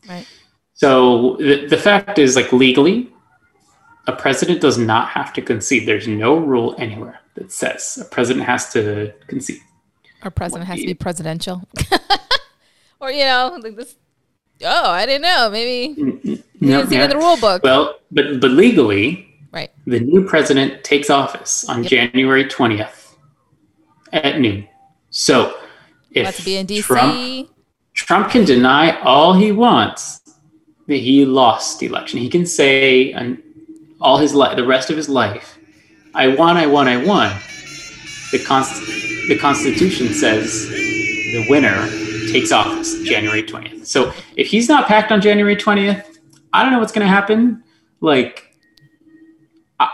Right. 0.07 0.25
So 0.75 1.37
the, 1.37 1.65
the 1.67 1.77
fact 1.77 2.19
is, 2.19 2.35
like 2.35 2.51
legally, 2.51 3.09
a 4.07 4.13
president 4.13 4.61
does 4.61 4.77
not 4.77 5.07
have 5.09 5.33
to 5.33 5.41
concede. 5.41 5.87
There's 5.87 6.07
no 6.07 6.37
rule 6.37 6.75
anywhere 6.77 7.19
that 7.35 7.51
says 7.51 7.97
a 8.01 8.05
president 8.05 8.45
has 8.45 8.71
to 8.73 9.13
concede. 9.27 9.61
Our 10.23 10.31
president 10.31 10.67
has 10.67 10.79
to 10.79 10.85
be 10.85 10.93
presidential. 10.93 11.67
or, 12.99 13.09
you 13.11 13.23
know, 13.23 13.57
like 13.61 13.75
this. 13.75 13.95
Oh, 14.63 14.89
I 14.89 15.05
didn't 15.05 15.21
know. 15.23 15.49
Maybe 15.49 15.99
you 15.99 16.43
No, 16.61 16.77
didn't 16.79 16.89
see 16.89 16.95
it 16.95 16.99
yeah. 16.99 17.03
in 17.05 17.09
the 17.09 17.17
rule 17.17 17.37
book. 17.37 17.63
Well, 17.63 17.99
but 18.11 18.39
but 18.39 18.51
legally, 18.51 19.27
right. 19.51 19.71
the 19.85 19.99
new 19.99 20.25
president 20.25 20.83
takes 20.83 21.09
office 21.09 21.67
on 21.69 21.83
Yep. 21.83 21.89
January 21.89 22.45
20th 22.45 23.15
at 24.13 24.39
noon. 24.39 24.67
So 25.09 25.57
if 26.11 26.37
to 26.37 26.43
be 26.45 26.57
in 26.57 26.67
DC. 26.67 26.83
Trump 26.83 27.49
Trump 27.93 28.29
can 28.29 28.45
deny 28.45 28.99
all 29.01 29.33
he 29.33 29.51
wants 29.51 30.21
that 30.87 30.95
he 30.97 31.25
lost 31.25 31.79
the 31.79 31.85
election. 31.87 32.19
He 32.19 32.29
can 32.29 32.45
say 32.45 33.11
and 33.13 33.41
all 34.01 34.17
his 34.17 34.33
life, 34.33 34.55
the 34.55 34.65
rest 34.65 34.89
of 34.89 34.97
his 34.97 35.09
life, 35.09 35.57
I 36.13 36.27
won, 36.29 36.57
I 36.57 36.65
won, 36.67 36.87
I 36.87 36.97
won. 36.97 37.31
The 38.31 38.43
const- 38.45 38.85
the 39.27 39.37
Constitution 39.39 40.13
says 40.13 40.69
the 40.69 41.45
winner 41.49 41.87
takes 42.31 42.51
office 42.51 43.01
January 43.03 43.43
20th. 43.43 43.85
So 43.87 44.13
if 44.35 44.47
he's 44.47 44.69
not 44.69 44.87
packed 44.87 45.11
on 45.11 45.21
January 45.21 45.55
20th, 45.55 46.03
I 46.53 46.63
don't 46.63 46.71
know 46.71 46.79
what's 46.79 46.91
going 46.91 47.05
to 47.05 47.11
happen. 47.11 47.63
Like, 48.01 48.55
I- 49.79 49.89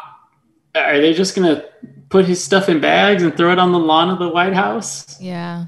are 0.76 1.00
they 1.00 1.14
just 1.14 1.36
going 1.36 1.56
to 1.56 1.66
put 2.10 2.26
his 2.26 2.44
stuff 2.44 2.68
in 2.70 2.80
bags 2.82 3.24
and 3.24 3.36
throw 3.36 3.52
it 3.52 3.60
on 3.60 3.72
the 3.72 3.80
lawn 3.80 4.10
of 4.10 4.20
the 4.20 4.30
White 4.30 4.54
House? 4.54 5.20
Yeah. 5.22 5.66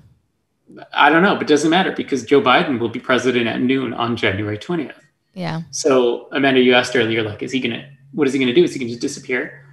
I 0.94 1.10
don't 1.10 1.22
know, 1.24 1.36
but 1.36 1.44
it 1.44 1.48
doesn't 1.48 1.70
matter 1.70 1.92
because 1.92 2.24
Joe 2.26 2.42
Biden 2.42 2.80
will 2.80 2.90
be 2.90 3.00
president 3.00 3.48
at 3.48 3.62
noon 3.62 3.94
on 3.94 4.16
January 4.18 4.58
20th. 4.58 4.96
Yeah. 5.34 5.62
So, 5.72 6.28
Amanda, 6.32 6.62
you 6.62 6.74
asked 6.74 6.96
earlier, 6.96 7.24
like, 7.24 7.42
is 7.42 7.52
he 7.52 7.60
gonna? 7.60 7.90
What 8.12 8.28
is 8.28 8.34
he 8.34 8.40
gonna 8.40 8.54
do? 8.54 8.64
Is 8.64 8.74
he 8.74 8.80
gonna 8.80 8.90
just 8.90 9.02
disappear? 9.02 9.66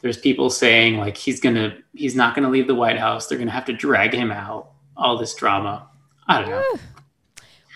There's 0.00 0.18
people 0.18 0.50
saying 0.50 0.98
like 0.98 1.16
he's 1.16 1.40
gonna, 1.40 1.76
he's 1.94 2.14
not 2.14 2.34
gonna 2.34 2.50
leave 2.50 2.66
the 2.66 2.74
White 2.74 2.98
House. 2.98 3.26
They're 3.26 3.38
gonna 3.38 3.50
have 3.50 3.64
to 3.66 3.72
drag 3.72 4.12
him 4.12 4.30
out. 4.30 4.70
All 4.96 5.18
this 5.18 5.34
drama. 5.34 5.88
I 6.28 6.40
don't 6.40 6.50
know. 6.50 6.62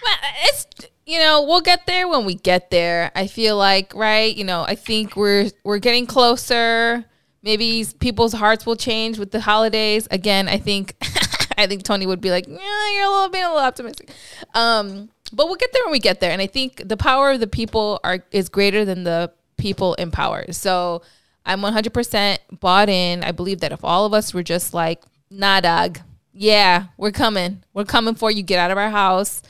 Well, 0.02 0.14
it's 0.44 0.66
you 1.06 1.18
know 1.18 1.42
we'll 1.42 1.60
get 1.60 1.86
there 1.86 2.06
when 2.06 2.24
we 2.24 2.34
get 2.34 2.70
there. 2.70 3.10
I 3.16 3.26
feel 3.26 3.56
like 3.56 3.92
right. 3.94 4.34
You 4.36 4.44
know 4.44 4.62
I 4.62 4.74
think 4.74 5.16
we're 5.16 5.50
we're 5.64 5.78
getting 5.78 6.06
closer. 6.06 7.04
Maybe 7.42 7.84
people's 7.98 8.32
hearts 8.32 8.66
will 8.66 8.76
change 8.76 9.18
with 9.18 9.30
the 9.30 9.40
holidays. 9.40 10.06
Again, 10.10 10.48
I 10.48 10.58
think 10.58 10.94
I 11.58 11.66
think 11.66 11.82
Tony 11.82 12.06
would 12.06 12.20
be 12.20 12.30
like, 12.30 12.46
yeah, 12.46 12.92
you're 12.94 13.04
a 13.04 13.10
little 13.10 13.28
being 13.30 13.44
a 13.44 13.48
little 13.48 13.62
optimistic. 13.62 14.10
Um, 14.54 15.10
but 15.32 15.46
we'll 15.46 15.56
get 15.56 15.72
there 15.72 15.84
when 15.84 15.92
we 15.92 15.98
get 15.98 16.20
there. 16.20 16.30
And 16.30 16.40
I 16.40 16.46
think 16.46 16.88
the 16.88 16.96
power 16.96 17.32
of 17.32 17.40
the 17.40 17.46
people 17.46 18.00
are 18.04 18.24
is 18.30 18.48
greater 18.48 18.84
than 18.84 19.04
the 19.04 19.32
people 19.56 19.94
in 19.94 20.10
power. 20.10 20.44
So 20.52 21.02
I'm 21.44 21.60
100% 21.60 22.38
bought 22.60 22.88
in. 22.88 23.24
I 23.24 23.32
believe 23.32 23.60
that 23.60 23.72
if 23.72 23.84
all 23.84 24.04
of 24.04 24.12
us 24.12 24.32
were 24.32 24.42
just 24.42 24.74
like, 24.74 25.02
nah, 25.30 25.60
dog, 25.60 25.98
yeah, 26.32 26.86
we're 26.96 27.10
coming, 27.10 27.62
we're 27.74 27.84
coming 27.84 28.14
for 28.14 28.30
you. 28.30 28.42
Get 28.42 28.58
out 28.58 28.70
of 28.70 28.78
our 28.78 28.90
house. 28.90 29.42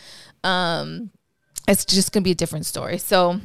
Um, 0.44 1.10
it's 1.66 1.84
just 1.84 2.12
gonna 2.12 2.24
be 2.24 2.30
a 2.30 2.36
different 2.36 2.66
story. 2.66 2.98
So 2.98 3.40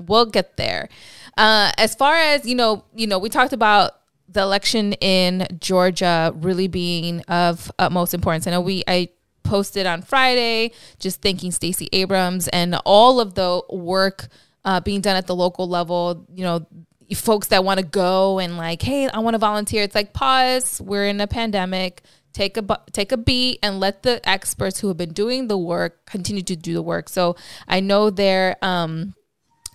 we'll 0.00 0.26
get 0.26 0.56
there. 0.56 0.88
Uh, 1.36 1.72
as 1.76 1.94
far 1.94 2.14
as 2.16 2.46
you 2.46 2.54
know, 2.54 2.84
you 2.94 3.06
know, 3.06 3.18
we 3.18 3.28
talked 3.28 3.52
about 3.52 3.92
the 4.28 4.40
election 4.40 4.92
in 4.94 5.46
Georgia 5.60 6.32
really 6.36 6.68
being 6.68 7.20
of 7.22 7.70
utmost 7.78 8.14
importance. 8.14 8.46
I 8.46 8.50
know 8.52 8.60
we 8.60 8.84
I 8.86 9.08
posted 9.44 9.86
on 9.86 10.02
Friday, 10.02 10.72
just 10.98 11.22
thanking 11.22 11.52
Stacey 11.52 11.88
Abrams 11.92 12.48
and 12.48 12.76
all 12.84 13.20
of 13.20 13.34
the 13.34 13.62
work 13.70 14.26
uh, 14.64 14.80
being 14.80 15.00
done 15.00 15.16
at 15.16 15.26
the 15.26 15.36
local 15.36 15.68
level. 15.68 16.26
You 16.34 16.44
know, 16.44 16.66
folks 17.14 17.48
that 17.48 17.64
want 17.64 17.78
to 17.78 17.86
go 17.86 18.38
and 18.38 18.56
like, 18.56 18.82
hey, 18.82 19.08
I 19.08 19.18
want 19.20 19.34
to 19.34 19.38
volunteer. 19.38 19.82
It's 19.82 19.94
like 19.94 20.12
pause. 20.12 20.80
We're 20.80 21.06
in 21.06 21.20
a 21.20 21.26
pandemic. 21.26 22.02
Take 22.32 22.56
a 22.56 22.80
take 22.90 23.12
a 23.12 23.16
beat 23.16 23.60
and 23.62 23.78
let 23.78 24.02
the 24.02 24.20
experts 24.28 24.80
who 24.80 24.88
have 24.88 24.96
been 24.96 25.12
doing 25.12 25.46
the 25.46 25.56
work 25.56 26.04
continue 26.06 26.42
to 26.42 26.56
do 26.56 26.74
the 26.74 26.82
work. 26.82 27.08
So 27.08 27.36
I 27.68 27.78
know 27.78 28.10
their 28.10 28.56
um, 28.60 29.14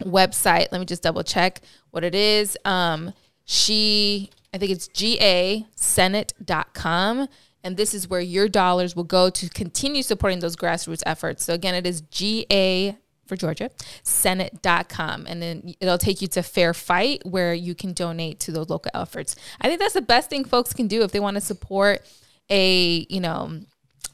website. 0.01 0.67
Let 0.71 0.79
me 0.79 0.85
just 0.85 1.03
double 1.03 1.23
check 1.23 1.61
what 1.91 2.03
it 2.03 2.15
is. 2.15 2.57
Um, 2.65 3.13
she, 3.45 4.29
I 4.53 4.57
think 4.57 4.71
it's 4.71 4.89
gasenate.com. 4.89 7.27
And 7.63 7.77
this 7.77 7.93
is 7.93 8.07
where 8.07 8.21
your 8.21 8.47
dollars 8.47 8.95
will 8.95 9.03
go 9.03 9.29
to 9.29 9.49
continue 9.49 10.03
supporting 10.03 10.39
those 10.39 10.55
grassroots 10.55 11.03
efforts. 11.05 11.43
So 11.43 11.53
again, 11.53 11.75
it 11.75 11.85
is 11.85 12.01
GA 12.01 12.97
for 13.25 13.35
Georgia, 13.35 13.69
Senate.com. 14.03 15.25
And 15.27 15.41
then 15.41 15.73
it'll 15.79 15.97
take 15.97 16.21
you 16.21 16.27
to 16.29 16.43
Fair 16.43 16.73
Fight 16.73 17.21
where 17.25 17.53
you 17.53 17.75
can 17.75 17.93
donate 17.93 18.39
to 18.41 18.51
those 18.51 18.69
local 18.69 18.91
efforts. 18.93 19.35
I 19.61 19.67
think 19.67 19.79
that's 19.79 19.93
the 19.93 20.01
best 20.01 20.29
thing 20.29 20.43
folks 20.43 20.73
can 20.73 20.87
do 20.87 21.03
if 21.03 21.11
they 21.11 21.19
want 21.19 21.35
to 21.35 21.41
support 21.41 22.01
a, 22.49 23.05
you 23.09 23.21
know, 23.21 23.59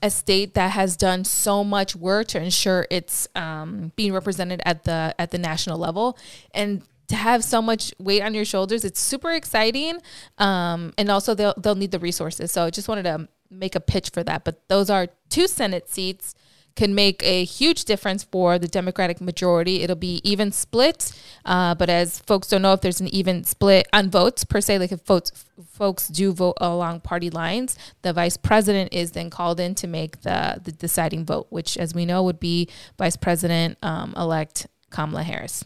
a 0.02 0.10
state 0.10 0.54
that 0.54 0.72
has 0.72 0.96
done 0.96 1.24
so 1.24 1.64
much 1.64 1.96
work 1.96 2.28
to 2.28 2.41
ensure 2.41 2.86
it's 2.91 3.28
um, 3.36 3.91
being 3.96 4.14
represented 4.14 4.62
at 4.66 4.84
the 4.84 5.16
at 5.18 5.32
the 5.32 5.38
national 5.38 5.80
level 5.80 6.18
and 6.54 6.84
to 7.08 7.16
have 7.16 7.43
so 7.43 7.62
much 7.62 7.93
weight 7.98 8.22
on 8.22 8.34
your 8.34 8.46
shoulders 8.46 8.84
it's 8.84 9.00
super 9.00 9.32
exciting 9.32 10.00
um, 10.38 10.93
and 10.98 11.10
also 11.10 11.34
they'll 11.34 11.54
they'll 11.58 11.76
need 11.76 11.91
the 11.91 12.00
resources 12.00 12.52
so 12.52 12.66
i 12.66 12.70
just 12.70 12.88
wanted 12.88 13.04
to 13.04 13.28
make 13.58 13.76
a 13.76 13.80
pitch 13.80 14.10
for 14.10 14.24
that 14.24 14.43
but 14.43 14.68
those 14.68 14.89
are 14.89 15.08
two 15.30 15.47
senate 15.47 15.89
seats 15.89 16.36
can 16.76 16.93
make 16.93 17.24
a 17.24 17.45
huge 17.45 17.86
difference 17.86 18.24
for 18.24 18.60
the 18.60 18.68
Democratic 18.68 19.22
majority. 19.22 19.82
It'll 19.82 19.95
be 19.95 20.20
even 20.24 20.51
split, 20.51 21.14
uh, 21.45 21.74
but 21.76 21.89
as 21.89 22.20
folks 22.20 22.49
don't 22.49 22.62
know 22.62 22.74
if 22.74 22.82
there's 22.82 22.99
an 22.99 23.08
even 23.08 23.45
split 23.45 23.88
on 23.93 24.10
votes 24.10 24.43
per 24.43 24.60
se, 24.60 24.80
like 24.80 24.91
if 24.91 25.01
folks 25.01 25.32
folks 25.72 26.10
do 26.10 26.34
vote 26.34 26.58
along 26.58 26.99
party 26.99 27.30
lines, 27.30 27.78
the 28.01 28.12
vice 28.12 28.36
president 28.36 28.93
is 28.93 29.12
then 29.12 29.30
called 29.30 29.60
in 29.60 29.74
to 29.76 29.88
make 29.88 30.22
the 30.22 30.60
the 30.62 30.72
deciding 30.74 31.26
vote, 31.26 31.47
which, 31.49 31.78
as 31.78 31.93
we 31.93 32.06
know, 32.06 32.24
would 32.24 32.39
be 32.39 32.68
Vice 32.97 33.16
President 33.16 33.78
um, 33.82 34.14
elect 34.18 34.68
Kamala 34.89 35.24
Harris. 35.24 35.64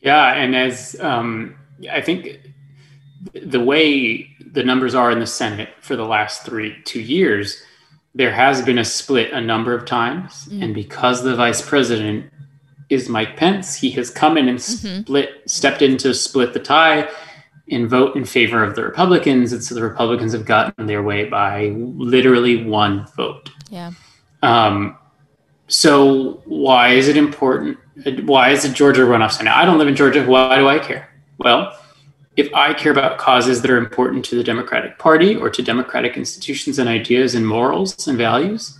Yeah, 0.00 0.34
and 0.34 0.54
as 0.54 0.98
um, 1.00 1.56
I 1.90 2.00
think 2.00 2.38
the 3.32 3.60
way 3.60 4.28
the 4.44 4.62
numbers 4.62 4.94
are 4.94 5.10
in 5.10 5.20
the 5.20 5.26
Senate 5.26 5.70
for 5.80 5.96
the 5.96 6.04
last 6.04 6.44
three 6.44 6.76
two 6.84 7.00
years 7.00 7.62
there 8.14 8.32
has 8.32 8.62
been 8.62 8.78
a 8.78 8.84
split 8.84 9.32
a 9.32 9.40
number 9.40 9.74
of 9.74 9.86
times, 9.86 10.46
mm-hmm. 10.46 10.62
and 10.62 10.74
because 10.74 11.22
the 11.22 11.34
vice 11.34 11.66
president 11.66 12.30
is 12.90 13.08
Mike 13.08 13.36
Pence, 13.36 13.74
he 13.74 13.90
has 13.92 14.10
come 14.10 14.36
in 14.36 14.48
and 14.48 14.58
mm-hmm. 14.58 15.00
split, 15.02 15.42
stepped 15.46 15.80
in 15.80 15.96
to 15.98 16.12
split 16.12 16.52
the 16.52 16.60
tie 16.60 17.08
and 17.70 17.88
vote 17.88 18.16
in 18.16 18.24
favor 18.24 18.62
of 18.62 18.74
the 18.74 18.84
Republicans, 18.84 19.52
and 19.52 19.64
so 19.64 19.74
the 19.74 19.82
Republicans 19.82 20.32
have 20.32 20.44
gotten 20.44 20.86
their 20.86 21.02
way 21.02 21.24
by 21.24 21.68
literally 21.76 22.64
one 22.64 23.06
vote. 23.16 23.50
Yeah. 23.70 23.92
Um, 24.42 24.98
so 25.68 26.42
why 26.44 26.88
is 26.88 27.08
it 27.08 27.16
important? 27.16 27.78
Why 28.24 28.50
is 28.50 28.64
the 28.64 28.68
Georgia 28.68 29.02
runoff 29.02 29.32
Senate? 29.32 29.54
I 29.54 29.64
don't 29.64 29.78
live 29.78 29.88
in 29.88 29.96
Georgia. 29.96 30.22
Why 30.26 30.58
do 30.58 30.68
I 30.68 30.78
care? 30.78 31.08
Well, 31.38 31.78
if 32.36 32.52
I 32.54 32.72
care 32.72 32.92
about 32.92 33.18
causes 33.18 33.60
that 33.62 33.70
are 33.70 33.76
important 33.76 34.24
to 34.26 34.36
the 34.36 34.44
Democratic 34.44 34.98
Party 34.98 35.36
or 35.36 35.50
to 35.50 35.62
democratic 35.62 36.16
institutions 36.16 36.78
and 36.78 36.88
ideas 36.88 37.34
and 37.34 37.46
morals 37.46 38.06
and 38.08 38.16
values, 38.16 38.78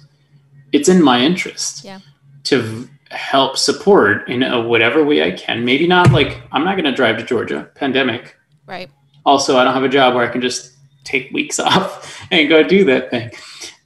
it's 0.72 0.88
in 0.88 1.03
my 1.03 1.20
interest 1.20 1.84
yeah. 1.84 2.00
to 2.44 2.62
v- 2.62 2.88
help 3.11 3.59
support 3.59 4.28
in 4.28 4.42
a, 4.42 4.61
whatever 4.61 5.05
way 5.05 5.22
I 5.22 5.32
can. 5.32 5.64
Maybe 5.64 5.86
not 5.86 6.12
like 6.12 6.42
I'm 6.50 6.64
not 6.64 6.76
going 6.76 6.86
to 6.86 6.92
drive 6.92 7.18
to 7.18 7.24
Georgia, 7.24 7.70
pandemic. 7.74 8.36
Right. 8.66 8.90
Also, 9.26 9.59
I 9.59 9.64
don't 9.64 9.74
have 9.74 9.84
a 9.84 9.88
job 9.88 10.14
where 10.14 10.26
I 10.26 10.32
can 10.32 10.40
just 10.40 10.72
take 11.05 11.30
weeks 11.32 11.61
off 11.61 12.24
and 12.30 12.48
go 12.48 12.62
do 12.62 12.84
that 12.86 13.11
thing. 13.11 13.30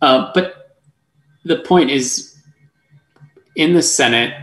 Uh, 0.01 0.31
but 0.33 0.77
the 1.45 1.59
point 1.59 1.91
is, 1.91 2.37
in 3.57 3.75
the 3.75 3.83
Senate, 3.83 4.35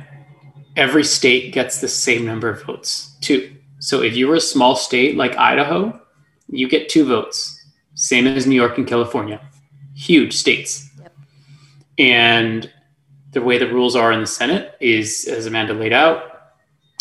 every 0.75 1.03
state 1.03 1.53
gets 1.53 1.79
the 1.79 1.87
same 1.87 2.25
number 2.25 2.49
of 2.49 2.63
votes, 2.63 3.15
two. 3.21 3.55
So 3.83 4.01
if 4.01 4.15
you 4.15 4.29
were 4.29 4.35
a 4.35 4.39
small 4.39 4.77
state 4.77 5.17
like 5.17 5.35
Idaho, 5.35 5.99
you 6.47 6.69
get 6.69 6.87
two 6.87 7.03
votes, 7.05 7.61
same 7.95 8.25
as 8.27 8.47
New 8.47 8.55
York 8.55 8.77
and 8.77 8.87
California, 8.87 9.41
huge 9.93 10.33
states. 10.33 10.89
Yep. 11.01 11.17
And 11.97 12.71
the 13.31 13.41
way 13.41 13.57
the 13.57 13.67
rules 13.67 13.97
are 13.97 14.13
in 14.13 14.21
the 14.21 14.25
Senate 14.25 14.77
is, 14.79 15.27
as 15.29 15.47
Amanda 15.47 15.73
laid 15.73 15.91
out, 15.91 16.23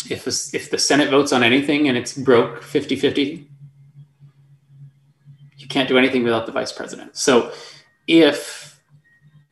if, 0.09 0.27
a, 0.27 0.31
if 0.53 0.71
the 0.71 0.77
Senate 0.77 1.09
votes 1.09 1.31
on 1.31 1.41
anything 1.41 1.87
and 1.87 1.97
it's 1.97 2.17
broke 2.17 2.61
50 2.61 2.97
50, 2.97 3.47
you 5.55 5.67
can't 5.69 5.87
do 5.87 5.97
anything 5.97 6.25
without 6.25 6.45
the 6.45 6.51
vice 6.51 6.73
president. 6.73 7.15
So 7.15 7.53
if 8.07 8.77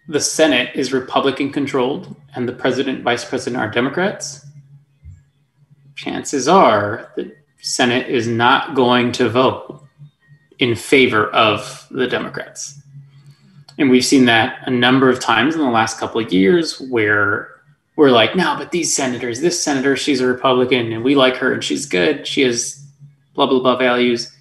the 0.10 0.20
Senate 0.20 0.76
is 0.76 0.92
Republican 0.92 1.54
controlled 1.54 2.14
and 2.36 2.46
the 2.46 2.54
president, 2.54 3.04
vice 3.04 3.24
president 3.24 3.64
are 3.64 3.70
Democrats, 3.70 4.46
chances 6.02 6.48
are 6.48 7.12
the 7.16 7.34
Senate 7.62 8.08
is 8.10 8.28
not 8.28 8.76
going 8.76 9.12
to 9.14 9.30
vote 9.30 9.84
in 10.58 10.76
favor 10.76 11.28
of 11.28 11.88
the 11.92 12.08
Democrats. 12.08 12.82
And 13.78 13.90
we've 13.90 14.06
seen 14.06 14.26
that 14.26 14.68
a 14.68 14.72
number 14.72 15.10
of 15.10 15.20
times 15.20 15.56
in 15.56 15.62
the 15.62 15.70
last 15.70 16.00
couple 16.00 16.20
of 16.20 16.34
years 16.34 16.80
where 16.80 17.50
we're 17.96 18.12
like, 18.12 18.36
no, 18.36 18.56
but 18.58 18.72
these 18.72 18.96
senators, 18.96 19.42
this 19.42 19.64
senator, 19.64 19.96
she's 19.96 20.22
a 20.22 20.28
Republican 20.28 20.92
and 20.92 21.04
we 21.04 21.16
like 21.16 21.36
her 21.38 21.54
and 21.54 21.64
she's 21.64 21.86
good. 21.86 22.26
She 22.26 22.42
has 22.42 22.84
blah, 23.36 23.46
blah, 23.46 23.60
blah 23.60 23.78
values. 23.78 24.32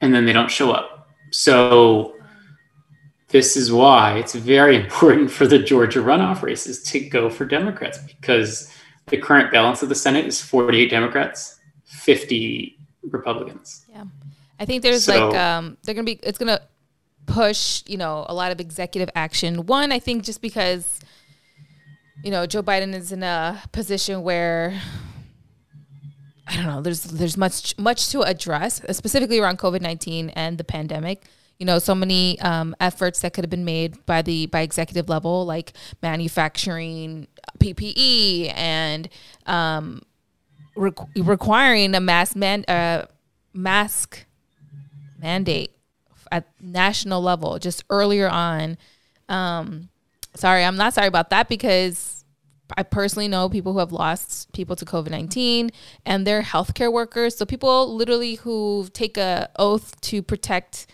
And 0.00 0.14
then 0.14 0.24
they 0.24 0.32
don't 0.32 0.50
show 0.50 0.72
up. 0.72 1.08
So 1.30 2.14
this 3.28 3.56
is 3.56 3.70
why 3.72 4.18
it's 4.18 4.34
very 4.34 4.76
important 4.82 5.30
for 5.30 5.46
the 5.46 5.58
Georgia 5.58 6.00
runoff 6.00 6.42
races 6.42 6.82
to 6.84 7.00
go 7.00 7.28
for 7.28 7.44
Democrats 7.44 7.98
because 7.98 8.72
the 9.12 9.18
current 9.18 9.52
balance 9.52 9.82
of 9.82 9.90
the 9.90 9.94
Senate 9.94 10.24
is 10.24 10.40
48 10.40 10.88
Democrats, 10.88 11.60
50 11.84 12.76
Republicans. 13.10 13.84
Yeah. 13.90 14.04
I 14.58 14.64
think 14.64 14.82
there's 14.82 15.04
so, 15.04 15.28
like 15.28 15.38
um 15.38 15.76
they're 15.82 15.94
going 15.94 16.06
to 16.06 16.14
be 16.14 16.18
it's 16.22 16.38
going 16.38 16.48
to 16.56 16.62
push, 17.26 17.82
you 17.86 17.98
know, 17.98 18.24
a 18.28 18.34
lot 18.34 18.52
of 18.52 18.58
executive 18.60 19.10
action. 19.14 19.66
One, 19.66 19.92
I 19.92 19.98
think 19.98 20.24
just 20.24 20.40
because 20.40 20.98
you 22.24 22.30
know, 22.30 22.46
Joe 22.46 22.62
Biden 22.62 22.94
is 22.94 23.12
in 23.12 23.22
a 23.22 23.60
position 23.72 24.22
where 24.22 24.80
I 26.46 26.56
don't 26.56 26.66
know, 26.66 26.80
there's 26.80 27.02
there's 27.02 27.36
much 27.36 27.76
much 27.78 28.08
to 28.10 28.22
address, 28.22 28.80
specifically 28.92 29.38
around 29.38 29.58
COVID-19 29.58 30.32
and 30.34 30.56
the 30.56 30.64
pandemic 30.64 31.24
you 31.58 31.66
know 31.66 31.78
so 31.78 31.94
many 31.94 32.40
um, 32.40 32.74
efforts 32.80 33.20
that 33.20 33.32
could 33.32 33.44
have 33.44 33.50
been 33.50 33.64
made 33.64 34.04
by 34.06 34.22
the 34.22 34.46
by 34.46 34.60
executive 34.60 35.08
level 35.08 35.44
like 35.46 35.72
manufacturing 36.02 37.26
ppe 37.58 38.52
and 38.56 39.08
um, 39.46 40.02
requiring 40.74 41.94
a 41.94 42.00
mask 42.00 42.36
man 42.36 42.64
uh, 42.68 43.06
mask 43.52 44.24
mandate 45.18 45.72
at 46.30 46.48
national 46.60 47.22
level 47.22 47.58
just 47.58 47.84
earlier 47.90 48.28
on 48.28 48.76
um, 49.28 49.88
sorry 50.34 50.64
i'm 50.64 50.76
not 50.76 50.94
sorry 50.94 51.06
about 51.08 51.30
that 51.30 51.48
because 51.48 52.22
I 52.76 52.82
personally 52.82 53.28
know 53.28 53.48
people 53.48 53.72
who 53.72 53.78
have 53.80 53.92
lost 53.92 54.52
people 54.52 54.76
to 54.76 54.84
COVID 54.84 55.10
19 55.10 55.70
and 56.06 56.26
they're 56.26 56.42
healthcare 56.42 56.92
workers. 56.92 57.36
So, 57.36 57.44
people 57.44 57.94
literally 57.94 58.36
who 58.36 58.88
take 58.92 59.16
a 59.16 59.50
oath 59.56 60.00
to 60.02 60.22
protect 60.22 60.86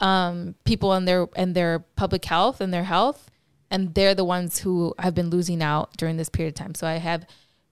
um, 0.00 0.54
people 0.64 0.92
and 0.92 1.06
their 1.06 1.28
and 1.36 1.54
their 1.54 1.80
public 1.96 2.24
health 2.24 2.60
and 2.60 2.72
their 2.72 2.84
health, 2.84 3.30
and 3.70 3.94
they're 3.94 4.14
the 4.14 4.24
ones 4.24 4.60
who 4.60 4.94
have 4.98 5.14
been 5.14 5.30
losing 5.30 5.62
out 5.62 5.96
during 5.96 6.16
this 6.16 6.28
period 6.28 6.50
of 6.50 6.54
time. 6.54 6.74
So 6.74 6.86
I 6.86 6.96
have 6.96 7.26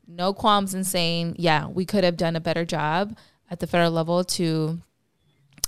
no 0.07 0.33
qualms 0.33 0.75
in 0.75 0.85
saying, 0.85 1.37
yeah, 1.39 1.67
we 1.67 1.85
could 1.85 2.05
have 2.05 2.17
done 2.17 2.37
a 2.37 2.41
better 2.41 2.65
job 2.65 3.17
at 3.51 3.61
the 3.61 3.67
federal 3.67 3.91
level 3.91 4.25
to 4.25 4.79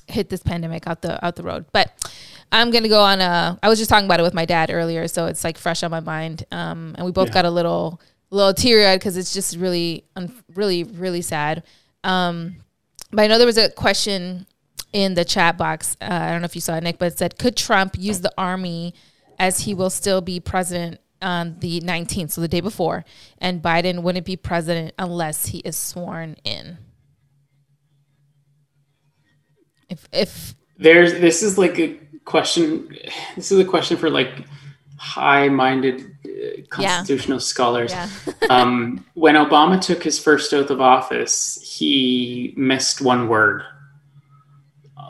hit 0.06 0.28
this 0.30 0.42
pandemic 0.42 0.86
out 0.86 1.02
the 1.02 1.24
out 1.24 1.36
the 1.36 1.42
road. 1.42 1.66
But 1.72 2.12
I'm 2.50 2.70
gonna 2.70 2.88
go 2.88 3.02
on 3.02 3.20
a. 3.20 3.58
I 3.62 3.68
was 3.68 3.78
just 3.78 3.90
talking 3.90 4.06
about 4.06 4.20
it 4.20 4.24
with 4.24 4.34
my 4.34 4.44
dad 4.44 4.70
earlier, 4.70 5.06
so 5.08 5.26
it's 5.26 5.44
like 5.44 5.58
fresh 5.58 5.82
on 5.82 5.90
my 5.90 6.00
mind. 6.00 6.44
Um, 6.50 6.94
and 6.96 7.04
we 7.04 7.12
both 7.12 7.28
yeah. 7.28 7.34
got 7.34 7.44
a 7.44 7.50
little 7.50 8.00
little 8.30 8.54
teary 8.54 8.86
eyed 8.86 9.00
because 9.00 9.16
it's 9.16 9.32
just 9.32 9.56
really, 9.56 10.04
really, 10.54 10.84
really 10.84 11.22
sad. 11.22 11.62
Um, 12.04 12.56
but 13.10 13.22
I 13.22 13.26
know 13.26 13.38
there 13.38 13.46
was 13.46 13.58
a 13.58 13.70
question 13.70 14.46
in 14.92 15.14
the 15.14 15.24
chat 15.24 15.56
box. 15.56 15.96
Uh, 16.00 16.06
I 16.10 16.30
don't 16.30 16.40
know 16.40 16.46
if 16.46 16.54
you 16.54 16.60
saw 16.60 16.76
it, 16.76 16.82
Nick, 16.82 16.98
but 16.98 17.12
it 17.12 17.18
said, 17.18 17.38
"Could 17.38 17.56
Trump 17.56 17.96
use 17.98 18.20
the 18.20 18.32
army 18.38 18.94
as 19.38 19.60
he 19.60 19.74
will 19.74 19.90
still 19.90 20.20
be 20.20 20.40
president 20.40 21.00
on 21.20 21.56
the 21.60 21.80
19th, 21.80 22.30
so 22.32 22.40
the 22.40 22.48
day 22.48 22.60
before, 22.60 23.04
and 23.38 23.62
Biden 23.62 24.02
wouldn't 24.02 24.26
be 24.26 24.36
president 24.36 24.94
unless 24.98 25.46
he 25.46 25.58
is 25.58 25.76
sworn 25.76 26.36
in?" 26.44 26.78
If 29.88 30.08
if 30.12 30.54
there's 30.76 31.14
this 31.14 31.42
is 31.42 31.58
like 31.58 31.78
a 31.78 31.98
question. 32.24 32.96
This 33.34 33.50
is 33.50 33.58
a 33.58 33.64
question 33.64 33.96
for 33.96 34.10
like 34.10 34.44
high-minded 34.98 36.00
uh, 36.26 36.62
constitutional 36.68 37.38
yeah. 37.38 37.42
scholars. 37.42 37.92
Yeah. 37.92 38.08
um, 38.50 39.04
when 39.14 39.34
Obama 39.34 39.80
took 39.80 40.02
his 40.02 40.18
first 40.18 40.52
oath 40.52 40.70
of 40.70 40.80
office, 40.80 41.58
he 41.62 42.52
missed 42.56 43.00
one 43.00 43.28
word. 43.28 43.62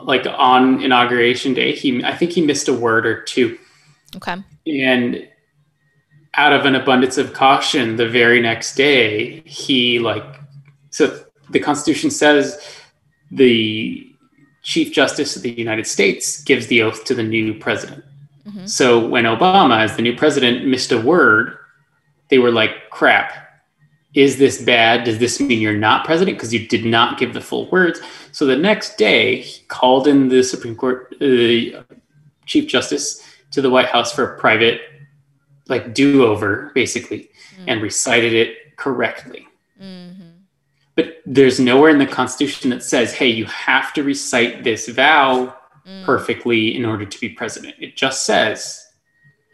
Like 0.03 0.25
on 0.25 0.81
inauguration 0.81 1.53
day, 1.53 1.73
he 1.73 2.03
I 2.03 2.15
think 2.15 2.31
he 2.31 2.41
missed 2.41 2.67
a 2.67 2.73
word 2.73 3.05
or 3.05 3.21
two. 3.21 3.57
Okay. 4.15 4.35
And 4.67 5.27
out 6.35 6.53
of 6.53 6.65
an 6.65 6.75
abundance 6.75 7.17
of 7.17 7.33
caution, 7.33 7.95
the 7.95 8.07
very 8.07 8.41
next 8.41 8.75
day, 8.75 9.41
he 9.41 9.99
like 9.99 10.23
so 10.89 11.23
the 11.49 11.59
Constitution 11.59 12.11
says 12.11 12.59
the 13.31 14.05
Chief 14.63 14.93
Justice 14.93 15.35
of 15.35 15.41
the 15.41 15.51
United 15.51 15.87
States 15.87 16.43
gives 16.43 16.67
the 16.67 16.81
oath 16.81 17.03
to 17.05 17.15
the 17.15 17.23
new 17.23 17.53
president. 17.53 18.03
Mm-hmm. 18.45 18.65
So 18.65 19.05
when 19.05 19.25
Obama, 19.25 19.79
as 19.79 19.95
the 19.95 20.01
new 20.01 20.15
president, 20.15 20.65
missed 20.65 20.91
a 20.91 20.99
word, 20.99 21.57
they 22.29 22.39
were 22.39 22.51
like, 22.51 22.89
crap, 22.89 23.48
is 24.19 24.37
this 24.37 24.61
bad? 24.61 25.05
Does 25.05 25.17
this 25.17 25.39
mean 25.39 25.61
you're 25.61 25.73
not 25.73 26.03
president? 26.03 26.37
Because 26.37 26.53
you 26.53 26.67
did 26.67 26.83
not 26.83 27.17
give 27.17 27.33
the 27.33 27.39
full 27.39 27.69
words. 27.69 28.01
So 28.33 28.45
the 28.45 28.57
next 28.57 28.97
day, 28.97 29.39
he 29.39 29.63
called 29.69 30.07
in 30.07 30.27
the 30.27 30.43
Supreme 30.43 30.75
Court, 30.75 31.15
the 31.21 31.75
uh, 31.75 31.83
Chief 32.45 32.67
Justice, 32.67 33.25
to 33.51 33.61
the 33.61 33.69
White 33.69 33.87
House 33.87 34.11
for 34.11 34.35
a 34.35 34.37
private, 34.37 34.81
like, 35.69 35.93
do 35.93 36.25
over, 36.25 36.71
basically, 36.75 37.29
mm-hmm. 37.53 37.65
and 37.69 37.81
recited 37.81 38.33
it 38.33 38.75
correctly. 38.75 39.47
Mm-hmm. 39.81 40.31
But 40.95 41.21
there's 41.25 41.61
nowhere 41.61 41.89
in 41.89 41.97
the 41.97 42.05
Constitution 42.05 42.71
that 42.71 42.83
says, 42.83 43.13
hey, 43.13 43.27
you 43.27 43.45
have 43.45 43.93
to 43.93 44.03
recite 44.03 44.65
this 44.65 44.89
vow 44.89 45.55
mm. 45.87 46.03
perfectly 46.03 46.75
in 46.75 46.83
order 46.83 47.05
to 47.05 47.19
be 47.21 47.29
president. 47.29 47.75
It 47.79 47.95
just 47.95 48.25
says 48.25 48.85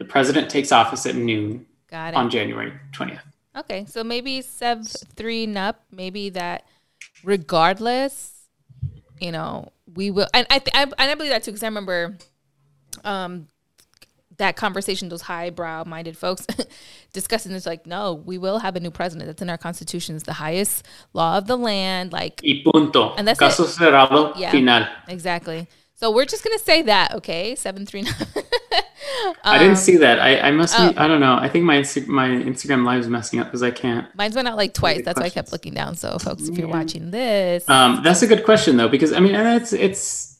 the 0.00 0.04
president 0.04 0.50
takes 0.50 0.72
office 0.72 1.06
at 1.06 1.14
noon 1.14 1.66
on 1.92 2.30
January 2.30 2.72
20th. 2.92 3.20
Okay, 3.56 3.86
so 3.88 4.04
maybe 4.04 4.42
Sev 4.42 4.86
3 4.86 5.46
NUP, 5.46 5.80
maybe 5.90 6.30
that 6.30 6.64
regardless, 7.24 8.48
you 9.18 9.32
know, 9.32 9.72
we 9.94 10.10
will. 10.10 10.28
And 10.34 10.46
I, 10.50 10.58
th- 10.58 10.74
I, 10.74 10.82
and 10.82 10.94
I 10.98 11.14
believe 11.14 11.32
that 11.32 11.42
too, 11.42 11.52
because 11.52 11.62
I 11.62 11.68
remember 11.68 12.18
um, 13.02 13.48
that 14.36 14.56
conversation, 14.56 15.08
those 15.08 15.22
highbrow 15.22 15.84
minded 15.84 16.18
folks 16.18 16.46
discussing 17.14 17.52
this, 17.52 17.64
like, 17.64 17.86
no, 17.86 18.12
we 18.12 18.36
will 18.36 18.58
have 18.58 18.76
a 18.76 18.80
new 18.80 18.90
president. 18.90 19.26
That's 19.26 19.40
in 19.40 19.48
our 19.48 19.58
constitution. 19.58 20.16
It's 20.16 20.24
the 20.24 20.34
highest 20.34 20.84
law 21.14 21.38
of 21.38 21.46
the 21.46 21.56
land. 21.56 22.12
Like, 22.12 22.42
y 22.44 22.62
punto. 22.62 23.14
And 23.16 23.26
that's 23.26 23.40
Caso 23.40 23.64
it. 23.64 23.68
cerrado 23.68 24.34
yeah, 24.36 24.50
final. 24.50 24.86
Exactly. 25.08 25.66
So 25.94 26.10
we're 26.10 26.26
just 26.26 26.44
gonna 26.44 26.58
say 26.58 26.82
that, 26.82 27.14
okay? 27.14 27.54
Seven 27.54 27.86
three 27.86 28.02
nine. 28.02 28.14
um, 29.26 29.34
I 29.44 29.58
didn't 29.58 29.76
see 29.76 29.96
that. 29.98 30.20
I, 30.20 30.38
I 30.40 30.50
must. 30.50 30.74
Oh. 30.78 30.90
Be, 30.90 30.96
I 30.96 31.06
don't 31.06 31.20
know. 31.20 31.36
I 31.36 31.48
think 31.48 31.64
my 31.64 31.78
my 32.06 32.28
Instagram 32.28 32.84
live 32.84 33.00
is 33.00 33.08
messing 33.08 33.40
up 33.40 33.48
because 33.48 33.62
I 33.62 33.70
can't. 33.70 34.12
Mine's 34.14 34.34
went 34.34 34.48
out 34.48 34.56
like 34.56 34.74
twice. 34.74 35.04
That's 35.04 35.18
questions. 35.18 35.20
why 35.20 35.26
I 35.26 35.42
kept 35.42 35.52
looking 35.52 35.74
down. 35.74 35.94
So, 35.96 36.18
folks, 36.18 36.48
if 36.48 36.58
you're 36.58 36.68
watching 36.68 37.10
this, 37.10 37.68
um, 37.68 38.02
that's 38.02 38.22
a 38.22 38.26
good 38.26 38.44
question 38.44 38.76
though, 38.76 38.88
because 38.88 39.12
I 39.12 39.20
mean, 39.20 39.34
and 39.34 39.60
it's 39.60 39.72
it's 39.72 40.38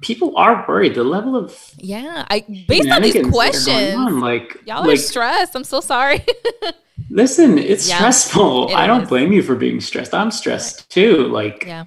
people 0.00 0.36
are 0.36 0.64
worried. 0.68 0.94
The 0.94 1.04
level 1.04 1.36
of 1.36 1.72
yeah, 1.78 2.24
I 2.30 2.44
based 2.68 2.90
on 2.90 3.02
these 3.02 3.26
questions, 3.28 3.96
on, 3.96 4.20
like 4.20 4.56
y'all 4.66 4.82
like, 4.82 4.94
are 4.94 4.96
stressed. 4.96 5.54
I'm 5.54 5.64
so 5.64 5.80
sorry. 5.80 6.24
listen, 7.10 7.58
it's 7.58 7.88
yeah, 7.88 7.96
stressful. 7.96 8.68
It 8.70 8.74
I 8.74 8.86
don't 8.86 9.08
blame 9.08 9.32
you 9.32 9.42
for 9.42 9.54
being 9.54 9.80
stressed. 9.80 10.14
I'm 10.14 10.30
stressed 10.30 10.90
too. 10.90 11.28
Like 11.28 11.64
yeah 11.66 11.84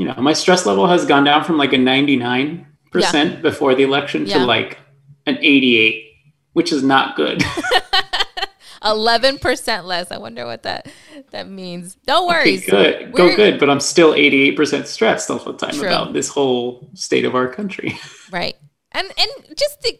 you 0.00 0.06
know, 0.06 0.14
my 0.14 0.32
stress 0.32 0.64
level 0.64 0.86
has 0.86 1.04
gone 1.04 1.24
down 1.24 1.44
from 1.44 1.58
like 1.58 1.74
a 1.74 1.76
99% 1.76 2.64
yeah. 2.94 3.36
before 3.36 3.74
the 3.74 3.82
election 3.82 4.26
yeah. 4.26 4.38
to 4.38 4.44
like 4.44 4.78
an 5.26 5.38
88, 5.40 6.04
which 6.52 6.72
is 6.72 6.82
not 6.82 7.16
good. 7.16 7.42
11% 8.82 9.84
less. 9.84 10.10
I 10.10 10.18
wonder 10.18 10.46
what 10.46 10.62
that 10.62 10.88
that 11.30 11.48
means. 11.48 11.96
Don't 12.06 12.26
worry. 12.26 12.58
Okay, 12.58 12.70
good. 12.70 13.12
Go 13.12 13.36
good, 13.36 13.60
but 13.60 13.68
I'm 13.68 13.80
still 13.80 14.14
88% 14.14 14.86
stressed 14.86 15.30
all 15.30 15.38
the 15.38 15.52
time 15.52 15.74
True. 15.74 15.86
about 15.86 16.12
this 16.12 16.28
whole 16.28 16.88
state 16.94 17.24
of 17.24 17.34
our 17.34 17.48
country. 17.48 17.98
Right. 18.30 18.56
And 18.92 19.08
and 19.18 19.58
just 19.58 19.82
the 19.82 19.98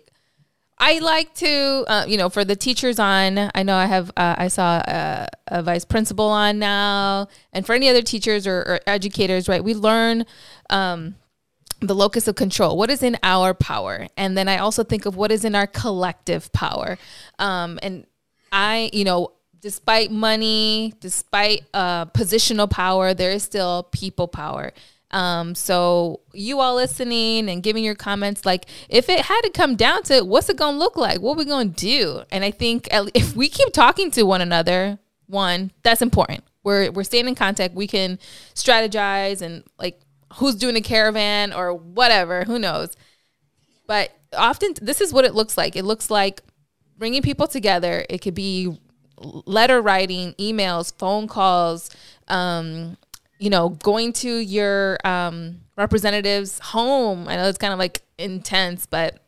I 0.79 1.01
like 1.01 1.35
to, 1.35 1.85
uh, 1.89 2.05
you 2.07 2.17
know, 2.17 2.31
for 2.31 2.45
the 2.45 2.55
teachers 2.55 3.01
on, 3.01 3.51
I 3.55 3.63
know 3.65 3.75
I 3.75 3.87
have, 3.87 4.11
uh, 4.17 4.37
I 4.39 4.49
saw 4.49 4.79
a, 4.79 5.29
a, 5.49 5.63
vice 5.63 5.85
principal 5.85 6.27
on 6.27 6.59
now, 6.59 7.29
and 7.53 7.67
for 7.67 7.75
any 7.75 7.89
other 7.91 8.01
teachers 8.01 8.47
or, 8.47 8.61
or 8.61 8.81
educators, 8.87 9.47
right? 9.47 9.63
We 9.63 9.75
learn 9.75 10.25
um, 10.71 11.17
the 11.81 11.95
locus 11.95 12.29
of 12.29 12.35
control. 12.35 12.77
What 12.77 12.91
is 12.91 13.03
in 13.03 13.17
our 13.23 13.55
power? 13.55 14.07
And 14.17 14.37
then 14.37 14.49
I 14.49 14.59
also 14.59 14.85
think 14.85 15.07
of 15.07 15.17
what 15.17 15.33
is 15.33 15.45
in 15.45 15.55
our 15.55 15.67
collective 15.67 16.53
power. 16.53 16.99
Um, 17.39 17.79
and 17.83 18.07
I, 18.53 18.91
you 18.93 19.05
know, 19.05 19.33
despite 19.61 20.11
money, 20.11 20.95
despite 21.01 21.65
uh, 21.75 22.07
positional 22.07 22.71
power, 22.71 23.15
there 23.15 23.31
is 23.31 23.43
still 23.43 23.85
people 23.93 24.29
power. 24.29 24.73
Um, 25.13 25.55
so 25.55 26.21
you 26.33 26.61
all 26.61 26.77
listening 26.77 27.49
and 27.49 27.63
giving 27.63 27.83
your 27.83 27.97
comments, 27.97 28.47
like 28.47 28.67
if 28.89 29.09
it 29.09 29.21
had 29.23 29.41
to 29.43 29.51
come 29.51 29.75
down 29.75 30.03
to 30.05 30.15
it, 30.15 30.27
what's 30.27 30.49
it 30.49 30.57
gonna 30.57 30.79
look 30.79 30.97
like? 30.97 31.21
What 31.21 31.37
we 31.37 31.45
gonna 31.45 31.69
do? 31.69 32.23
And 32.31 32.45
I 32.45 32.51
think 32.51 32.89
if 32.93 33.35
we 33.35 33.49
keep 33.49 33.73
talking 33.73 34.11
to 34.13 34.23
one 34.23 34.41
another, 34.41 34.99
one 35.27 35.73
that's 35.83 36.03
important. 36.03 36.45
We're 36.63 36.91
we're 36.91 37.05
staying 37.05 37.27
in 37.27 37.35
contact. 37.35 37.75
We 37.75 37.87
can 37.87 38.19
strategize 38.55 39.43
and 39.43 39.65
like 39.79 40.01
who's 40.35 40.55
doing 40.55 40.77
a 40.77 40.81
caravan 40.81 41.53
or 41.53 41.75
whatever. 41.75 42.45
Who 42.45 42.59
knows? 42.59 42.97
But 43.87 44.11
often 44.37 44.75
this 44.81 45.01
is 45.01 45.13
what 45.13 45.25
it 45.25 45.35
looks 45.35 45.57
like. 45.57 45.77
It 45.77 45.85
looks 45.85 46.11
like 46.11 46.43
bringing 46.97 47.23
people 47.23 47.47
together. 47.47 48.05
It 48.09 48.19
could 48.19 48.35
be 48.35 48.79
letter 49.19 49.83
writing, 49.83 50.35
emails, 50.39 50.97
phone 50.97 51.27
calls. 51.27 51.91
Um, 52.29 52.97
you 53.39 53.51
know, 53.51 53.71
going 53.71 54.13
to 54.13 54.37
your 54.37 54.99
um, 55.05 55.63
representative's 55.77 56.59
home. 56.59 57.27
I 57.27 57.37
know 57.37 57.49
it's 57.49 57.59
kind 57.59 57.73
of 57.73 57.79
like 57.79 58.03
intense, 58.19 58.87
but 58.87 59.19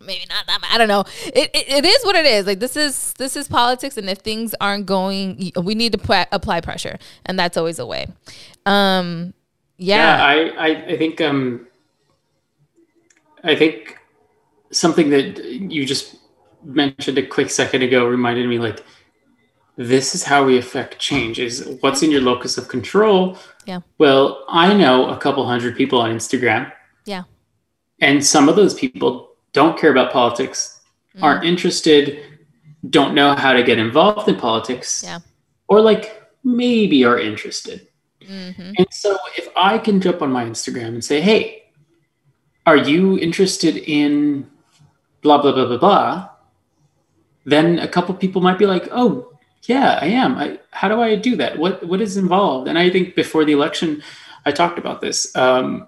maybe 0.00 0.24
not 0.28 0.46
that. 0.46 0.60
much. 0.62 0.70
I 0.72 0.78
don't 0.78 0.88
know. 0.88 1.04
It, 1.26 1.50
it, 1.54 1.68
it 1.68 1.84
is 1.84 2.02
what 2.04 2.16
it 2.16 2.24
is. 2.24 2.46
Like 2.46 2.60
this 2.60 2.76
is 2.76 3.12
this 3.14 3.36
is 3.36 3.46
politics, 3.46 3.96
and 3.98 4.08
if 4.08 4.18
things 4.18 4.54
aren't 4.60 4.86
going, 4.86 5.52
we 5.62 5.74
need 5.74 5.92
to 5.92 6.26
apply 6.32 6.60
pressure, 6.62 6.98
and 7.26 7.38
that's 7.38 7.56
always 7.58 7.78
a 7.78 7.86
way. 7.86 8.06
Um, 8.64 9.34
yeah. 9.80 10.18
yeah, 10.18 10.52
I, 10.58 10.68
I 10.68 10.86
I 10.92 10.96
think 10.98 11.20
um, 11.20 11.66
I 13.42 13.56
think 13.56 13.98
something 14.70 15.08
that 15.10 15.42
you 15.42 15.86
just 15.86 16.16
mentioned 16.62 17.16
a 17.16 17.26
quick 17.26 17.50
second 17.50 17.82
ago 17.82 18.06
reminded 18.06 18.46
me 18.46 18.58
like 18.58 18.84
this 19.76 20.14
is 20.14 20.22
how 20.22 20.44
we 20.44 20.58
affect 20.58 20.98
change 20.98 21.38
is 21.38 21.78
what's 21.80 22.02
in 22.02 22.10
your 22.10 22.20
locus 22.20 22.58
of 22.58 22.68
control. 22.68 23.38
Yeah. 23.64 23.80
Well 23.96 24.44
i 24.48 24.74
know 24.74 25.08
a 25.08 25.16
couple 25.16 25.46
hundred 25.46 25.76
people 25.76 25.98
on 26.00 26.10
instagram. 26.10 26.70
Yeah. 27.06 27.22
And 28.00 28.24
some 28.24 28.48
of 28.48 28.56
those 28.56 28.74
people 28.74 29.30
don't 29.54 29.78
care 29.78 29.90
about 29.90 30.12
politics 30.12 30.80
mm. 31.16 31.22
aren't 31.22 31.44
interested 31.44 32.22
don't 32.88 33.14
know 33.14 33.34
how 33.34 33.52
to 33.54 33.62
get 33.62 33.78
involved 33.78 34.28
in 34.28 34.36
politics 34.36 35.02
yeah. 35.04 35.20
or 35.68 35.80
like 35.80 36.22
maybe 36.44 37.04
are 37.04 37.18
interested 37.18 37.88
mm-hmm. 38.22 38.72
and 38.76 38.86
so 38.90 39.16
if 39.36 39.48
i 39.56 39.78
can 39.78 40.00
jump 40.00 40.22
on 40.22 40.30
my 40.30 40.44
instagram 40.44 40.88
and 40.88 41.04
say 41.04 41.20
hey 41.20 41.64
are 42.66 42.76
you 42.76 43.18
interested 43.18 43.76
in 43.76 44.48
blah 45.22 45.40
blah 45.40 45.52
blah 45.52 45.66
blah 45.66 45.78
blah 45.78 46.28
then 47.44 47.78
a 47.78 47.88
couple 47.88 48.14
people 48.14 48.40
might 48.40 48.58
be 48.58 48.66
like 48.66 48.88
oh 48.92 49.30
yeah, 49.64 49.98
I 50.00 50.06
am. 50.06 50.36
I, 50.38 50.58
how 50.70 50.88
do 50.88 51.00
I 51.00 51.16
do 51.16 51.36
that? 51.36 51.58
What 51.58 51.86
what 51.86 52.00
is 52.00 52.16
involved? 52.16 52.68
And 52.68 52.78
I 52.78 52.90
think 52.90 53.14
before 53.14 53.44
the 53.44 53.52
election, 53.52 54.02
I 54.46 54.52
talked 54.52 54.78
about 54.78 55.00
this. 55.00 55.34
Um, 55.36 55.86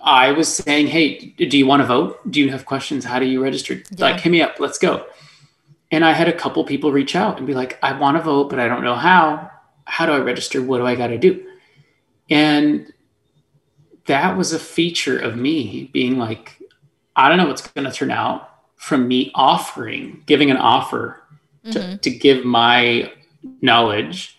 I 0.00 0.32
was 0.32 0.54
saying, 0.54 0.86
hey, 0.86 1.34
do 1.36 1.58
you 1.58 1.66
want 1.66 1.82
to 1.82 1.86
vote? 1.86 2.18
Do 2.30 2.40
you 2.40 2.50
have 2.50 2.64
questions? 2.64 3.04
How 3.04 3.18
do 3.18 3.26
you 3.26 3.42
register? 3.42 3.74
Yeah. 3.74 3.82
Like, 3.98 4.20
hit 4.20 4.30
me 4.30 4.40
up. 4.40 4.58
Let's 4.58 4.78
go. 4.78 5.06
And 5.90 6.04
I 6.04 6.12
had 6.12 6.28
a 6.28 6.32
couple 6.32 6.62
people 6.64 6.92
reach 6.92 7.16
out 7.16 7.38
and 7.38 7.46
be 7.46 7.54
like, 7.54 7.78
I 7.82 7.98
want 7.98 8.16
to 8.16 8.22
vote, 8.22 8.48
but 8.48 8.58
I 8.58 8.68
don't 8.68 8.84
know 8.84 8.94
how. 8.94 9.50
How 9.88 10.06
do 10.06 10.12
I 10.12 10.18
register? 10.18 10.62
What 10.62 10.78
do 10.78 10.86
I 10.86 10.94
got 10.94 11.08
to 11.08 11.18
do? 11.18 11.44
And 12.30 12.92
that 14.06 14.36
was 14.36 14.52
a 14.52 14.58
feature 14.58 15.18
of 15.18 15.36
me 15.36 15.90
being 15.92 16.18
like, 16.18 16.62
I 17.16 17.28
don't 17.28 17.38
know 17.38 17.46
what's 17.46 17.66
going 17.66 17.86
to 17.86 17.92
turn 17.92 18.10
out 18.10 18.48
from 18.76 19.08
me 19.08 19.30
offering, 19.34 20.22
giving 20.26 20.50
an 20.50 20.56
offer 20.56 21.22
to, 21.72 21.78
mm-hmm. 21.78 21.96
to 21.96 22.10
give 22.10 22.44
my 22.44 23.12
knowledge. 23.60 24.38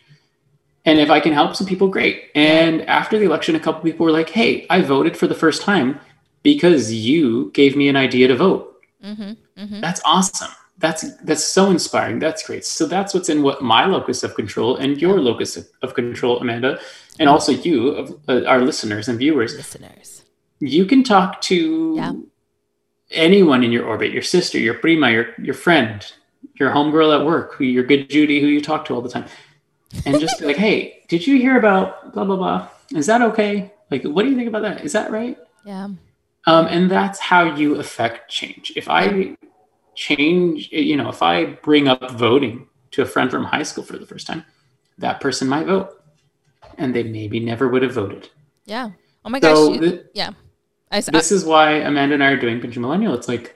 And 0.86 1.00
if 1.00 1.10
I 1.10 1.20
can 1.20 1.34
help 1.34 1.56
some 1.56 1.68
people, 1.68 1.88
great. 1.88 2.30
And 2.36 2.82
after 2.84 3.20
the 3.20 3.26
election, 3.26 3.56
a 3.56 3.60
couple 3.60 3.82
people 3.82 4.06
were 4.06 4.12
like, 4.12 4.30
hey, 4.30 4.66
I 4.70 4.82
voted 4.82 5.18
for 5.18 5.28
the 5.28 5.36
first 5.36 5.62
time 5.62 6.00
because 6.42 6.94
you 6.94 7.52
gave 7.54 7.76
me 7.76 7.90
an 7.90 7.96
idea 7.96 8.28
to 8.30 8.36
vote. 8.36 8.82
Mm-hmm. 9.04 9.62
Mm-hmm. 9.62 9.82
That's 9.82 10.02
awesome. 10.06 10.52
That's 10.80 11.14
that's 11.18 11.44
so 11.44 11.70
inspiring. 11.70 12.20
That's 12.20 12.46
great. 12.46 12.66
So 12.66 12.86
that's 12.86 13.14
what's 13.14 13.30
in 13.30 13.44
what 13.44 13.62
my 13.62 13.86
locus 13.86 14.24
of 14.24 14.36
control 14.36 14.78
and 14.78 15.00
your 15.02 15.20
locus 15.20 15.58
of, 15.58 15.68
of 15.82 15.94
control, 15.94 16.40
Amanda, 16.40 16.80
and 17.20 17.28
also 17.28 17.52
you, 17.52 18.20
uh, 18.28 18.44
our 18.46 18.62
listeners 18.62 19.08
and 19.10 19.20
viewers. 19.20 19.56
Listeners, 19.56 20.24
you 20.60 20.86
can 20.86 21.04
talk 21.04 21.42
to 21.42 21.94
yeah 21.96 22.14
anyone 23.12 23.64
in 23.64 23.72
your 23.72 23.86
orbit, 23.86 24.12
your 24.12 24.22
sister, 24.22 24.58
your 24.58 24.76
prima, 24.76 25.12
your 25.12 25.34
your 25.38 25.54
friend, 25.54 26.12
your 26.56 26.72
homegirl 26.72 27.20
at 27.20 27.26
work, 27.26 27.56
who 27.56 27.64
your 27.64 27.84
good 27.84 28.10
Judy, 28.10 28.40
who 28.40 28.48
you 28.48 28.62
talk 28.62 28.86
to 28.86 28.96
all 28.96 29.02
the 29.02 29.10
time, 29.10 29.26
and 30.06 30.20
just 30.20 30.40
be 30.40 30.46
like, 30.46 30.58
hey, 30.68 31.04
did 31.08 31.26
you 31.26 31.38
hear 31.38 31.58
about 31.58 32.14
blah 32.14 32.24
blah 32.24 32.36
blah? 32.36 32.68
Is 32.96 33.06
that 33.08 33.22
okay? 33.22 33.72
Like, 33.92 34.04
what 34.04 34.24
do 34.24 34.30
you 34.30 34.36
think 34.36 34.48
about 34.48 34.62
that? 34.62 34.84
Is 34.84 34.94
that 34.94 35.12
right? 35.12 35.38
Yeah. 35.66 35.90
Um, 36.46 36.68
and 36.68 36.90
that's 36.90 37.20
how 37.20 37.56
you 37.56 37.76
affect 37.76 38.32
change. 38.32 38.74
If 38.76 38.90
I 38.90 39.36
change, 40.00 40.70
you 40.72 40.96
know, 40.96 41.10
if 41.10 41.22
I 41.22 41.44
bring 41.44 41.90
up 41.90 42.12
voting 42.12 42.68
to 42.92 43.02
a 43.02 43.06
friend 43.06 43.30
from 43.30 43.44
high 43.44 43.64
school 43.64 43.84
for 43.84 43.98
the 43.98 44.06
first 44.06 44.26
time, 44.26 44.46
that 44.98 45.20
person 45.20 45.50
might 45.50 45.68
vote, 45.68 46.02
and 46.78 46.96
they 46.96 47.04
maybe 47.04 47.42
never 47.42 47.68
would 47.68 47.84
have 47.84 47.94
voted. 47.94 48.30
Yeah. 48.66 48.92
Oh 49.26 49.30
my 49.30 49.42
gosh. 49.42 49.58
You- 49.76 49.80
th- 49.82 50.06
yeah. 50.14 50.32
I, 50.90 51.02
said 51.02 51.14
this 51.14 51.32
is 51.34 51.44
why 51.44 51.72
Amanda 51.74 52.16
and 52.16 52.24
I 52.24 52.30
are 52.32 52.38
doing 52.40 52.62
Pinche 52.62 52.78
Millennial. 52.78 53.14
It's 53.14 53.28
like 53.28 53.56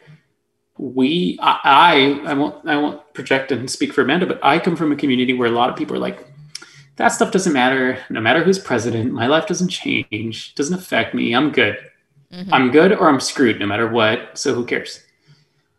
we, 0.78 1.40
I, 1.42 1.60
I, 1.64 2.32
I 2.32 2.34
won't, 2.34 2.68
I 2.68 2.76
won't 2.76 3.02
project 3.14 3.52
and 3.54 3.72
speak 3.72 3.94
for 3.94 4.02
Amanda, 4.02 4.26
but 4.28 4.40
I 4.44 4.60
come 4.60 4.76
from 4.76 4.92
a 4.92 4.98
community 4.98 5.34
where 5.34 5.48
a 5.48 5.52
lot 5.52 5.70
of 5.70 5.78
people 5.78 5.96
are 5.96 6.00
like, 6.00 6.28
that 6.98 7.08
stuff 7.08 7.32
doesn't 7.32 7.54
matter. 7.54 7.98
No 8.10 8.20
matter 8.22 8.44
who's 8.44 8.60
president, 8.60 9.14
my 9.14 9.28
life 9.28 9.48
doesn't 9.48 9.70
change. 9.70 10.54
Doesn't 10.56 10.76
affect 10.78 11.16
me. 11.16 11.34
I'm 11.34 11.52
good. 11.52 11.78
Mhm. 12.32 12.50
I'm 12.52 12.70
good 12.70 12.92
or 12.92 13.08
I'm 13.08 13.20
screwed 13.22 13.60
no 13.60 13.66
matter 13.66 13.88
what. 13.88 14.38
So 14.38 14.54
who 14.54 14.66
cares? 14.66 15.00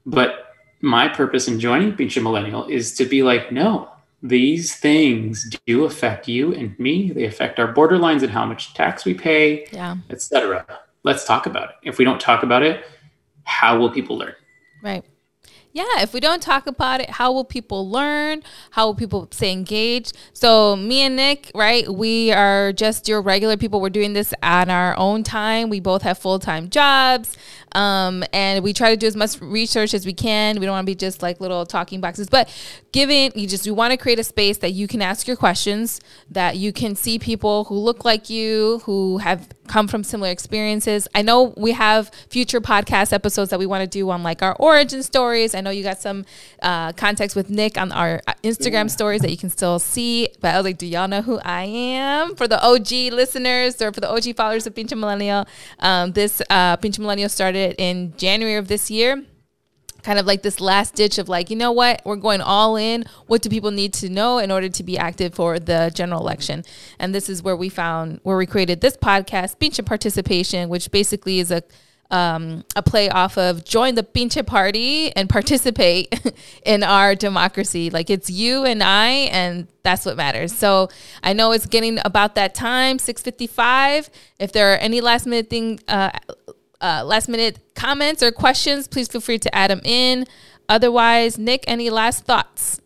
But 0.07 0.44
my 0.85 1.09
purpose 1.09 1.49
in 1.49 1.59
joining 1.59 1.93
a 1.93 2.21
Millennial 2.21 2.67
is 2.67 2.95
to 2.95 3.07
be 3.07 3.23
like, 3.23 3.51
no, 3.51 3.91
these 4.23 4.77
things 4.77 5.51
do 5.67 5.85
affect 5.85 6.29
you 6.29 6.55
and 6.55 6.79
me. 6.79 7.11
They 7.11 7.25
affect 7.25 7.59
our 7.59 7.73
borderlines 7.73 8.23
and 8.23 8.31
how 8.31 8.45
much 8.45 8.75
tax 8.75 9.05
we 9.05 9.15
pay 9.15 9.67
yeah. 9.73 9.97
etc. 10.11 10.67
Let's 11.03 11.25
talk 11.25 11.47
about 11.47 11.71
it. 11.71 11.77
If 11.83 11.99
we 11.99 12.05
don't 12.05 12.21
talk 12.21 12.43
about 12.43 12.63
it, 12.63 12.85
how 13.45 13.79
will 13.79 13.91
people 13.91 14.17
learn? 14.17 14.35
Right. 14.83 15.05
Yeah, 15.75 16.03
if 16.03 16.15
we 16.15 16.21
don't 16.21 16.41
talk 16.41 16.69
about 16.69 17.01
it, 17.01 17.11
how 17.11 17.33
will 17.33 17.45
people 17.45 17.91
learn? 17.91 18.45
How 18.71 18.87
will 18.87 18.95
people 18.95 19.27
stay 19.33 19.51
engaged? 19.51 20.17
So, 20.33 20.77
me 20.77 21.01
and 21.01 21.17
Nick, 21.17 21.51
right, 21.53 21.93
we 21.93 22.31
are 22.31 22.73
just 22.73 23.09
your 23.09 23.21
regular 23.21 23.57
people. 23.57 23.81
We're 23.81 23.91
doing 23.91 24.13
this 24.13 24.33
on 24.41 24.71
our 24.71 24.97
own 24.97 25.25
time. 25.25 25.71
We 25.71 25.81
both 25.81 26.03
have 26.03 26.17
full 26.17 26.39
time 26.39 26.71
jobs. 26.71 27.37
Um, 27.75 28.25
and 28.33 28.63
we 28.63 28.73
try 28.73 28.91
to 28.91 28.97
do 28.97 29.07
as 29.07 29.17
much 29.17 29.41
research 29.41 29.95
as 29.95 30.07
we 30.07 30.13
can. 30.13 30.59
We 30.61 30.67
don't 30.67 30.75
want 30.75 30.87
to 30.87 30.91
be 30.91 30.95
just 30.95 31.23
like 31.23 31.41
little 31.41 31.67
talking 31.67 32.01
boxes, 32.01 32.29
but 32.29 32.49
given 32.93 33.33
you 33.35 33.47
just, 33.49 33.65
we 33.65 33.73
want 33.73 33.91
to 33.91 33.97
create 33.97 34.19
a 34.19 34.25
space 34.25 34.59
that 34.59 34.71
you 34.71 34.87
can 34.87 35.03
ask 35.03 35.27
your 35.27 35.37
questions, 35.37 36.01
that 36.31 36.57
you 36.57 36.73
can 36.73 36.95
see 36.95 37.19
people 37.19 37.65
who 37.65 37.75
look 37.75 38.05
like 38.05 38.31
you, 38.31 38.81
who 38.85 39.19
have 39.19 39.49
come 39.67 39.89
from 39.89 40.05
similar 40.05 40.31
experiences. 40.31 41.09
I 41.15 41.23
know 41.23 41.55
we 41.57 41.73
have 41.73 42.11
future 42.29 42.61
podcast 42.61 43.13
episodes 43.13 43.51
that 43.51 43.59
we 43.59 43.67
want 43.67 43.81
to 43.81 43.87
do 43.87 44.09
on 44.11 44.23
like 44.23 44.43
our 44.43 44.55
origin 44.57 45.03
stories. 45.03 45.55
I 45.55 45.61
know 45.61 45.71
you 45.71 45.83
got 45.83 45.99
some 45.99 46.25
uh, 46.63 46.93
context 46.93 47.35
with 47.35 47.51
Nick 47.51 47.79
on 47.79 47.91
our 47.91 48.21
uh, 48.27 48.35
Instagram 48.43 48.91
stories 48.91 49.23
that 49.23 49.31
you 49.31 49.39
can 49.39 49.51
still 49.51 49.79
see. 49.79 50.29
But 50.41 50.55
I 50.55 50.59
was 50.59 50.65
like, 50.65 50.79
do 50.79 50.87
y'all 50.87 51.09
know 51.09 51.23
who 51.23 51.39
I 51.41 51.65
am? 51.65 52.37
For 52.37 52.47
the 52.47 52.63
OG 52.63 53.15
listeners 53.15 53.81
or 53.81 53.93
for 53.93 54.01
the 54.01 54.11
OG 54.11 54.37
followers 54.37 54.67
of 54.67 54.75
Pinche 54.75 54.97
Millennial, 54.99 55.47
um, 55.81 56.13
this 56.13 56.43
uh, 56.51 56.77
Pinche 56.77 56.99
Millennial 56.99 57.29
started 57.29 57.64
in 57.73 58.15
January 58.17 58.57
of 58.57 58.69
this 58.69 58.91
year 58.91 59.25
kind 60.05 60.19
of 60.19 60.27
like 60.27 60.43
this 60.43 60.61
last 60.61 60.95
ditch 60.95 61.19
of 61.19 61.29
like, 61.29 61.51
you 61.51 61.57
know 61.57 61.73
what, 61.73 62.03
we're 62.05 62.17
going 62.17 62.41
all 62.41 62.77
in. 62.77 63.05
What 63.27 63.43
do 63.43 63.49
people 63.49 63.73
need 63.73 63.95
to 63.95 64.09
know 64.09 64.39
in 64.39 64.51
order 64.51 64.69
to 64.69 64.83
be 64.85 64.97
active 64.97 65.35
for 65.35 65.59
the 65.59 65.91
general 65.93 66.21
election? 66.21 66.63
And 67.01 67.15
this 67.15 67.29
is 67.29 67.43
where 67.43 67.57
we 67.57 67.71
found 67.71 68.21
where 68.23 68.37
we 68.37 68.47
created 68.47 68.81
this 68.81 68.97
podcast, 68.97 69.59
Pinche 69.59 69.85
Participation, 69.85 70.69
which 70.69 70.91
basically 70.91 71.41
is 71.41 71.51
a 71.51 71.65
um, 72.11 72.65
a 72.77 72.83
play 72.83 73.09
off 73.09 73.39
of 73.39 73.65
join 73.65 73.95
the 73.95 74.03
pinche 74.03 74.47
party 74.47 75.11
and 75.17 75.29
participate 75.39 76.15
in 76.65 76.83
our 76.83 77.15
democracy. 77.15 77.89
Like 77.91 78.11
it's 78.11 78.29
you 78.29 78.65
and 78.65 78.83
I, 78.83 79.09
and 79.33 79.67
that's 79.83 80.05
what 80.05 80.17
matters. 80.17 80.55
So 80.55 80.91
I 81.23 81.33
know 81.33 81.53
it's 81.53 81.67
getting 81.67 81.99
about 82.05 82.35
that 82.35 82.55
time, 82.55 82.99
six 82.99 83.23
fifty 83.23 83.47
five. 83.47 84.11
If 84.39 84.53
there 84.53 84.75
are 84.75 84.77
any 84.77 85.01
last 85.01 85.27
minute 85.27 85.49
thing, 85.49 85.81
uh, 85.89 86.11
uh, 86.85 87.03
last 87.05 87.29
minute 87.29 87.59
comments 87.75 88.23
or 88.23 88.31
questions, 88.31 88.87
please 88.87 89.09
feel 89.09 89.21
free 89.21 89.39
to 89.39 89.55
add 89.55 89.71
them 89.71 89.81
in. 89.85 90.27
Otherwise, 90.69 91.39
Nick, 91.39 91.65
any 91.67 91.89
last 91.91 92.25
thoughts? 92.25 92.81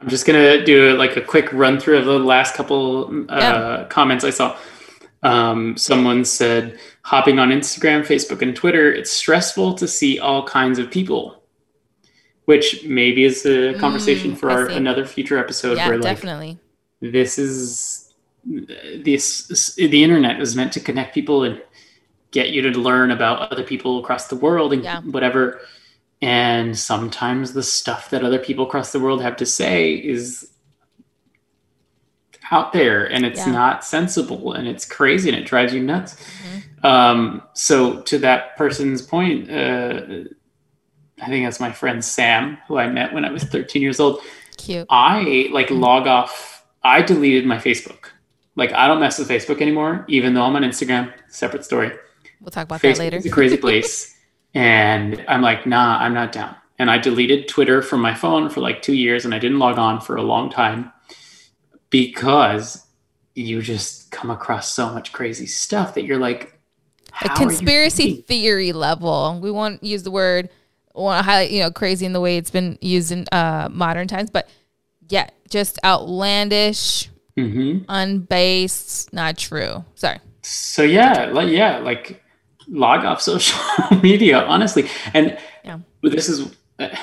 I'm 0.00 0.08
just 0.08 0.24
gonna 0.26 0.64
do 0.64 0.96
like 0.96 1.16
a 1.16 1.20
quick 1.20 1.52
run 1.52 1.80
through 1.80 1.98
of 1.98 2.04
the 2.04 2.18
last 2.20 2.54
couple 2.54 3.08
uh, 3.28 3.36
Yeah. 3.38 3.86
comments 3.88 4.24
I 4.24 4.30
saw. 4.30 4.56
Um, 5.24 5.76
someone 5.76 6.24
said, 6.24 6.78
hopping 7.02 7.40
on 7.40 7.48
Instagram, 7.50 8.06
Facebook, 8.06 8.40
and 8.40 8.54
Twitter, 8.54 8.92
it's 8.92 9.10
stressful 9.10 9.74
to 9.74 9.88
see 9.88 10.20
all 10.20 10.46
kinds 10.46 10.78
of 10.78 10.88
people, 10.92 11.42
which 12.44 12.84
maybe 12.84 13.24
is 13.24 13.44
a 13.44 13.74
conversation 13.78 14.32
Mm, 14.32 14.38
for 14.38 14.50
our, 14.52 14.66
another 14.66 15.04
future 15.04 15.36
episode 15.36 15.76
yeah, 15.76 15.88
where 15.88 15.98
like 15.98 16.16
definitely. 16.18 16.58
this 17.00 17.36
is 17.38 18.14
this 19.04 19.74
the 19.74 20.02
internet 20.04 20.40
is 20.40 20.54
meant 20.54 20.72
to 20.74 20.80
connect 20.80 21.12
people 21.14 21.42
and 21.42 21.60
get 22.30 22.50
you 22.50 22.62
to 22.62 22.70
learn 22.78 23.10
about 23.10 23.50
other 23.52 23.62
people 23.62 23.98
across 23.98 24.28
the 24.28 24.36
world 24.36 24.72
and 24.72 24.84
Yeah. 24.84 25.00
whatever 25.02 25.60
and 26.20 26.76
sometimes 26.76 27.52
the 27.52 27.62
stuff 27.62 28.10
that 28.10 28.24
other 28.24 28.38
people 28.38 28.66
across 28.66 28.92
the 28.92 28.98
world 29.00 29.22
have 29.22 29.36
to 29.36 29.46
say 29.46 29.92
is 29.94 30.50
out 32.50 32.72
there 32.72 33.04
and 33.10 33.24
it's 33.26 33.46
Yeah. 33.46 33.52
not 33.52 33.84
sensible 33.84 34.52
and 34.54 34.66
it's 34.66 34.84
crazy 34.84 35.28
and 35.28 35.38
it 35.38 35.44
drives 35.46 35.72
you 35.74 35.80
nuts 35.82 36.16
Mm-hmm. 36.16 36.86
um, 36.86 37.42
so 37.54 38.00
to 38.02 38.18
that 38.18 38.56
person's 38.56 39.02
point 39.02 39.50
uh, 39.50 40.00
i 41.20 41.26
think 41.26 41.44
that's 41.44 41.60
my 41.60 41.72
friend 41.72 42.04
sam 42.04 42.56
who 42.68 42.78
i 42.78 42.88
met 42.88 43.12
when 43.12 43.24
i 43.24 43.30
was 43.30 43.42
13 43.44 43.82
years 43.82 44.00
old 44.00 44.20
Cute. 44.56 44.86
I 44.90 45.48
like 45.52 45.70
log 45.70 46.08
off. 46.08 46.64
I 46.82 47.00
deleted 47.00 47.46
my 47.46 47.58
Facebook. 47.58 48.06
Like 48.56 48.72
I 48.72 48.88
don't 48.88 48.98
mess 48.98 49.16
with 49.16 49.28
Facebook 49.28 49.60
anymore, 49.60 50.04
even 50.08 50.34
though 50.34 50.42
I'm 50.42 50.56
on 50.56 50.62
Instagram. 50.64 51.12
Separate 51.28 51.64
story. 51.64 51.92
We'll 52.40 52.50
talk 52.50 52.64
about 52.64 52.82
that 52.82 52.98
later. 52.98 53.16
is 53.16 53.26
a 53.26 53.30
crazy 53.30 53.56
place, 53.56 54.16
and 54.54 55.24
I'm 55.28 55.42
like, 55.42 55.66
nah, 55.66 55.98
I'm 55.98 56.14
not 56.14 56.32
down. 56.32 56.54
And 56.78 56.90
I 56.90 56.98
deleted 56.98 57.48
Twitter 57.48 57.82
from 57.82 58.00
my 58.00 58.14
phone 58.14 58.48
for 58.50 58.60
like 58.60 58.82
two 58.82 58.94
years, 58.94 59.24
and 59.24 59.34
I 59.34 59.38
didn't 59.38 59.58
log 59.58 59.78
on 59.78 60.00
for 60.00 60.16
a 60.16 60.22
long 60.22 60.50
time 60.50 60.92
because 61.90 62.86
you 63.34 63.62
just 63.62 64.10
come 64.10 64.30
across 64.30 64.72
so 64.72 64.92
much 64.92 65.12
crazy 65.12 65.46
stuff 65.46 65.94
that 65.94 66.04
you're 66.04 66.18
like, 66.18 66.58
a 67.22 67.28
how 67.28 67.34
are 67.34 67.42
you 67.42 67.48
conspiracy 67.48 68.22
theory 68.22 68.72
level. 68.72 69.38
We 69.42 69.50
won't 69.50 69.82
use 69.82 70.02
the 70.02 70.10
word 70.10 70.50
want 71.02 71.24
to 71.24 71.30
highlight, 71.30 71.50
you 71.50 71.60
know, 71.60 71.70
crazy 71.70 72.06
in 72.06 72.12
the 72.12 72.20
way 72.20 72.36
it's 72.36 72.50
been 72.50 72.78
used 72.80 73.12
in 73.12 73.26
uh, 73.32 73.68
modern 73.70 74.08
times, 74.08 74.30
but 74.30 74.48
yeah, 75.08 75.28
just 75.48 75.78
outlandish, 75.84 77.08
Mhm. 77.36 77.84
unbased, 77.88 79.12
not 79.12 79.38
true. 79.38 79.84
Sorry. 79.94 80.18
So 80.42 80.82
yeah, 80.82 81.26
like 81.26 81.48
yeah, 81.48 81.78
like 81.78 82.22
log 82.68 83.04
off 83.04 83.20
social 83.20 83.58
media, 84.02 84.42
honestly. 84.44 84.88
And 85.14 85.38
Yeah. 85.64 85.78
this 86.02 86.28
is 86.28 86.54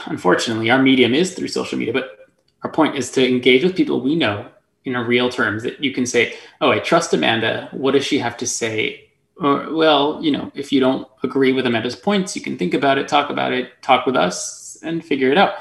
unfortunately 0.06 0.70
our 0.70 0.82
medium 0.82 1.14
is 1.14 1.34
through 1.34 1.50
social 1.50 1.78
media, 1.78 1.94
but 1.94 2.30
our 2.64 2.72
point 2.72 2.96
is 2.96 3.12
to 3.12 3.28
engage 3.28 3.64
with 3.64 3.76
people 3.76 4.02
we 4.02 4.16
know 4.16 4.48
in 4.86 4.96
a 4.96 5.04
real 5.04 5.30
terms 5.30 5.64
that 5.64 5.84
you 5.84 5.92
can 5.92 6.06
say, 6.06 6.36
"Oh, 6.62 6.72
I 6.72 6.80
trust 6.80 7.14
Amanda. 7.14 7.70
What 7.72 7.92
does 7.92 8.06
she 8.06 8.20
have 8.20 8.38
to 8.38 8.48
say?" 8.48 9.10
Or 9.38 9.74
well, 9.74 10.20
you 10.22 10.32
know, 10.32 10.52
if 10.56 10.72
you 10.72 10.80
don't 10.80 11.08
agree 11.24 11.52
with 11.52 11.66
Amanda's 11.66 11.96
points, 11.96 12.36
you 12.36 12.42
can 12.42 12.58
think 12.58 12.74
about 12.74 12.98
it, 12.98 13.08
talk 13.08 13.30
about 13.30 13.52
it, 13.52 13.72
talk 13.82 14.06
with 14.06 14.16
us, 14.16 14.78
and 14.84 15.04
figure 15.04 15.32
it 15.32 15.38
out 15.38 15.56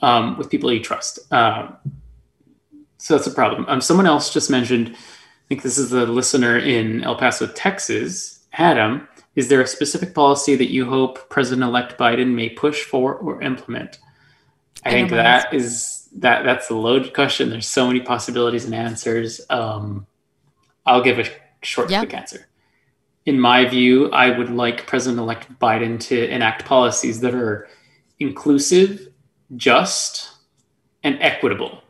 um, 0.00 0.38
with 0.38 0.48
people 0.48 0.72
you 0.72 0.80
trust. 0.80 1.18
Um, 1.32 1.76
so 2.98 3.14
that's 3.16 3.26
a 3.26 3.34
problem. 3.34 3.66
Um, 3.68 3.80
someone 3.80 4.06
else 4.06 4.32
just 4.32 4.48
mentioned 4.50 4.96
I 4.96 5.48
think 5.48 5.62
this 5.62 5.78
is 5.78 5.92
a 5.92 6.06
listener 6.06 6.58
in 6.58 7.04
El 7.04 7.16
Paso, 7.16 7.46
Texas. 7.46 8.32
Adam, 8.58 9.06
is 9.36 9.48
there 9.48 9.60
a 9.60 9.66
specific 9.66 10.14
policy 10.14 10.56
that 10.56 10.70
you 10.72 10.86
hope 10.86 11.28
President-elect 11.28 11.98
Biden 11.98 12.34
may 12.34 12.48
push 12.48 12.82
for 12.82 13.14
or 13.14 13.40
implement? 13.42 13.98
I, 14.84 14.88
I 14.88 14.92
think 14.92 15.10
that 15.10 15.52
is 15.54 16.08
that 16.16 16.44
that's 16.44 16.70
a 16.70 16.74
loaded 16.74 17.12
question. 17.12 17.50
There's 17.50 17.68
so 17.68 17.86
many 17.86 18.00
possibilities 18.00 18.64
and 18.64 18.74
answers. 18.74 19.40
Um, 19.50 20.06
I'll 20.86 21.02
give 21.02 21.18
a 21.18 21.26
short, 21.62 21.90
Yeah. 21.90 22.00
quick 22.00 22.14
answer. 22.14 22.46
In 23.26 23.38
my 23.38 23.66
view, 23.66 24.10
I 24.12 24.30
would 24.36 24.50
like 24.50 24.86
President-elect 24.86 25.58
Biden 25.58 26.00
to 26.08 26.28
enact 26.28 26.64
policies 26.64 27.20
that 27.20 27.34
are 27.34 27.68
inclusive, 28.18 29.08
just, 29.56 30.30
and 31.02 31.18
equitable 31.20 31.82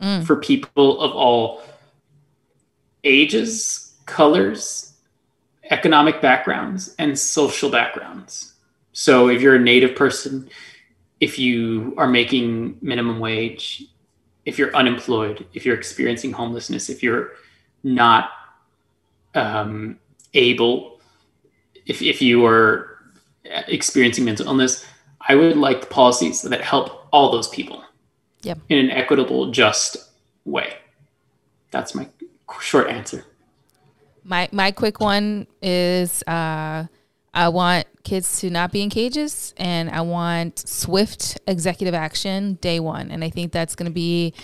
Mm. 0.00 0.24
for 0.26 0.36
people 0.36 1.00
of 1.00 1.12
all 1.12 1.62
ages, 3.04 3.94
colors, 4.06 4.93
economic 5.70 6.20
backgrounds, 6.20 6.94
and 6.98 7.18
social 7.18 7.70
backgrounds. 7.70 8.54
So 8.92 9.28
if 9.28 9.40
you're 9.40 9.56
a 9.56 9.60
native 9.60 9.96
person, 9.96 10.48
if 11.20 11.38
you 11.38 11.94
are 11.96 12.06
making 12.06 12.78
minimum 12.82 13.18
wage, 13.18 13.84
if 14.44 14.58
you're 14.58 14.74
unemployed, 14.76 15.46
if 15.54 15.64
you're 15.64 15.76
experiencing 15.76 16.32
homelessness, 16.32 16.90
if 16.90 17.02
you're 17.02 17.32
not 17.82 18.30
um, 19.34 19.98
able, 20.34 21.00
if, 21.86 22.02
if 22.02 22.20
you 22.20 22.44
are 22.44 22.98
experiencing 23.44 24.24
mental 24.24 24.46
illness, 24.46 24.86
I 25.26 25.34
would 25.34 25.56
like 25.56 25.88
policies 25.88 26.42
that 26.42 26.60
help 26.60 27.08
all 27.12 27.32
those 27.32 27.48
people 27.48 27.82
Yep. 28.42 28.58
in 28.68 28.78
an 28.78 28.90
equitable, 28.90 29.50
just 29.50 29.96
way. 30.44 30.74
That's 31.70 31.94
my 31.94 32.08
short 32.60 32.90
answer. 32.90 33.24
My 34.24 34.48
my 34.52 34.70
quick 34.70 35.00
one 35.00 35.46
is 35.60 36.22
uh, 36.26 36.86
I 37.34 37.48
want 37.48 37.86
kids 38.04 38.40
to 38.40 38.50
not 38.50 38.72
be 38.72 38.82
in 38.82 38.90
cages, 38.90 39.52
and 39.56 39.90
I 39.90 40.00
want 40.00 40.66
swift 40.66 41.38
executive 41.46 41.94
action 41.94 42.54
day 42.54 42.80
one. 42.80 43.10
And 43.10 43.22
I 43.22 43.30
think 43.30 43.52
that's 43.52 43.74
going 43.74 43.90
to 43.90 43.94
be 43.94 44.34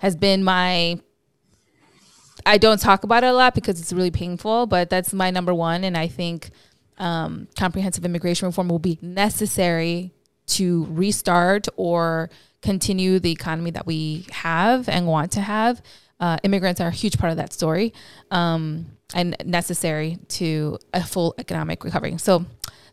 has 0.00 0.16
been 0.16 0.42
my. 0.42 1.00
I 2.46 2.56
don't 2.56 2.80
talk 2.80 3.04
about 3.04 3.24
it 3.24 3.26
a 3.26 3.32
lot 3.32 3.54
because 3.54 3.80
it's 3.80 3.92
really 3.92 4.10
painful, 4.10 4.66
but 4.66 4.88
that's 4.88 5.12
my 5.12 5.30
number 5.30 5.52
one. 5.52 5.84
And 5.84 5.96
I 5.96 6.06
think 6.06 6.50
um, 6.98 7.48
comprehensive 7.56 8.04
immigration 8.04 8.46
reform 8.46 8.68
will 8.68 8.78
be 8.78 8.98
necessary 9.02 10.12
to 10.46 10.86
restart 10.86 11.68
or 11.76 12.30
continue 12.62 13.18
the 13.18 13.30
economy 13.30 13.70
that 13.72 13.86
we 13.86 14.26
have 14.30 14.88
and 14.88 15.06
want 15.06 15.32
to 15.32 15.40
have. 15.40 15.82
Uh, 16.20 16.38
immigrants 16.42 16.80
are 16.80 16.88
a 16.88 16.92
huge 16.92 17.18
part 17.18 17.30
of 17.30 17.36
that 17.36 17.52
story 17.52 17.92
um, 18.30 18.86
and 19.14 19.36
necessary 19.44 20.18
to 20.28 20.78
a 20.92 21.02
full 21.02 21.34
economic 21.38 21.84
recovery. 21.84 22.16
So 22.18 22.44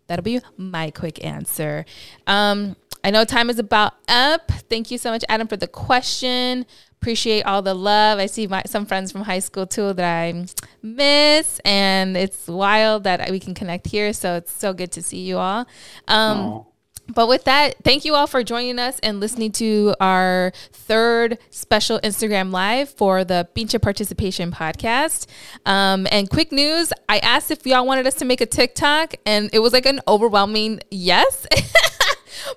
that'll 0.07 0.23
be 0.23 0.39
my 0.57 0.91
quick 0.91 1.23
answer. 1.25 1.85
Um, 2.27 2.75
I 3.03 3.11
know 3.11 3.23
time 3.23 3.49
is 3.49 3.59
about 3.59 3.93
up. 4.07 4.51
Thank 4.69 4.89
you 4.89 4.97
so 4.97 5.11
much, 5.11 5.23
Adam, 5.29 5.47
for 5.47 5.57
the 5.57 5.67
question. 5.67 6.65
Appreciate 7.01 7.43
all 7.43 7.61
the 7.61 7.75
love. 7.75 8.17
I 8.17 8.25
see 8.25 8.47
my, 8.47 8.63
some 8.65 8.85
friends 8.87 9.11
from 9.11 9.21
high 9.21 9.39
school 9.39 9.67
too 9.67 9.93
that 9.93 10.23
I 10.23 10.45
miss, 10.81 11.59
and 11.63 12.17
it's 12.17 12.47
wild 12.47 13.03
that 13.03 13.29
we 13.29 13.39
can 13.39 13.53
connect 13.53 13.87
here. 13.87 14.11
So 14.11 14.35
it's 14.35 14.51
so 14.51 14.73
good 14.73 14.91
to 14.93 15.03
see 15.03 15.19
you 15.19 15.37
all. 15.37 15.67
Um. 16.07 16.65
But 17.13 17.27
with 17.27 17.43
that, 17.45 17.75
thank 17.83 18.05
you 18.05 18.15
all 18.15 18.27
for 18.27 18.43
joining 18.43 18.79
us 18.79 18.99
and 18.99 19.19
listening 19.19 19.51
to 19.53 19.93
our 19.99 20.51
third 20.71 21.37
special 21.49 21.99
Instagram 21.99 22.51
live 22.51 22.89
for 22.89 23.23
the 23.23 23.47
Pinche 23.55 23.81
Participation 23.81 24.51
podcast. 24.51 25.27
Um, 25.65 26.07
and 26.11 26.29
quick 26.29 26.51
news 26.51 26.91
I 27.07 27.19
asked 27.19 27.51
if 27.51 27.65
y'all 27.65 27.85
wanted 27.85 28.07
us 28.07 28.15
to 28.15 28.25
make 28.25 28.41
a 28.41 28.45
TikTok, 28.45 29.15
and 29.25 29.49
it 29.53 29.59
was 29.59 29.73
like 29.73 29.85
an 29.85 30.01
overwhelming 30.07 30.81
yes. 30.89 31.45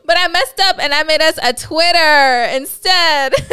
but 0.05 0.16
I 0.18 0.29
messed 0.29 0.61
up 0.61 0.79
and 0.79 0.93
I 0.93 1.03
made 1.03 1.20
us 1.20 1.39
a 1.43 1.53
Twitter 1.53 2.57
instead. 2.57 3.35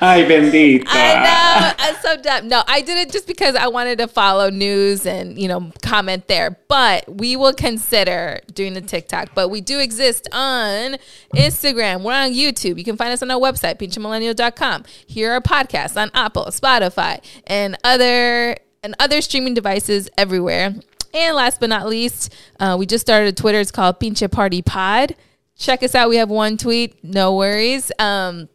Ay, 0.00 0.24
bendita. 0.28 0.84
I 0.88 1.14
know. 1.24 1.72
I'm 1.78 1.94
so 1.96 2.16
dumb. 2.20 2.48
No, 2.48 2.62
I 2.66 2.80
did 2.80 2.98
it 2.98 3.12
just 3.12 3.26
because 3.26 3.54
I 3.54 3.68
wanted 3.68 3.98
to 3.98 4.08
follow 4.08 4.50
news 4.50 5.06
and, 5.06 5.38
you 5.38 5.48
know, 5.48 5.72
comment 5.82 6.28
there. 6.28 6.58
But 6.68 7.04
we 7.08 7.36
will 7.36 7.54
consider 7.54 8.40
doing 8.52 8.74
the 8.74 8.80
TikTok. 8.80 9.34
But 9.34 9.48
we 9.48 9.60
do 9.60 9.78
exist 9.78 10.28
on 10.32 10.96
Instagram. 11.34 12.02
We're 12.02 12.14
on 12.14 12.32
YouTube. 12.32 12.78
You 12.78 12.84
can 12.84 12.96
find 12.96 13.12
us 13.12 13.22
on 13.22 13.30
our 13.30 13.40
website, 13.40 13.78
pinchamillennial.com. 13.78 14.84
Here 15.06 15.32
are 15.32 15.40
podcasts 15.40 16.00
on 16.00 16.10
Apple, 16.14 16.46
Spotify, 16.46 17.22
and 17.46 17.76
other 17.84 18.56
and 18.82 18.96
other 18.98 19.20
streaming 19.20 19.54
devices 19.54 20.08
everywhere. 20.18 20.74
And 21.14 21.36
last 21.36 21.60
but 21.60 21.68
not 21.68 21.86
least, 21.88 22.32
uh, 22.60 22.76
we 22.78 22.86
just 22.86 23.02
started 23.04 23.28
a 23.28 23.32
Twitter. 23.32 23.60
It's 23.60 23.70
called 23.70 24.00
Pinche 24.00 24.30
Party 24.30 24.62
Pod. 24.62 25.14
Check 25.56 25.82
us 25.82 25.94
out. 25.94 26.08
We 26.08 26.16
have 26.16 26.30
one 26.30 26.56
tweet. 26.56 27.02
No 27.04 27.36
worries. 27.36 27.92
Um, 27.98 28.48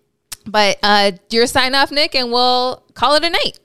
but 0.45 0.77
uh, 0.81 1.11
your 1.29 1.45
sign 1.45 1.75
off, 1.75 1.91
Nick, 1.91 2.15
and 2.15 2.31
we'll 2.31 2.83
call 2.95 3.15
it 3.15 3.23
a 3.23 3.29
night. 3.29 3.59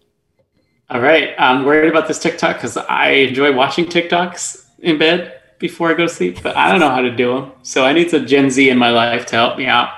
All 0.91 1.01
right. 1.01 1.31
I'm 1.39 1.65
worried 1.65 1.89
about 1.89 2.07
this 2.07 2.19
TikTok 2.19 2.57
because 2.57 2.77
I 2.77 3.09
enjoy 3.11 3.53
watching 3.55 3.87
TikToks 3.87 4.65
in 4.81 4.99
bed 4.99 5.41
before 5.59 5.91
I 5.91 5.95
go 5.95 6.07
to 6.07 6.09
sleep, 6.13 6.43
but 6.43 6.57
I 6.57 6.71
don't 6.71 6.81
know 6.81 6.91
how 6.91 7.01
to 7.01 7.11
do 7.15 7.33
them. 7.35 7.53
So 7.63 7.85
I 7.85 7.93
need 7.95 8.11
some 8.11 8.27
Gen 8.27 8.51
Z 8.51 8.69
in 8.69 8.77
my 8.77 8.91
life 8.91 9.25
to 9.27 9.37
help 9.37 9.57
me 9.57 9.67
out. 9.67 9.89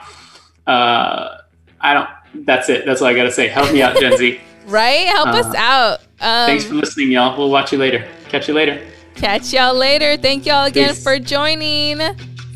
Uh, 0.66 1.38
I 1.80 1.94
don't. 1.94 2.08
That's 2.46 2.68
it. 2.68 2.84
That's 2.86 3.00
all 3.02 3.08
I 3.08 3.14
got 3.14 3.24
to 3.24 3.32
say. 3.32 3.48
Help 3.48 3.72
me 3.72 3.82
out, 3.82 3.98
Gen 3.98 4.16
Z. 4.16 4.40
Right? 4.66 5.06
Help 5.08 5.28
us 5.28 5.44
Uh, 5.44 5.58
out. 5.58 6.00
Um, 6.20 6.46
Thanks 6.46 6.64
for 6.64 6.72
listening, 6.72 7.12
y'all. 7.12 7.36
We'll 7.36 7.50
watch 7.50 7.70
you 7.70 7.76
later. 7.76 8.08
Catch 8.34 8.48
you 8.48 8.54
later. 8.54 8.80
catch 9.14 9.52
y'all 9.52 9.74
later. 9.74 10.16
Thank 10.16 10.44
y'all 10.44 10.64
again 10.64 10.88
Peace. 10.88 11.04
for 11.04 11.20
joining. 11.20 12.00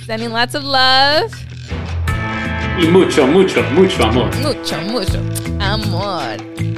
Sending 0.04 0.32
lots 0.32 0.56
of 0.56 0.64
love. 0.64 1.32
Y 2.80 2.88
mucho, 2.90 3.24
mucho, 3.28 3.62
mucho 3.70 4.02
amor. 4.02 4.28
Mucho, 4.42 4.80
mucho 4.80 5.20
amor. 5.60 6.77